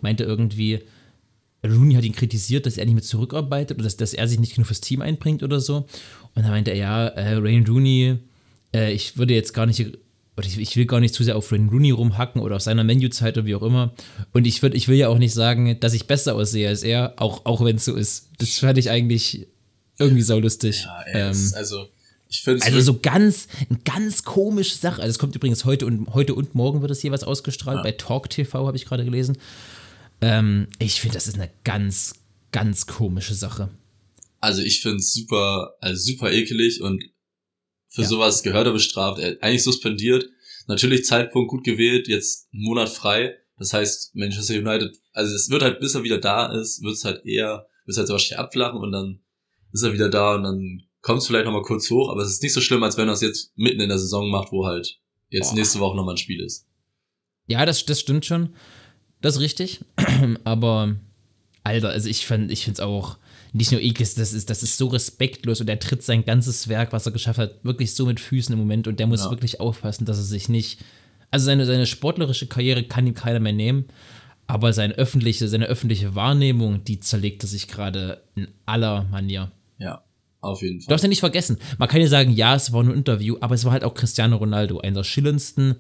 Meinte 0.02 0.24
irgendwie, 0.24 0.80
Rooney 1.66 1.96
hat 1.96 2.04
ihn 2.04 2.14
kritisiert, 2.16 2.66
dass 2.66 2.78
er 2.78 2.86
nicht 2.86 2.94
mehr 2.96 3.04
zurückarbeitet 3.04 3.78
oder 3.78 3.86
dass, 3.86 3.98
dass 3.98 4.14
er 4.14 4.28
sich 4.28 4.40
nicht 4.40 4.56
genug 4.56 4.68
fürs 4.68 4.82
Team 4.82 5.02
einbringt 5.02 5.44
oder 5.44 5.60
so. 5.60 5.78
Und 6.36 6.44
dann 6.44 6.50
meinte 6.52 6.72
er, 6.72 6.78
ja, 6.78 7.08
äh, 7.10 7.42
Wayne 7.44 7.66
Rooney, 7.68 8.18
äh, 8.76 8.92
ich 8.94 9.18
würde 9.18 9.34
jetzt 9.34 9.54
gar 9.54 9.66
nicht, 9.66 9.80
oder 10.36 10.46
ich, 10.48 10.58
ich 10.58 10.76
will 10.76 10.86
gar 10.86 11.00
nicht 11.00 11.14
zu 11.14 11.24
sehr 11.24 11.38
auf 11.38 11.52
Wayne 11.52 11.70
Rooney 11.70 11.92
rumhacken 11.92 12.42
oder 12.42 12.56
auf 12.58 12.62
seiner 12.64 12.84
Menuzeit 12.84 13.38
oder 13.38 13.46
wie 13.46 13.56
auch 13.56 13.62
immer. 13.62 13.94
Und 14.34 14.46
ich, 14.48 14.62
würd, 14.62 14.74
ich 14.76 14.88
will 14.88 14.98
ja 14.98 15.08
auch 15.10 15.18
nicht 15.20 15.34
sagen, 15.34 15.80
dass 15.80 15.94
ich 15.94 16.06
besser 16.08 16.36
aussehe 16.36 16.68
als 16.68 16.84
er, 16.84 17.14
auch, 17.18 17.46
auch 17.46 17.64
wenn 17.64 17.78
es 17.78 17.86
so 17.86 17.96
ist. 17.96 18.30
Das 18.40 18.58
fand 18.60 18.78
ich 18.78 18.90
eigentlich 18.90 19.48
irgendwie 20.00 20.24
saulustig. 20.24 20.84
ja, 20.84 21.28
ähm, 21.28 21.32
ist- 21.32 21.54
also 21.56 21.86
ich 22.30 22.42
finde 22.42 22.66
also 22.66 22.82
so 22.82 22.98
ganz, 23.00 23.48
eine 23.70 23.78
ganz 23.86 24.24
komische 24.24 24.76
Sache. 24.76 25.00
Also 25.04 25.12
es 25.12 25.20
kommt 25.20 25.36
übrigens 25.36 25.66
heute 25.66 25.86
und 25.86 26.16
heute 26.16 26.34
und 26.34 26.56
morgen 26.56 26.82
wird 26.82 26.90
es 26.90 27.04
jeweils 27.04 27.24
ausgestrahlt. 27.24 27.78
Ja. 27.78 27.84
Bei 27.84 27.92
Talk 27.92 28.28
TV 28.32 28.66
habe 28.66 28.76
ich 28.76 28.86
gerade 28.86 29.06
gelesen. 29.06 29.38
Ähm, 30.24 30.68
ich 30.80 31.02
finde, 31.02 31.16
das 31.16 31.28
ist 31.28 31.36
eine 31.36 31.52
ganz, 31.66 32.14
ganz 32.54 32.88
komische 32.88 33.34
Sache. 33.36 33.70
Also 34.40 34.62
ich 34.62 34.82
finde 34.82 34.98
es 34.98 35.14
super, 35.14 35.76
also 35.82 36.02
super 36.02 36.32
ekelig 36.32 36.82
und 36.82 37.04
für 37.90 38.04
Ja. 38.04 38.08
sowas 38.08 38.42
gehört 38.42 38.66
er 38.66 38.72
bestraft, 38.74 39.20
er 39.20 39.38
eigentlich 39.42 39.64
suspendiert. 39.64 40.30
Natürlich 40.68 41.04
Zeitpunkt 41.06 41.50
gut 41.50 41.66
gewählt, 41.66 42.08
jetzt 42.08 42.48
einen 42.54 42.64
Monat 42.64 42.88
frei. 42.90 43.36
Das 43.58 43.74
heißt, 43.74 44.16
Manchester 44.16 44.56
United, 44.56 44.96
also 45.12 45.36
es 45.36 45.50
wird 45.50 45.62
halt, 45.62 45.80
bis 45.82 45.94
er 45.94 46.04
wieder 46.04 46.20
da 46.20 46.54
ist, 46.54 46.82
wird 46.82 46.94
es 46.96 47.04
halt 47.04 47.26
eher, 47.26 47.68
wird 47.86 47.94
es 47.94 47.98
halt 47.98 48.08
so 48.08 48.14
wahrscheinlich 48.14 48.40
abflachen 48.40 48.80
und 48.80 48.92
dann 48.94 49.20
ist 49.74 49.84
er 49.84 49.92
wieder 49.94 50.10
da 50.10 50.36
und 50.36 50.44
dann 50.44 50.84
kommt 51.02 51.20
es 51.22 51.28
vielleicht 51.28 51.46
nochmal 51.46 51.62
kurz 51.64 51.90
hoch, 51.92 52.10
aber 52.10 52.22
es 52.22 52.30
ist 52.30 52.42
nicht 52.44 52.54
so 52.54 52.62
schlimm, 52.62 52.82
als 52.84 52.96
wenn 52.98 53.10
er 53.10 53.14
es 53.14 53.22
jetzt 53.22 53.52
mitten 53.58 53.82
in 53.82 53.90
der 53.90 54.00
Saison 54.00 54.30
macht, 54.32 54.52
wo 54.54 54.66
halt 54.66 55.00
jetzt 55.30 55.50
Boah. 55.50 55.56
nächste 55.56 55.80
Woche 55.80 55.98
nochmal 55.98 56.16
ein 56.16 56.18
Spiel 56.18 56.42
ist. 56.42 56.66
Ja, 57.48 57.66
das, 57.66 57.86
das 57.86 58.00
stimmt 58.00 58.26
schon. 58.26 58.56
Das 59.24 59.36
ist 59.36 59.42
richtig. 59.42 59.80
Aber, 60.44 60.96
Alter, 61.64 61.90
also 61.90 62.08
ich 62.10 62.28
finde 62.28 62.54
ich 62.54 62.68
es 62.68 62.80
auch 62.80 63.18
nicht 63.54 63.72
nur 63.72 63.82
eklig, 63.82 64.14
das 64.16 64.34
ist, 64.34 64.50
das 64.50 64.64
ist 64.64 64.78
so 64.78 64.88
respektlos 64.88 65.62
und 65.62 65.70
er 65.70 65.80
tritt 65.80 66.04
sein 66.04 66.26
ganzes 66.26 66.68
Werk, 66.68 66.92
was 66.92 67.06
er 67.06 67.12
geschafft 67.12 67.40
hat, 67.40 67.64
wirklich 67.64 67.94
so 67.94 68.06
mit 68.06 68.20
Füßen 68.20 68.52
im 68.54 68.60
Moment 68.60 68.88
und 68.88 69.00
der 69.00 69.08
muss 69.08 69.24
Ja. 69.26 69.30
wirklich 69.32 69.60
aufpassen, 69.60 70.06
dass 70.06 70.18
er 70.18 70.24
sich 70.24 70.50
nicht. 70.50 70.82
Also 71.32 71.46
seine, 71.46 71.66
seine 71.66 71.86
sportlerische 71.86 72.48
Karriere 72.48 72.84
kann 72.84 73.08
ihm 73.08 73.14
keiner 73.14 73.40
mehr 73.40 73.54
nehmen, 73.54 73.86
aber 74.48 74.74
seine 74.74 74.96
öffentliche, 74.96 75.48
seine 75.48 75.66
öffentliche 75.68 76.16
Wahrnehmung, 76.16 76.84
die 76.84 77.00
zerlegt 77.00 77.44
er 77.44 77.48
sich 77.48 77.68
gerade 77.68 78.24
in 78.36 78.48
aller 78.66 79.04
Manier. 79.06 79.52
Ja, 79.78 80.04
auf 80.42 80.62
jeden 80.64 80.80
Du 80.80 80.86
Fall. 80.86 80.90
darfst 80.94 81.04
ja 81.04 81.10
nicht 81.10 81.20
vergessen, 81.22 81.58
man 81.78 81.88
kann 81.88 82.02
ja 82.02 82.08
sagen, 82.08 82.32
ja, 82.34 82.56
es 82.56 82.74
war 82.74 82.84
nur 82.84 82.94
ein 82.94 82.98
Interview, 82.98 83.38
aber 83.40 83.56
es 83.56 83.64
war 83.66 83.72
halt 83.72 83.84
auch 83.84 83.94
Cristiano 83.94 84.36
Ronaldo, 84.36 84.80
einer 84.80 84.96
der 84.96 85.04
schillerndsten 85.06 85.76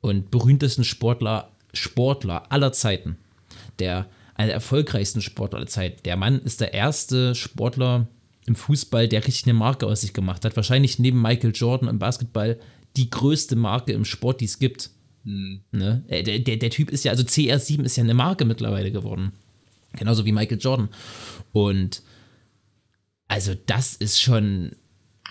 und 0.00 0.30
berühmtesten 0.32 0.82
Sportler, 0.84 1.51
Sportler 1.72 2.50
aller 2.50 2.72
Zeiten. 2.72 3.16
Der, 3.78 4.06
einer 4.34 4.46
der 4.46 4.54
erfolgreichsten 4.54 5.20
Sportler 5.20 5.58
aller 5.58 5.68
Zeiten. 5.68 6.02
Der 6.04 6.16
Mann 6.16 6.40
ist 6.40 6.60
der 6.60 6.74
erste 6.74 7.34
Sportler 7.34 8.08
im 8.46 8.56
Fußball, 8.56 9.08
der 9.08 9.26
richtig 9.26 9.44
eine 9.46 9.54
Marke 9.54 9.86
aus 9.86 10.00
sich 10.00 10.12
gemacht 10.12 10.44
hat. 10.44 10.56
Wahrscheinlich 10.56 10.98
neben 10.98 11.20
Michael 11.22 11.52
Jordan 11.54 11.88
im 11.88 11.98
Basketball 11.98 12.58
die 12.96 13.08
größte 13.08 13.56
Marke 13.56 13.92
im 13.92 14.04
Sport, 14.04 14.40
die 14.40 14.46
es 14.46 14.58
gibt. 14.58 14.90
Hm. 15.24 15.60
Ne? 15.70 16.04
Der, 16.08 16.22
der, 16.22 16.56
der 16.56 16.70
Typ 16.70 16.90
ist 16.90 17.04
ja, 17.04 17.12
also 17.12 17.22
CR7 17.22 17.82
ist 17.84 17.96
ja 17.96 18.02
eine 18.02 18.14
Marke 18.14 18.44
mittlerweile 18.44 18.90
geworden. 18.90 19.32
Genauso 19.92 20.24
wie 20.24 20.32
Michael 20.32 20.58
Jordan. 20.60 20.88
Und 21.52 22.02
also 23.28 23.54
das 23.66 23.94
ist 23.94 24.20
schon 24.20 24.72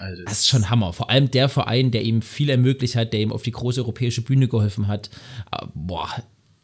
Alter, 0.01 0.23
das 0.23 0.39
ist 0.39 0.47
schon 0.47 0.69
Hammer. 0.69 0.93
Vor 0.93 1.09
allem 1.09 1.29
der 1.29 1.47
Verein, 1.47 1.91
der 1.91 2.01
ihm 2.03 2.21
viel 2.21 2.49
ermöglicht 2.49 2.95
hat, 2.95 3.13
der 3.13 3.21
ihm 3.21 3.31
auf 3.31 3.43
die 3.43 3.51
große 3.51 3.81
europäische 3.81 4.21
Bühne 4.21 4.47
geholfen 4.47 4.87
hat. 4.87 5.09
Ah, 5.51 5.67
boah, 5.73 6.09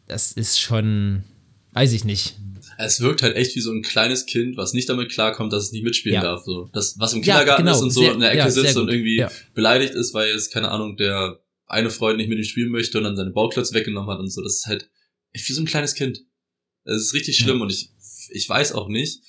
das 0.06 0.32
ist 0.32 0.60
schon, 0.60 1.22
weiß 1.72 1.92
ich 1.92 2.04
nicht. 2.04 2.36
Es 2.78 3.00
wirkt 3.00 3.22
halt 3.22 3.36
echt 3.36 3.56
wie 3.56 3.60
so 3.60 3.72
ein 3.72 3.82
kleines 3.82 4.26
Kind, 4.26 4.56
was 4.56 4.72
nicht 4.72 4.88
damit 4.88 5.10
klarkommt, 5.10 5.52
dass 5.52 5.64
es 5.64 5.72
nicht 5.72 5.84
mitspielen 5.84 6.16
ja. 6.16 6.22
darf. 6.22 6.44
So. 6.44 6.68
Das, 6.72 6.98
was 6.98 7.12
im 7.12 7.22
Kindergarten 7.22 7.66
ja, 7.66 7.72
genau. 7.72 7.76
ist 7.76 7.82
und 7.82 7.90
so 7.90 8.00
sehr, 8.00 8.12
in 8.12 8.20
der 8.20 8.30
Ecke 8.30 8.38
ja, 8.38 8.50
sitzt 8.50 8.76
und 8.76 8.88
irgendwie 8.88 9.24
beleidigt 9.54 9.94
ist, 9.94 10.14
weil 10.14 10.30
jetzt, 10.30 10.52
keine 10.52 10.70
Ahnung, 10.70 10.96
der 10.96 11.40
eine 11.66 11.90
Freund 11.90 12.18
nicht 12.18 12.28
mit 12.28 12.38
ihm 12.38 12.44
spielen 12.44 12.70
möchte 12.70 12.98
und 12.98 13.04
dann 13.04 13.16
seine 13.16 13.30
Bauklötze 13.30 13.74
weggenommen 13.74 14.10
hat 14.10 14.20
und 14.20 14.30
so. 14.30 14.42
Das 14.42 14.54
ist 14.54 14.66
halt 14.66 14.90
echt 15.32 15.48
wie 15.48 15.52
so 15.52 15.62
ein 15.62 15.66
kleines 15.66 15.94
Kind. 15.94 16.24
Das 16.84 17.02
ist 17.02 17.14
richtig 17.14 17.36
schlimm 17.36 17.60
und 17.60 17.70
ich, 17.70 17.90
ich 18.30 18.48
weiß 18.48 18.72
auch 18.72 18.88
nicht, 18.88 19.22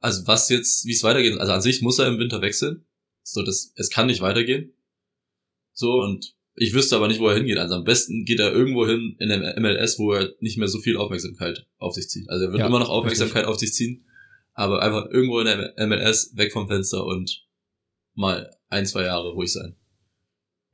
also 0.00 0.26
was 0.26 0.50
jetzt, 0.50 0.84
wie 0.84 0.92
es 0.92 1.02
weitergeht. 1.02 1.38
Also 1.38 1.52
an 1.52 1.62
sich 1.62 1.80
muss 1.80 1.98
er 1.98 2.08
im 2.08 2.18
Winter 2.18 2.42
wechseln. 2.42 2.84
So, 3.24 3.42
das, 3.42 3.72
es 3.74 3.90
kann 3.90 4.06
nicht 4.06 4.20
weitergehen. 4.20 4.72
So, 5.72 5.94
und 5.94 6.36
ich 6.54 6.72
wüsste 6.72 6.94
aber 6.94 7.08
nicht, 7.08 7.20
wo 7.20 7.28
er 7.28 7.34
hingeht. 7.34 7.58
Also 7.58 7.74
am 7.74 7.84
besten 7.84 8.24
geht 8.24 8.38
er 8.38 8.52
irgendwo 8.52 8.86
hin 8.86 9.16
in 9.18 9.28
der 9.28 9.58
MLS, 9.58 9.98
wo 9.98 10.12
er 10.12 10.32
nicht 10.38 10.56
mehr 10.56 10.68
so 10.68 10.78
viel 10.78 10.96
Aufmerksamkeit 10.96 11.66
auf 11.78 11.94
sich 11.94 12.08
zieht. 12.08 12.28
Also 12.28 12.44
er 12.44 12.52
wird 12.52 12.60
ja, 12.60 12.66
immer 12.66 12.78
noch 12.78 12.90
Aufmerksamkeit 12.90 13.42
richtig. 13.42 13.52
auf 13.52 13.58
sich 13.58 13.72
ziehen, 13.72 14.06
aber 14.52 14.82
einfach 14.82 15.06
irgendwo 15.10 15.40
in 15.40 15.46
der 15.46 15.74
MLS, 15.88 16.36
weg 16.36 16.52
vom 16.52 16.68
Fenster 16.68 17.04
und 17.04 17.44
mal 18.14 18.50
ein, 18.68 18.86
zwei 18.86 19.04
Jahre 19.04 19.32
ruhig 19.32 19.52
sein. 19.52 19.74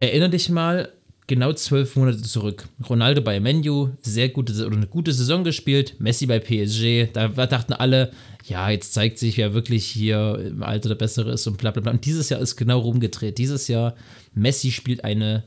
Erinner 0.01 0.29
dich 0.29 0.51
mal 0.51 1.00
genau 1.31 1.53
zwölf 1.53 1.95
Monate 1.95 2.21
zurück. 2.23 2.69
Ronaldo 2.89 3.23
bei 3.23 3.39
Menu, 3.39 3.91
sehr 4.03 4.31
gute 4.31 4.67
oder 4.67 4.77
eine 4.77 4.89
gute 4.89 5.13
Saison 5.13 5.45
gespielt. 5.45 5.95
Messi 6.01 6.27
bei 6.27 6.41
PSG. 6.41 7.13
Da 7.13 7.29
dachten 7.29 7.73
alle, 7.73 8.11
ja, 8.47 8.69
jetzt 8.69 8.93
zeigt 8.93 9.17
sich, 9.19 9.37
wer 9.37 9.55
wirklich 9.55 9.87
hier 9.87 10.45
im 10.45 10.65
Alter 10.65 10.89
der 10.89 10.97
Bessere 10.97 11.31
ist 11.31 11.47
und 11.47 11.57
bla 11.57 11.71
bla 11.71 11.83
bla. 11.83 11.93
Und 11.93 12.05
dieses 12.05 12.31
Jahr 12.31 12.41
ist 12.41 12.57
genau 12.57 12.81
rumgedreht. 12.81 13.39
Dieses 13.39 13.69
Jahr, 13.69 13.95
Messi 14.35 14.73
spielt 14.73 15.05
eine 15.05 15.45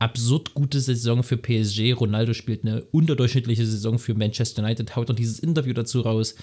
absurd 0.00 0.54
gute 0.54 0.80
Saison 0.80 1.22
für 1.22 1.36
PSG. 1.36 1.92
Ronaldo 1.92 2.34
spielt 2.34 2.64
eine 2.64 2.82
unterdurchschnittliche 2.82 3.64
Saison 3.64 4.00
für 4.00 4.14
Manchester 4.14 4.64
United. 4.64 4.96
Haut 4.96 5.08
noch 5.08 5.14
dieses 5.14 5.38
Interview 5.38 5.72
dazu 5.72 6.00
raus. 6.00 6.34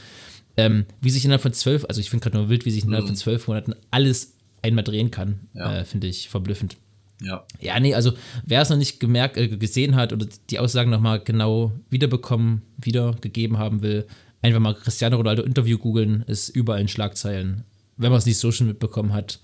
Ähm, 0.55 0.85
wie 1.01 1.09
sich 1.09 1.25
innerhalb 1.25 1.41
von 1.41 1.53
zwölf, 1.53 1.85
also 1.89 1.99
ich 1.99 2.09
finde 2.09 2.23
gerade 2.23 2.37
nur 2.37 2.47
wild, 2.47 2.65
wie 2.65 2.71
sich 2.71 2.85
innerhalb 2.85 3.03
mhm. 3.03 3.09
von 3.09 3.15
zwölf 3.17 3.47
Monaten 3.49 3.75
alles 3.91 4.37
einmal 4.61 4.85
drehen 4.85 5.11
kann, 5.11 5.41
ja. 5.53 5.79
äh, 5.79 5.85
finde 5.85 6.07
ich 6.07 6.29
verblüffend. 6.29 6.77
Ja. 7.21 7.45
Ja, 7.59 7.79
nee, 7.79 7.93
also 7.93 8.13
wer 8.45 8.61
es 8.61 8.69
noch 8.69 8.77
nicht 8.77 8.99
gemerkt, 8.99 9.37
äh, 9.37 9.47
gesehen 9.47 9.95
hat 9.95 10.13
oder 10.13 10.27
die 10.49 10.59
Aussagen 10.59 10.89
nochmal 10.89 11.19
genau 11.19 11.73
wiederbekommen, 11.89 12.61
wiedergegeben 12.77 13.57
haben 13.57 13.81
will, 13.81 14.07
einfach 14.41 14.59
mal 14.59 14.73
Cristiano 14.73 15.17
Ronaldo 15.17 15.43
Interview 15.43 15.77
googeln, 15.77 16.23
ist 16.27 16.49
überall 16.49 16.81
in 16.81 16.87
Schlagzeilen. 16.87 17.65
Wenn 17.97 18.11
man 18.11 18.19
es 18.19 18.25
nicht 18.25 18.37
so 18.37 18.51
schon 18.51 18.67
mitbekommen 18.67 19.13
hat. 19.13 19.39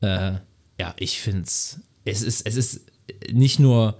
Äh, 0.00 0.32
ja, 0.80 0.94
ich 0.98 1.20
finde 1.20 1.42
es, 1.42 1.80
es 2.04 2.22
ist, 2.22 2.46
es 2.46 2.56
ist 2.56 2.86
nicht 3.30 3.58
nur 3.58 3.98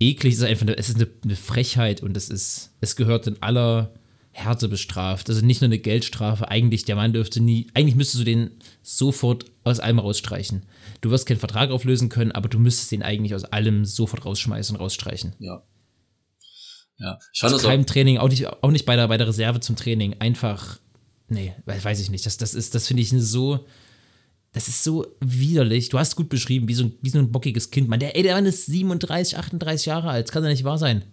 eklig, 0.00 0.34
es 0.34 0.40
ist 0.40 0.46
einfach, 0.46 0.66
es 0.76 0.88
ist 0.88 0.96
eine, 0.96 1.08
eine 1.22 1.36
Frechheit 1.36 2.02
und 2.02 2.16
es 2.16 2.30
ist, 2.30 2.72
es 2.80 2.96
gehört 2.96 3.26
in 3.26 3.42
aller 3.42 3.92
Härte 4.38 4.68
bestraft. 4.68 5.28
Also 5.28 5.44
nicht 5.44 5.60
nur 5.60 5.66
eine 5.66 5.78
Geldstrafe, 5.78 6.48
eigentlich, 6.48 6.84
der 6.84 6.96
Mann 6.96 7.12
dürfte 7.12 7.40
nie, 7.40 7.66
eigentlich 7.74 7.96
müsstest 7.96 8.20
du 8.20 8.24
den 8.24 8.50
sofort 8.82 9.46
aus 9.64 9.80
allem 9.80 9.98
rausstreichen. 9.98 10.64
Du 11.00 11.10
wirst 11.10 11.26
keinen 11.26 11.38
Vertrag 11.38 11.70
auflösen 11.70 12.08
können, 12.08 12.32
aber 12.32 12.48
du 12.48 12.58
müsstest 12.58 12.92
den 12.92 13.02
eigentlich 13.02 13.34
aus 13.34 13.44
allem 13.44 13.84
sofort 13.84 14.24
rausschmeißen 14.24 14.76
und 14.76 14.82
rausstreichen. 14.82 15.34
Ja. 15.38 15.62
Ja, 16.98 17.18
ich 17.32 17.40
fand 17.40 17.54
das 17.54 17.64
auch. 17.64 17.84
Training, 17.84 18.18
auch 18.18 18.28
nicht, 18.28 18.46
auch 18.46 18.70
nicht 18.70 18.84
bei 18.84 18.96
der, 18.96 19.06
bei 19.06 19.16
der 19.16 19.28
Reserve 19.28 19.60
zum 19.60 19.76
Training. 19.76 20.16
Einfach, 20.18 20.80
nee, 21.28 21.54
weiß 21.64 22.00
ich 22.00 22.10
nicht. 22.10 22.26
Das, 22.26 22.36
das 22.36 22.54
ist, 22.54 22.74
das 22.74 22.88
finde 22.88 23.02
ich 23.02 23.10
so, 23.10 23.66
das 24.52 24.66
ist 24.66 24.82
so 24.82 25.06
widerlich. 25.20 25.90
Du 25.90 25.98
hast 25.98 26.16
gut 26.16 26.28
beschrieben, 26.28 26.66
wie 26.66 26.74
so 26.74 26.84
ein, 26.84 26.94
wie 27.00 27.10
so 27.10 27.18
ein 27.18 27.30
bockiges 27.30 27.70
Kind. 27.70 27.88
Man, 27.88 28.00
der, 28.00 28.16
ey, 28.16 28.24
der 28.24 28.34
Mann 28.34 28.46
ist 28.46 28.66
37, 28.66 29.38
38 29.38 29.86
Jahre 29.86 30.10
alt. 30.10 30.26
Das 30.26 30.32
kann 30.32 30.42
ja 30.42 30.48
nicht 30.48 30.64
wahr 30.64 30.78
sein. 30.78 31.04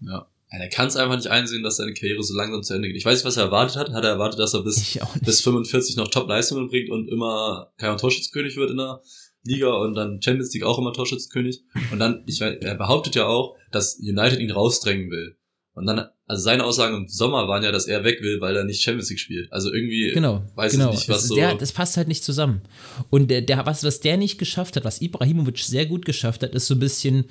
Ja. 0.00 0.26
Der 0.58 0.68
kann 0.68 0.88
es 0.88 0.96
einfach 0.96 1.16
nicht 1.16 1.28
einsehen, 1.28 1.62
dass 1.62 1.76
seine 1.76 1.94
Karriere 1.94 2.22
so 2.22 2.34
langsam 2.34 2.62
zu 2.62 2.74
Ende 2.74 2.88
geht. 2.88 2.96
Ich 2.96 3.04
weiß 3.04 3.18
nicht, 3.18 3.24
was 3.24 3.36
er 3.36 3.44
erwartet 3.44 3.76
hat. 3.76 3.92
Hat 3.92 4.04
er 4.04 4.10
erwartet, 4.10 4.40
dass 4.40 4.54
er 4.54 4.62
bis, 4.62 4.98
bis 5.24 5.40
45 5.42 5.96
noch 5.96 6.08
Top-Leistungen 6.08 6.68
bringt 6.68 6.90
und 6.90 7.08
immer 7.08 7.72
kein 7.78 7.96
Torschützkönig 7.96 8.56
wird 8.56 8.70
in 8.70 8.78
der 8.78 9.00
Liga 9.44 9.72
und 9.72 9.94
dann 9.94 10.20
Champions 10.20 10.52
League 10.52 10.64
auch 10.64 10.78
immer 10.78 10.92
Torschützkönig. 10.92 11.62
Und 11.92 11.98
dann, 11.98 12.24
ich 12.26 12.40
weiß, 12.40 12.56
er 12.60 12.74
behauptet 12.74 13.14
ja 13.14 13.26
auch, 13.26 13.56
dass 13.70 13.98
United 14.00 14.40
ihn 14.40 14.50
rausdrängen 14.50 15.10
will. 15.10 15.36
Und 15.72 15.86
dann, 15.86 16.08
also 16.26 16.42
seine 16.42 16.64
Aussagen 16.64 16.96
im 16.96 17.08
Sommer 17.08 17.46
waren 17.48 17.62
ja, 17.62 17.70
dass 17.70 17.86
er 17.86 18.04
weg 18.04 18.20
will, 18.20 18.40
weil 18.40 18.56
er 18.56 18.64
nicht 18.64 18.82
Champions 18.82 19.08
League 19.08 19.20
spielt. 19.20 19.52
Also 19.52 19.72
irgendwie 19.72 20.10
genau, 20.12 20.42
weiß 20.56 20.72
genau. 20.72 20.90
ich 20.90 20.96
nicht, 20.96 21.08
was 21.08 21.28
so. 21.28 21.36
Der, 21.36 21.54
das 21.54 21.72
passt 21.72 21.96
halt 21.96 22.08
nicht 22.08 22.24
zusammen. 22.24 22.62
Und 23.08 23.30
der, 23.30 23.40
der, 23.42 23.64
was, 23.66 23.84
was 23.84 24.00
der 24.00 24.16
nicht 24.16 24.38
geschafft 24.38 24.76
hat, 24.76 24.84
was 24.84 25.00
Ibrahimovic 25.00 25.58
sehr 25.58 25.86
gut 25.86 26.04
geschafft 26.04 26.42
hat, 26.42 26.54
ist 26.54 26.66
so 26.66 26.74
ein 26.74 26.80
bisschen 26.80 27.26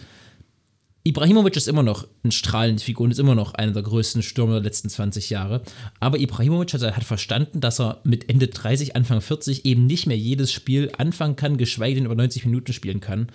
Ibrahimovic 1.10 1.56
ist 1.56 1.68
immer 1.68 1.82
noch 1.82 2.08
ein 2.24 2.30
strahlende 2.30 2.84
Figur 2.84 3.06
und 3.06 3.12
ist 3.12 3.20
immer 3.20 3.34
noch 3.34 3.56
einer 3.56 3.72
der 3.72 3.82
größten 3.82 4.22
Stürmer 4.22 4.54
der 4.54 4.62
letzten 4.62 4.90
20 4.90 5.32
Jahre. 5.32 5.64
Aber 6.00 6.20
Ibrahimovic 6.20 6.72
hat, 6.72 6.84
hat, 6.84 7.04
verstanden, 7.04 7.62
dass 7.62 7.80
er 7.80 8.00
mit 8.04 8.30
Ende 8.30 8.48
30, 8.48 8.96
Anfang 8.96 9.20
40 9.20 9.66
eben 9.66 9.88
nicht 9.88 10.06
mehr 10.06 10.18
jedes 10.18 10.52
Spiel 10.52 10.92
anfangen 11.00 11.36
kann, 11.36 11.58
geschweige 11.58 11.96
denn 11.96 12.06
über 12.06 12.14
90 12.14 12.46
Minuten 12.46 12.74
spielen 12.74 13.00
kann. 13.00 13.32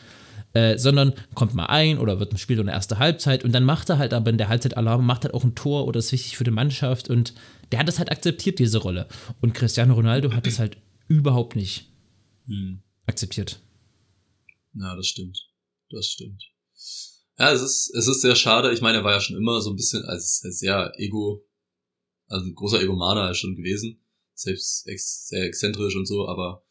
Äh, 0.53 0.79
sondern 0.79 1.15
kommt 1.35 1.55
mal 1.55 1.67
ein 1.67 1.99
oder 1.99 2.21
wird 2.21 2.33
ein 2.33 2.39
Spiel 2.39 2.61
in 2.61 2.67
der 2.67 2.77
ersten 2.77 3.01
Halbzeit 3.01 3.43
und 3.43 3.51
dann 3.51 3.65
macht 3.65 3.91
er 3.91 3.99
halt 3.99 4.15
aber 4.15 4.31
in 4.31 4.39
der 4.39 4.49
Halbzeit 4.49 4.77
Alarm, 4.77 5.05
macht 5.05 5.25
halt 5.25 5.35
auch 5.35 5.43
ein 5.43 5.57
Tor 5.57 5.89
oder 5.89 5.99
ist 5.99 6.13
wichtig 6.13 6.37
für 6.37 6.45
die 6.45 6.53
Mannschaft 6.53 7.11
und 7.11 7.35
der 7.73 7.81
hat 7.81 7.89
das 7.89 7.99
halt 7.99 8.13
akzeptiert, 8.13 8.61
diese 8.61 8.79
Rolle. 8.79 9.09
Und 9.41 9.53
Cristiano 9.53 9.95
Ronaldo 9.95 10.33
hat 10.33 10.47
das 10.47 10.61
halt 10.61 10.77
überhaupt 11.09 11.57
nicht 11.57 11.89
hm. 12.47 12.83
akzeptiert. 13.07 13.59
Ja, 14.75 14.95
das 14.95 15.09
stimmt. 15.09 15.37
Das 15.91 16.07
stimmt. 16.07 16.45
Ja, 17.37 17.53
es 17.53 17.63
ist, 17.63 17.93
es 17.95 18.07
ist 18.07 18.21
sehr 18.21 18.37
schade. 18.37 18.73
Ich 18.73 18.81
meine, 18.81 18.99
er 18.99 19.05
war 19.05 19.13
ja 19.13 19.21
schon 19.21 19.37
immer 19.37 19.61
so 19.61 19.71
ein 19.71 19.77
bisschen 19.77 20.05
als, 20.05 20.43
als 20.45 20.59
sehr 20.59 20.93
ego, 20.99 21.45
also 22.29 22.47
ein 22.47 22.55
großer 22.55 22.81
Egomaner 22.81 23.35
schon 23.35 23.57
gewesen. 23.57 24.01
Selbst 24.35 24.87
ex, 24.87 25.29
sehr 25.29 25.45
exzentrisch 25.45 25.97
und 25.97 26.07
so, 26.07 26.29
aber 26.29 26.65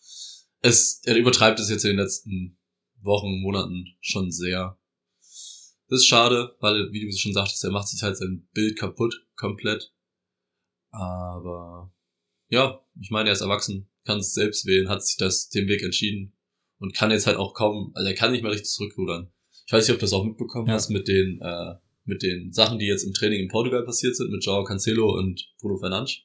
es, 0.62 1.02
er 1.04 1.18
übertreibt 1.18 1.60
es 1.60 1.70
jetzt 1.70 1.84
in 1.84 1.92
den 1.92 2.00
letzten 2.00 2.58
Wochen, 3.02 3.42
Monaten 3.42 3.86
schon 4.00 4.32
sehr. 4.32 4.80
Das 5.90 6.00
ist 6.00 6.08
schade, 6.08 6.56
weil, 6.60 6.92
wie 6.92 7.06
du 7.06 7.12
schon 7.12 7.34
sagtest, 7.34 7.64
er 7.64 7.72
macht 7.72 7.90
sich 7.90 8.02
halt 8.02 8.18
sein 8.18 8.48
Bild 8.54 8.78
kaputt, 8.78 9.28
komplett. 9.36 9.94
Aber, 10.92 11.94
ja, 12.48 12.86
ich 13.00 13.12
meine, 13.12 13.30
er 13.30 13.34
ist 13.34 13.42
erwachsen, 13.42 13.90
kann 14.06 14.20
es 14.20 14.34
selbst 14.34 14.66
wählen, 14.66 14.90
hat 14.90 15.06
sich 15.06 15.18
das, 15.18 15.50
den 15.50 15.68
Weg 15.68 15.84
entschieden 15.84 16.38
und 16.80 16.94
kann 16.94 17.12
jetzt 17.12 17.28
halt 17.28 17.38
auch 17.38 17.54
kaum, 17.54 17.92
also 17.96 18.08
er 18.08 18.16
kann 18.16 18.32
nicht 18.32 18.44
mehr 18.44 18.52
richtig 18.52 18.70
zurückrudern 18.70 19.34
ich 19.66 19.74
weiß 19.74 19.88
nicht, 19.88 19.94
ob 19.94 20.00
du 20.00 20.06
das 20.06 20.14
auch 20.14 20.26
mitbekommen 20.26 20.68
ja. 20.68 20.74
hast 20.74 20.90
mit 20.90 21.08
den, 21.08 21.40
äh, 21.42 21.76
mit 22.06 22.22
den 22.22 22.52
Sachen, 22.52 22.80
die 22.80 22.86
jetzt 22.86 23.04
im 23.04 23.14
Training 23.14 23.42
in 23.42 23.48
Portugal 23.48 23.84
passiert 23.84 24.16
sind, 24.16 24.32
mit 24.32 24.44
Joao 24.44 24.64
Cancelo 24.64 25.18
und 25.18 25.48
Bruno 25.60 25.78
Fernandes. 25.78 26.20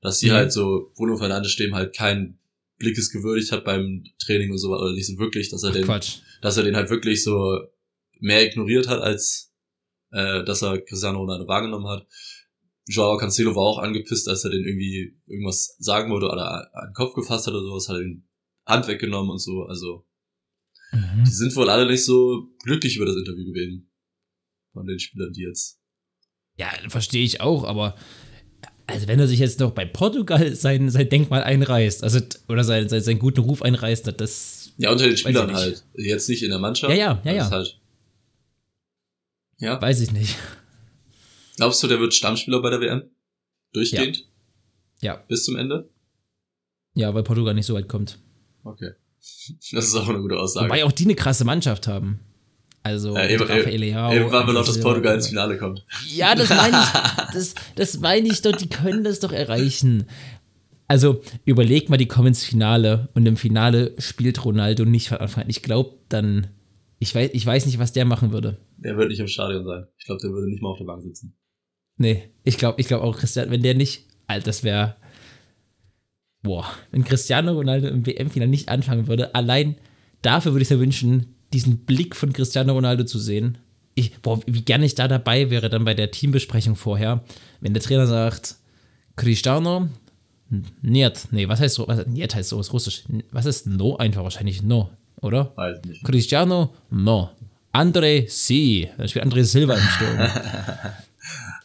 Dass 0.00 0.18
die 0.18 0.28
mhm. 0.28 0.32
halt 0.32 0.52
so, 0.52 0.92
Bruno 0.94 1.16
Fernandes 1.16 1.56
dem 1.56 1.74
halt 1.74 1.94
kein 1.94 2.38
Blickes 2.78 3.10
gewürdigt 3.10 3.50
hat 3.50 3.64
beim 3.64 4.04
Training 4.18 4.52
und 4.52 4.58
so, 4.58 4.68
oder 4.68 4.92
nicht 4.92 5.06
so 5.06 5.18
wirklich, 5.18 5.50
dass 5.50 5.62
er 5.62 5.70
Ach, 5.70 5.74
den, 5.74 5.84
Quatsch. 5.84 6.18
dass 6.42 6.56
er 6.56 6.64
den 6.64 6.76
halt 6.76 6.90
wirklich 6.90 7.24
so 7.24 7.58
mehr 8.20 8.44
ignoriert 8.44 8.86
hat, 8.86 9.00
als 9.00 9.52
äh, 10.12 10.44
dass 10.44 10.62
er 10.62 10.80
Cristiano 10.80 11.18
Ronaldo 11.18 11.46
wahrgenommen 11.48 11.88
hat. 11.88 12.06
Joao 12.86 13.18
Cancelo 13.18 13.54
war 13.54 13.62
auch 13.62 13.78
angepisst, 13.78 14.28
als 14.28 14.44
er 14.44 14.50
den 14.50 14.64
irgendwie 14.64 15.18
irgendwas 15.26 15.76
sagen 15.78 16.10
wollte 16.10 16.26
oder 16.26 16.74
an 16.74 16.88
den 16.88 16.94
Kopf 16.94 17.14
gefasst 17.14 17.46
hat 17.46 17.54
oder 17.54 17.64
sowas, 17.64 17.88
hat 17.88 17.96
er 17.96 18.02
den 18.02 18.28
Hand 18.64 18.88
weggenommen 18.88 19.30
und 19.30 19.38
so, 19.38 19.64
also 19.64 20.06
Mhm. 20.92 21.24
Die 21.24 21.30
sind 21.30 21.54
wohl 21.56 21.70
alle 21.70 21.86
nicht 21.86 22.04
so 22.04 22.48
glücklich 22.62 22.96
über 22.96 23.06
das 23.06 23.16
Interview 23.16 23.44
gewesen. 23.46 23.90
Von 24.72 24.86
den 24.86 24.98
Spielern, 24.98 25.32
die 25.32 25.42
jetzt. 25.42 25.80
Ja, 26.56 26.70
verstehe 26.88 27.24
ich 27.24 27.40
auch, 27.40 27.64
aber 27.64 27.94
also 28.86 29.06
wenn 29.06 29.20
er 29.20 29.28
sich 29.28 29.38
jetzt 29.38 29.60
noch 29.60 29.72
bei 29.72 29.84
Portugal 29.84 30.54
sein, 30.54 30.88
sein 30.90 31.08
Denkmal 31.08 31.42
einreißt, 31.42 32.02
also 32.02 32.20
oder 32.48 32.64
sein, 32.64 32.88
sein, 32.88 33.02
seinen 33.02 33.18
guten 33.18 33.40
Ruf 33.40 33.62
einreißt, 33.62 34.12
das. 34.18 34.72
Ja, 34.78 34.90
unter 34.90 35.06
den 35.06 35.16
Spielern 35.16 35.52
halt. 35.52 35.84
Jetzt 35.94 36.28
nicht 36.28 36.42
in 36.42 36.50
der 36.50 36.58
Mannschaft. 36.58 36.90
Ja, 36.90 36.96
ja, 36.96 37.22
ja, 37.24 37.32
ja. 37.32 37.50
Halt, 37.50 37.78
ja. 39.58 39.80
Weiß 39.80 40.00
ich 40.00 40.12
nicht. 40.12 40.36
Glaubst 41.56 41.82
du, 41.82 41.88
der 41.88 42.00
wird 42.00 42.14
Stammspieler 42.14 42.62
bei 42.62 42.70
der 42.70 42.80
WM? 42.80 43.02
Durchgehend? 43.72 44.24
Ja. 45.00 45.14
ja. 45.14 45.24
Bis 45.28 45.44
zum 45.44 45.56
Ende? 45.56 45.90
Ja, 46.94 47.12
weil 47.12 47.24
Portugal 47.24 47.54
nicht 47.54 47.66
so 47.66 47.74
weit 47.74 47.88
kommt. 47.88 48.18
Okay. 48.64 48.92
Das 49.72 49.86
ist 49.86 49.94
auch 49.94 50.08
eine 50.08 50.20
gute 50.20 50.38
Aussage. 50.38 50.66
Wobei 50.66 50.84
auch 50.84 50.92
die 50.92 51.04
eine 51.04 51.14
krasse 51.14 51.44
Mannschaft 51.44 51.86
haben. 51.86 52.20
Also 52.82 53.14
ja, 53.14 53.28
eben, 53.28 53.42
Rafael 53.42 53.76
Leao. 53.76 54.12
Eben 54.12 54.30
war 54.30 54.46
wir 54.46 54.54
noch, 54.54 54.64
dass 54.64 54.80
Portugal 54.80 55.16
ins 55.16 55.28
Finale 55.28 55.58
kommt. 55.58 55.84
Ja, 56.06 56.34
das 56.34 56.48
meine 56.48 56.78
ich, 56.78 57.24
das, 57.34 57.54
das 57.74 57.98
meine 58.00 58.28
ich 58.28 58.40
doch, 58.40 58.56
die 58.56 58.68
können 58.68 59.04
das 59.04 59.20
doch 59.20 59.32
erreichen. 59.32 60.06
Also 60.86 61.20
überleg 61.44 61.90
mal, 61.90 61.98
die 61.98 62.06
kommen 62.06 62.28
ins 62.28 62.44
Finale 62.44 63.08
und 63.14 63.26
im 63.26 63.36
Finale 63.36 63.94
spielt 63.98 64.42
Ronaldo 64.44 64.86
nicht 64.86 65.08
von 65.08 65.18
Anfang 65.18 65.44
an. 65.44 65.50
Ich 65.50 65.62
glaube 65.62 65.98
dann, 66.08 66.46
ich 66.98 67.14
weiß, 67.14 67.30
ich 67.34 67.44
weiß 67.44 67.66
nicht, 67.66 67.78
was 67.78 67.92
der 67.92 68.06
machen 68.06 68.32
würde. 68.32 68.56
Der 68.78 68.96
wird 68.96 69.10
nicht 69.10 69.20
im 69.20 69.28
Stadion 69.28 69.66
sein. 69.66 69.86
Ich 69.98 70.06
glaube, 70.06 70.22
der 70.22 70.30
würde 70.30 70.48
nicht 70.48 70.62
mal 70.62 70.70
auf 70.70 70.78
der 70.78 70.86
Bank 70.86 71.02
sitzen. 71.02 71.36
Nee, 71.98 72.30
ich 72.44 72.56
glaube 72.56 72.80
ich 72.80 72.86
glaub 72.86 73.02
auch, 73.02 73.18
Christian, 73.18 73.50
wenn 73.50 73.62
der 73.62 73.74
nicht, 73.74 74.06
Alter, 74.28 74.46
das 74.46 74.64
wäre 74.64 74.96
boah, 76.42 76.66
wenn 76.90 77.04
Cristiano 77.04 77.52
Ronaldo 77.52 77.88
im 77.88 78.06
WM-Finale 78.06 78.50
nicht 78.50 78.68
anfangen 78.68 79.06
würde, 79.08 79.34
allein 79.34 79.76
dafür 80.22 80.52
würde 80.52 80.62
ich 80.62 80.70
mir 80.70 80.80
wünschen, 80.80 81.34
diesen 81.52 81.78
Blick 81.84 82.14
von 82.16 82.32
Cristiano 82.32 82.72
Ronaldo 82.72 83.04
zu 83.04 83.18
sehen. 83.18 83.58
Ich, 83.94 84.18
boah, 84.20 84.40
wie 84.46 84.62
gerne 84.62 84.84
ich 84.86 84.94
da 84.94 85.08
dabei 85.08 85.50
wäre, 85.50 85.68
dann 85.68 85.84
bei 85.84 85.94
der 85.94 86.10
Teambesprechung 86.10 86.76
vorher, 86.76 87.24
wenn 87.60 87.74
der 87.74 87.82
Trainer 87.82 88.06
sagt, 88.06 88.56
Cristiano, 89.16 89.88
Niet, 90.80 91.28
nee, 91.30 91.46
was 91.46 91.60
heißt 91.60 91.74
so, 91.74 91.86
was, 91.88 92.06
Niet 92.06 92.34
heißt 92.34 92.48
sowas 92.48 92.72
russisch. 92.72 93.04
Was 93.32 93.44
ist 93.44 93.66
No? 93.66 93.96
Einfach 93.96 94.22
wahrscheinlich 94.22 94.62
No, 94.62 94.88
oder? 95.20 95.52
Weiß 95.56 95.82
nicht. 95.84 96.02
Cristiano, 96.04 96.72
No. 96.90 97.30
André, 97.72 98.24
Si. 98.28 98.88
Da 98.96 99.06
spielt 99.06 99.26
André 99.26 99.44
Silva 99.44 99.74
im 99.74 99.82
Sturm. 99.82 100.18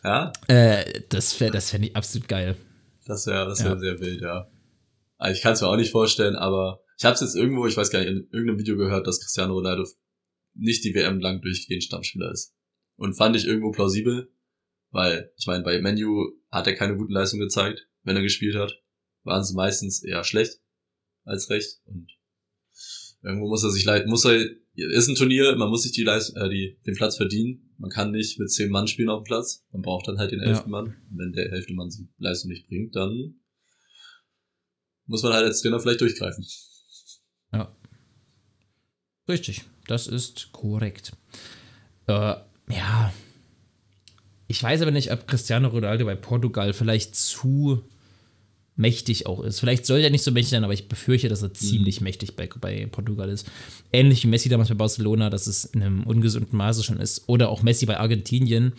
Ja, 0.04 0.34
äh, 0.48 0.84
das 1.08 1.32
fände 1.32 1.54
das 1.54 1.70
fänd 1.70 1.86
ich 1.86 1.96
absolut 1.96 2.28
geil. 2.28 2.58
das 3.06 3.26
wäre 3.26 3.46
das 3.48 3.64
wär 3.64 3.72
Ja. 3.72 3.80
sehr 3.80 4.00
wild, 4.02 4.22
ja. 4.22 4.48
Also 5.24 5.38
ich 5.38 5.42
kann 5.42 5.54
es 5.54 5.62
mir 5.62 5.70
auch 5.70 5.78
nicht 5.78 5.92
vorstellen, 5.92 6.36
aber 6.36 6.84
ich 6.98 7.06
habe 7.06 7.14
es 7.14 7.22
jetzt 7.22 7.36
irgendwo, 7.36 7.66
ich 7.66 7.78
weiß 7.78 7.92
gar 7.92 8.00
nicht, 8.00 8.10
in 8.10 8.28
irgendeinem 8.34 8.60
Video 8.60 8.76
gehört, 8.76 9.08
dass 9.08 9.22
Cristiano 9.22 9.54
Ronaldo 9.54 9.88
nicht 10.54 10.84
die 10.84 10.94
WM 10.94 11.22
lang 11.22 11.42
durchgehend 11.42 11.82
Stammspieler 11.82 12.30
ist. 12.30 12.54
Und 12.98 13.14
fand 13.14 13.38
ich 13.38 13.48
irgendwo 13.48 13.72
plausibel, 13.72 14.30
weil 14.92 15.32
ich 15.38 15.48
meine, 15.48 15.64
bei 15.64 15.82
Menu 15.82 16.30
hat 16.52 16.68
er 16.68 16.76
keine 16.76 16.98
guten 16.98 17.14
Leistungen 17.14 17.44
gezeigt, 17.44 17.88
wenn 18.04 18.18
er 18.18 18.22
gespielt 18.22 18.56
hat. 18.56 18.84
Waren 19.24 19.46
sie 19.46 19.56
meistens 19.56 20.04
eher 20.04 20.26
schlecht 20.26 20.60
als 21.24 21.50
recht. 21.50 21.80
Und 21.86 22.12
irgendwo 23.22 23.48
muss 23.48 23.64
er 23.64 23.72
sich 23.72 23.86
leiten, 23.86 24.10
muss 24.10 24.26
er, 24.26 24.46
ist 24.76 25.08
ein 25.08 25.16
Turnier, 25.16 25.56
man 25.56 25.70
muss 25.70 25.84
sich 25.84 25.94
die, 25.94 26.04
Leist 26.04 26.36
äh, 26.36 26.50
die 26.50 26.78
den 26.86 26.96
Platz 26.96 27.16
verdienen. 27.16 27.74
Man 27.78 27.90
kann 27.90 28.12
nicht 28.12 28.40
mit 28.40 28.52
zehn 28.52 28.70
Mann 28.70 28.88
spielen 28.88 29.10
auf 29.10 29.24
dem 29.24 29.28
Platz. 29.28 29.64
Man 29.72 29.84
braucht 29.84 30.06
dann 30.10 30.18
halt 30.18 30.32
den 30.32 30.42
Ja. 30.42 30.48
elften 30.48 30.70
Mann. 30.70 30.88
Und 30.88 31.18
wenn 31.18 31.32
der 31.32 31.50
elfte 31.54 31.74
Mann 31.74 31.88
die 31.88 32.10
Leistung 32.18 32.52
nicht 32.52 32.68
bringt, 32.68 32.94
dann 32.98 33.40
muss 35.06 35.24
man 35.24 35.34
halt 35.34 35.46
als 35.46 35.62
Trainer 35.62 35.80
vielleicht 35.80 36.02
durchgreifen. 36.02 36.46
Ja. 37.52 37.76
Richtig, 39.28 39.64
das 39.88 40.08
ist 40.08 40.52
korrekt. 40.52 41.14
Äh, 42.08 42.36
ja. 42.70 43.14
Ich 44.48 44.62
weiß 44.62 44.82
aber 44.82 44.92
nicht, 44.92 45.12
ob 45.12 45.28
Cristiano 45.28 45.70
Ronaldo 45.70 46.06
bei 46.06 46.16
Portugal 46.16 46.74
vielleicht 46.74 47.16
zu 47.16 47.84
mächtig 48.76 49.28
auch 49.28 49.44
ist. 49.44 49.60
Vielleicht 49.60 49.86
soll 49.86 50.00
er 50.00 50.10
nicht 50.10 50.24
so 50.24 50.32
mächtig 50.32 50.52
sein, 50.52 50.64
aber 50.64 50.74
ich 50.74 50.88
befürchte, 50.88 51.30
dass 51.30 51.44
er 51.44 51.54
ziemlich 51.54 52.02
mächtig 52.02 52.36
bei, 52.36 52.50
bei 52.60 52.88
Portugal 52.88 53.30
ist. 53.30 53.48
Ähnlich 53.92 54.24
wie 54.24 54.28
Messi 54.28 54.50
damals 54.50 54.70
bei 54.70 54.76
Barcelona, 54.76 55.30
dass 55.30 55.46
es 55.46 55.66
in 55.66 55.84
einem 55.84 56.04
ungesunden 56.04 56.58
Maße 56.58 56.84
schon 56.84 57.00
ist. 57.00 57.24
Oder 57.28 57.50
auch 57.50 57.62
Messi 57.62 57.86
bei 57.86 58.00
Argentinien. 58.00 58.74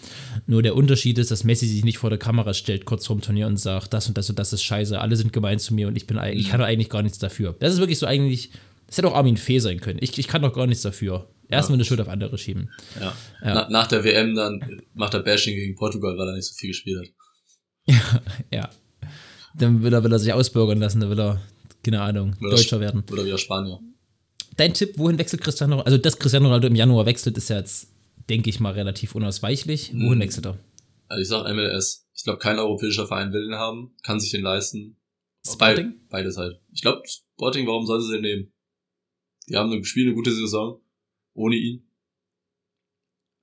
Nur 0.47 0.63
der 0.63 0.75
Unterschied 0.75 1.19
ist, 1.19 1.31
dass 1.31 1.45
Messi 1.45 1.67
sich 1.67 1.85
nicht 1.85 1.99
vor 1.99 2.11
der 2.11 2.19
Kamera 2.19 2.55
stellt, 2.55 2.87
kurz 2.87 3.07
vorm 3.07 3.21
Turnier 3.21 3.47
und 3.47 3.57
sagt, 3.57 3.93
das 3.95 4.09
und 4.09 4.19
das 4.19 4.29
und 4.29 4.39
das 4.39 4.53
ist 4.53 4.65
scheiße, 4.65 5.01
alle 5.01 5.17
sind 5.17 5.33
gemein 5.33 5.61
zu 5.61 5.75
mir 5.75 5.87
und 5.87 5.97
ich 5.97 6.07
bin 6.07 6.19
ich 6.33 6.49
kann 6.49 6.61
doch 6.61 6.67
eigentlich 6.67 6.91
gar 6.91 7.03
nichts 7.03 7.19
dafür. 7.19 7.55
Das 7.61 7.73
ist 7.73 7.79
wirklich 7.79 7.99
so 7.99 8.07
eigentlich, 8.07 8.51
das 8.89 8.99
hätte 8.99 9.09
auch 9.09 9.15
Armin 9.15 9.37
Fee 9.37 9.61
sein 9.61 9.81
können. 9.81 9.99
Ich, 10.03 10.19
ich 10.19 10.27
kann 10.27 10.43
doch 10.43 10.53
gar 10.53 10.67
nichts 10.67 10.83
dafür. 10.83 11.29
Erstmal 11.49 11.77
eine 11.77 11.85
Schuld 11.85 12.01
auf 12.01 12.09
andere 12.09 12.37
schieben. 12.37 12.71
Ja. 12.99 13.17
Ja. 13.43 13.55
Na, 13.55 13.69
nach 13.69 13.87
der 13.87 14.03
WM 14.03 14.35
dann 14.35 14.83
macht 14.95 15.15
er 15.15 15.21
Bashing 15.21 15.55
gegen 15.55 15.77
Portugal, 15.77 16.17
weil 16.17 16.29
er 16.29 16.35
nicht 16.35 16.49
so 16.49 16.55
viel 16.55 16.71
gespielt 16.71 16.99
hat. 16.99 17.09
Ja. 18.51 18.71
Dann 19.55 19.83
will 19.83 19.93
er, 19.93 20.03
will 20.05 20.13
er 20.13 20.19
sich 20.19 20.33
ausbürgern 20.33 20.79
lassen, 20.79 21.01
dann 21.01 21.11
will 21.11 21.21
er, 21.21 21.41
keine 21.83 22.01
Ahnung, 22.03 22.35
Oder 22.41 22.51
Deutscher 22.51 22.81
werden. 22.81 23.05
Oder 23.11 23.25
wieder 23.25 23.39
Spanier. 23.39 23.81
Dein 24.57 24.75
Tipp, 24.75 24.99
wohin 24.99 25.19
wechselt 25.19 25.43
Cristiano 25.43 25.81
Also, 25.81 25.99
dass 25.99 26.19
Cristiano 26.19 26.47
Ronaldo 26.47 26.69
im 26.69 26.75
Januar 26.77 27.07
wechselt, 27.07 27.37
ist 27.37 27.51
ja 27.51 27.59
jetzt, 27.59 27.89
denke 28.29 28.51
ich 28.51 28.61
mal, 28.61 28.73
relativ 28.73 29.15
unausweichlich. 29.15 29.93
Wohin 29.93 30.19
Mhm. 30.19 30.21
wechselt 30.21 30.47
er? 30.47 30.59
Also 31.09 31.23
ich 31.23 31.29
sag 31.29 31.53
MLS. 31.53 32.07
Ich 32.17 32.25
glaube, 32.25 32.39
kein 32.39 32.59
europäischer 32.59 33.07
Verein 33.07 33.33
will 33.33 33.45
den 33.45 33.55
haben, 33.57 33.95
kann 34.03 34.21
sich 34.21 34.31
den 34.31 34.43
leisten. 34.43 34.97
Sporting? 35.47 35.91
Be 35.91 36.01
beides 36.09 36.37
halt. 36.37 36.61
Ich 36.73 36.81
glaube, 36.83 37.03
Sporting, 37.07 37.67
warum 37.67 37.85
sollen 37.87 38.03
sie 38.03 38.13
den 38.13 38.23
nehmen? 38.23 38.53
Die 39.49 39.57
haben 39.57 39.71
eine, 39.71 39.85
spielen 39.85 40.07
eine 40.09 40.15
gute 40.15 40.33
Saison. 40.33 40.81
Ohne 41.35 41.57
ihn. 41.57 41.84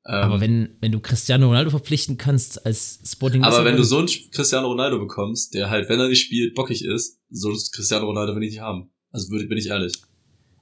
Ähm, 0.06 0.14
Aber 0.16 0.42
wenn, 0.42 0.78
wenn 0.82 0.92
du 0.92 1.00
Cristiano 1.00 1.46
Ronaldo 1.48 1.70
verpflichten 1.70 2.18
kannst 2.18 2.66
als 2.66 3.00
Sporting 3.06 3.44
aber 3.44 3.64
wenn 3.66 3.78
du 3.78 3.84
so 3.84 4.00
einen 4.00 4.10
Cristiano 4.32 4.68
Ronaldo 4.68 4.98
bekommst, 5.00 5.54
der 5.54 5.70
halt, 5.70 5.90
wenn 5.90 6.00
er 6.00 6.08
nicht 6.08 6.22
spielt, 6.22 6.56
bockig 6.56 6.84
ist, 6.84 7.20
so 7.30 7.50
Cristiano 7.72 8.06
Ronaldo 8.08 8.36
will 8.36 8.44
ich 8.44 8.52
nicht 8.52 8.62
haben. 8.62 8.90
Also 9.12 9.30
würde, 9.30 9.46
bin 9.46 9.58
ich 9.60 9.68
ehrlich. 9.68 9.94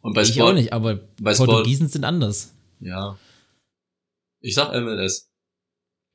Und 0.01 0.13
bei 0.13 0.23
Ich 0.23 0.29
Sport, 0.33 0.49
auch 0.51 0.53
nicht, 0.53 0.73
aber 0.73 0.95
bei 1.21 1.33
Sport- 1.33 1.49
Portugiesen 1.49 1.87
sind 1.87 2.03
anders. 2.03 2.53
ja. 2.79 3.17
Ich 4.41 4.55
sag 4.55 4.71
MLS. 4.73 5.29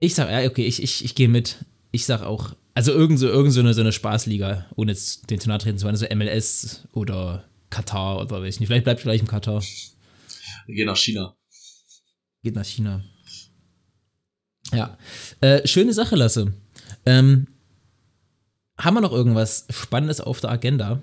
Ich 0.00 0.14
sag, 0.14 0.30
ja, 0.30 0.48
okay, 0.48 0.64
ich, 0.66 0.82
ich, 0.82 1.04
ich 1.04 1.14
gehe 1.14 1.28
mit. 1.28 1.56
Ich 1.92 2.06
sag 2.06 2.22
auch, 2.22 2.56
also 2.72 2.90
irgend 2.92 3.18
so, 3.18 3.26
irgend 3.28 3.52
so, 3.52 3.60
eine, 3.60 3.74
so 3.74 3.82
eine 3.82 3.92
Spaßliga, 3.92 4.64
ohne 4.76 4.92
jetzt 4.92 5.28
den 5.30 5.38
nahe 5.46 5.58
treten 5.58 5.76
zu 5.76 5.84
wollen, 5.84 5.96
so 5.96 6.06
MLS 6.14 6.88
oder 6.92 7.44
Katar 7.68 8.20
oder 8.22 8.40
weiß 8.40 8.54
ich 8.54 8.60
nicht. 8.60 8.68
Vielleicht 8.68 8.84
bleibt 8.84 9.02
gleich 9.02 9.20
im 9.20 9.26
Katar. 9.26 9.62
Wir 10.66 10.74
gehen 10.74 10.86
nach 10.86 10.96
China. 10.96 11.36
Geht 12.42 12.54
nach 12.54 12.64
China. 12.64 13.04
Ja. 14.72 14.96
Äh, 15.40 15.66
schöne 15.66 15.92
Sache, 15.92 16.16
Lasse. 16.16 16.52
Ähm, 17.06 17.46
haben 18.78 18.94
wir 18.94 19.00
noch 19.00 19.12
irgendwas 19.12 19.66
Spannendes 19.70 20.20
auf 20.20 20.40
der 20.40 20.50
Agenda? 20.50 21.02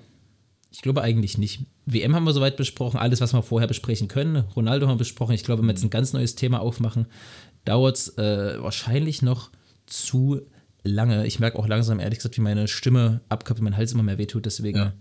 Ich 0.70 0.82
glaube 0.82 1.02
eigentlich 1.02 1.38
nicht. 1.38 1.60
WM 1.84 2.14
haben 2.14 2.24
wir 2.24 2.32
soweit 2.32 2.56
besprochen, 2.56 2.98
alles, 2.98 3.20
was 3.20 3.32
wir 3.32 3.42
vorher 3.42 3.68
besprechen 3.68 4.08
können. 4.08 4.36
Ronaldo 4.56 4.86
haben 4.86 4.94
wir 4.94 4.98
besprochen. 4.98 5.34
Ich 5.34 5.44
glaube, 5.44 5.60
wenn 5.60 5.68
wir 5.68 5.74
jetzt 5.74 5.84
ein 5.84 5.90
ganz 5.90 6.12
neues 6.12 6.34
Thema 6.34 6.60
aufmachen, 6.60 7.06
dauert 7.64 7.96
es 7.96 8.18
äh, 8.18 8.62
wahrscheinlich 8.62 9.22
noch 9.22 9.50
zu 9.86 10.40
lange. 10.82 11.26
Ich 11.26 11.38
merke 11.40 11.58
auch 11.58 11.68
langsam, 11.68 12.00
ehrlich 12.00 12.18
gesagt, 12.18 12.36
wie 12.36 12.42
meine 12.42 12.68
Stimme 12.68 13.20
abkappt, 13.28 13.60
wie 13.60 13.64
mein 13.64 13.76
Hals 13.76 13.92
immer 13.92 14.02
mehr 14.02 14.18
wehtut. 14.18 14.46
Deswegen. 14.46 14.78
Ja. 14.78 14.92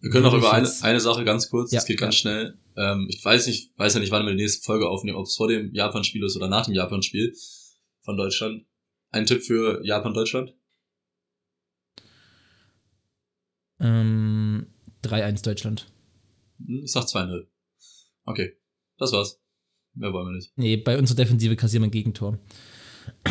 Wir 0.00 0.10
können 0.10 0.24
noch 0.24 0.34
über 0.34 0.52
eine, 0.52 0.70
eine 0.82 1.00
Sache 1.00 1.24
ganz 1.24 1.48
kurz, 1.48 1.72
Ja, 1.72 1.78
das 1.78 1.86
geht 1.86 1.98
ganz 1.98 2.16
ja. 2.16 2.20
schnell. 2.20 2.54
Ähm, 2.76 3.06
ich 3.08 3.24
weiß 3.24 3.46
nicht, 3.46 3.70
weiß 3.78 3.94
ja 3.94 4.00
nicht, 4.00 4.12
wann 4.12 4.26
wir 4.26 4.32
die 4.32 4.42
nächste 4.42 4.62
Folge 4.62 4.88
aufnehmen, 4.88 5.16
ob 5.16 5.26
es 5.26 5.34
vor 5.34 5.48
dem 5.48 5.72
Japan-Spiel 5.72 6.24
ist 6.24 6.36
oder 6.36 6.48
nach 6.48 6.66
dem 6.66 6.74
Japan-Spiel 6.74 7.34
von 8.06 8.16
Deutschland. 8.16 8.64
Ein 9.10 9.26
Tipp 9.26 9.42
für 9.42 9.84
Japan-Deutschland? 9.84 10.54
Ähm, 13.78 14.68
3-1 15.02 15.44
Deutschland. 15.44 15.92
Hm, 16.64 16.82
Ich 16.84 16.92
sag 16.92 17.04
2-0. 17.04 17.46
Okay, 18.24 18.56
das 18.96 19.12
war's. 19.12 19.38
Mehr 19.94 20.12
wollen 20.12 20.28
wir 20.28 20.36
nicht. 20.36 20.52
Nee, 20.56 20.76
bei 20.76 20.98
unserer 20.98 21.16
Defensive 21.16 21.56
kassieren 21.56 21.82
wir 21.82 21.88
ein 21.88 21.92
Gegentor. 21.92 22.38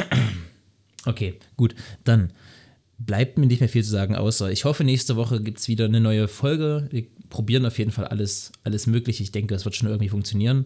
Okay, 1.07 1.37
gut. 1.55 1.75
Dann 2.03 2.33
bleibt 2.97 3.37
mir 3.37 3.45
nicht 3.45 3.59
mehr 3.59 3.69
viel 3.69 3.83
zu 3.83 3.91
sagen, 3.91 4.15
außer 4.15 4.51
ich 4.51 4.65
hoffe, 4.65 4.83
nächste 4.83 5.15
Woche 5.15 5.39
gibt 5.39 5.59
es 5.59 5.67
wieder 5.67 5.85
eine 5.85 5.99
neue 6.01 6.27
Folge. 6.27 6.87
Wir 6.89 7.05
probieren 7.29 7.63
auf 7.67 7.77
jeden 7.77 7.91
Fall 7.91 8.05
alles, 8.05 8.51
alles 8.63 8.87
Mögliche. 8.87 9.21
Ich 9.21 9.31
denke, 9.31 9.53
das 9.53 9.65
wird 9.65 9.75
schon 9.75 9.87
irgendwie 9.87 10.09
funktionieren. 10.09 10.65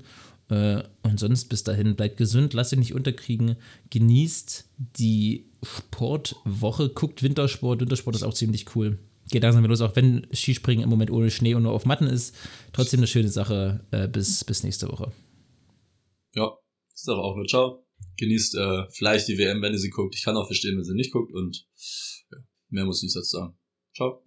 Äh, 0.49 0.83
und 1.03 1.19
sonst 1.19 1.45
bis 1.45 1.63
dahin, 1.63 1.95
bleibt 1.95 2.17
gesund, 2.17 2.53
lasst 2.53 2.73
euch 2.73 2.79
nicht 2.79 2.93
unterkriegen. 2.93 3.55
Genießt 3.89 4.65
die 4.97 5.45
Sportwoche, 5.63 6.89
guckt 6.89 7.23
Wintersport. 7.23 7.81
Wintersport 7.81 8.15
ist 8.15 8.23
auch 8.23 8.33
ziemlich 8.33 8.75
cool. 8.75 8.99
Geht 9.31 9.43
langsam 9.43 9.63
los, 9.65 9.81
auch 9.81 9.95
wenn 9.95 10.25
Skispringen 10.33 10.83
im 10.83 10.89
Moment 10.89 11.11
ohne 11.11 11.29
Schnee 11.29 11.53
und 11.53 11.63
nur 11.63 11.73
auf 11.73 11.85
Matten 11.85 12.07
ist. 12.07 12.35
Trotzdem 12.73 12.99
eine 12.99 13.07
schöne 13.07 13.29
Sache. 13.29 13.85
Äh, 13.91 14.07
bis, 14.07 14.43
bis 14.43 14.63
nächste 14.63 14.89
Woche. 14.89 15.11
Ja, 16.33 16.51
ich 16.95 17.01
sage 17.03 17.19
auch 17.19 17.35
nur 17.35 17.45
ciao. 17.45 17.85
Genießt 18.17 18.55
äh, 18.55 18.85
vielleicht 18.89 19.27
die 19.27 19.37
WM, 19.37 19.61
wenn 19.61 19.73
ihr 19.73 19.79
sie 19.79 19.89
guckt. 19.89 20.15
Ich 20.15 20.23
kann 20.23 20.35
auch 20.35 20.47
verstehen, 20.47 20.77
wenn 20.77 20.83
sie 20.83 20.95
nicht 20.95 21.11
guckt 21.11 21.31
und 21.31 21.67
ja, 22.31 22.37
mehr 22.69 22.85
muss 22.85 22.99
ich 22.99 23.03
nicht 23.03 23.15
dazu 23.15 23.37
sagen. 23.37 23.57
Ciao. 23.95 24.23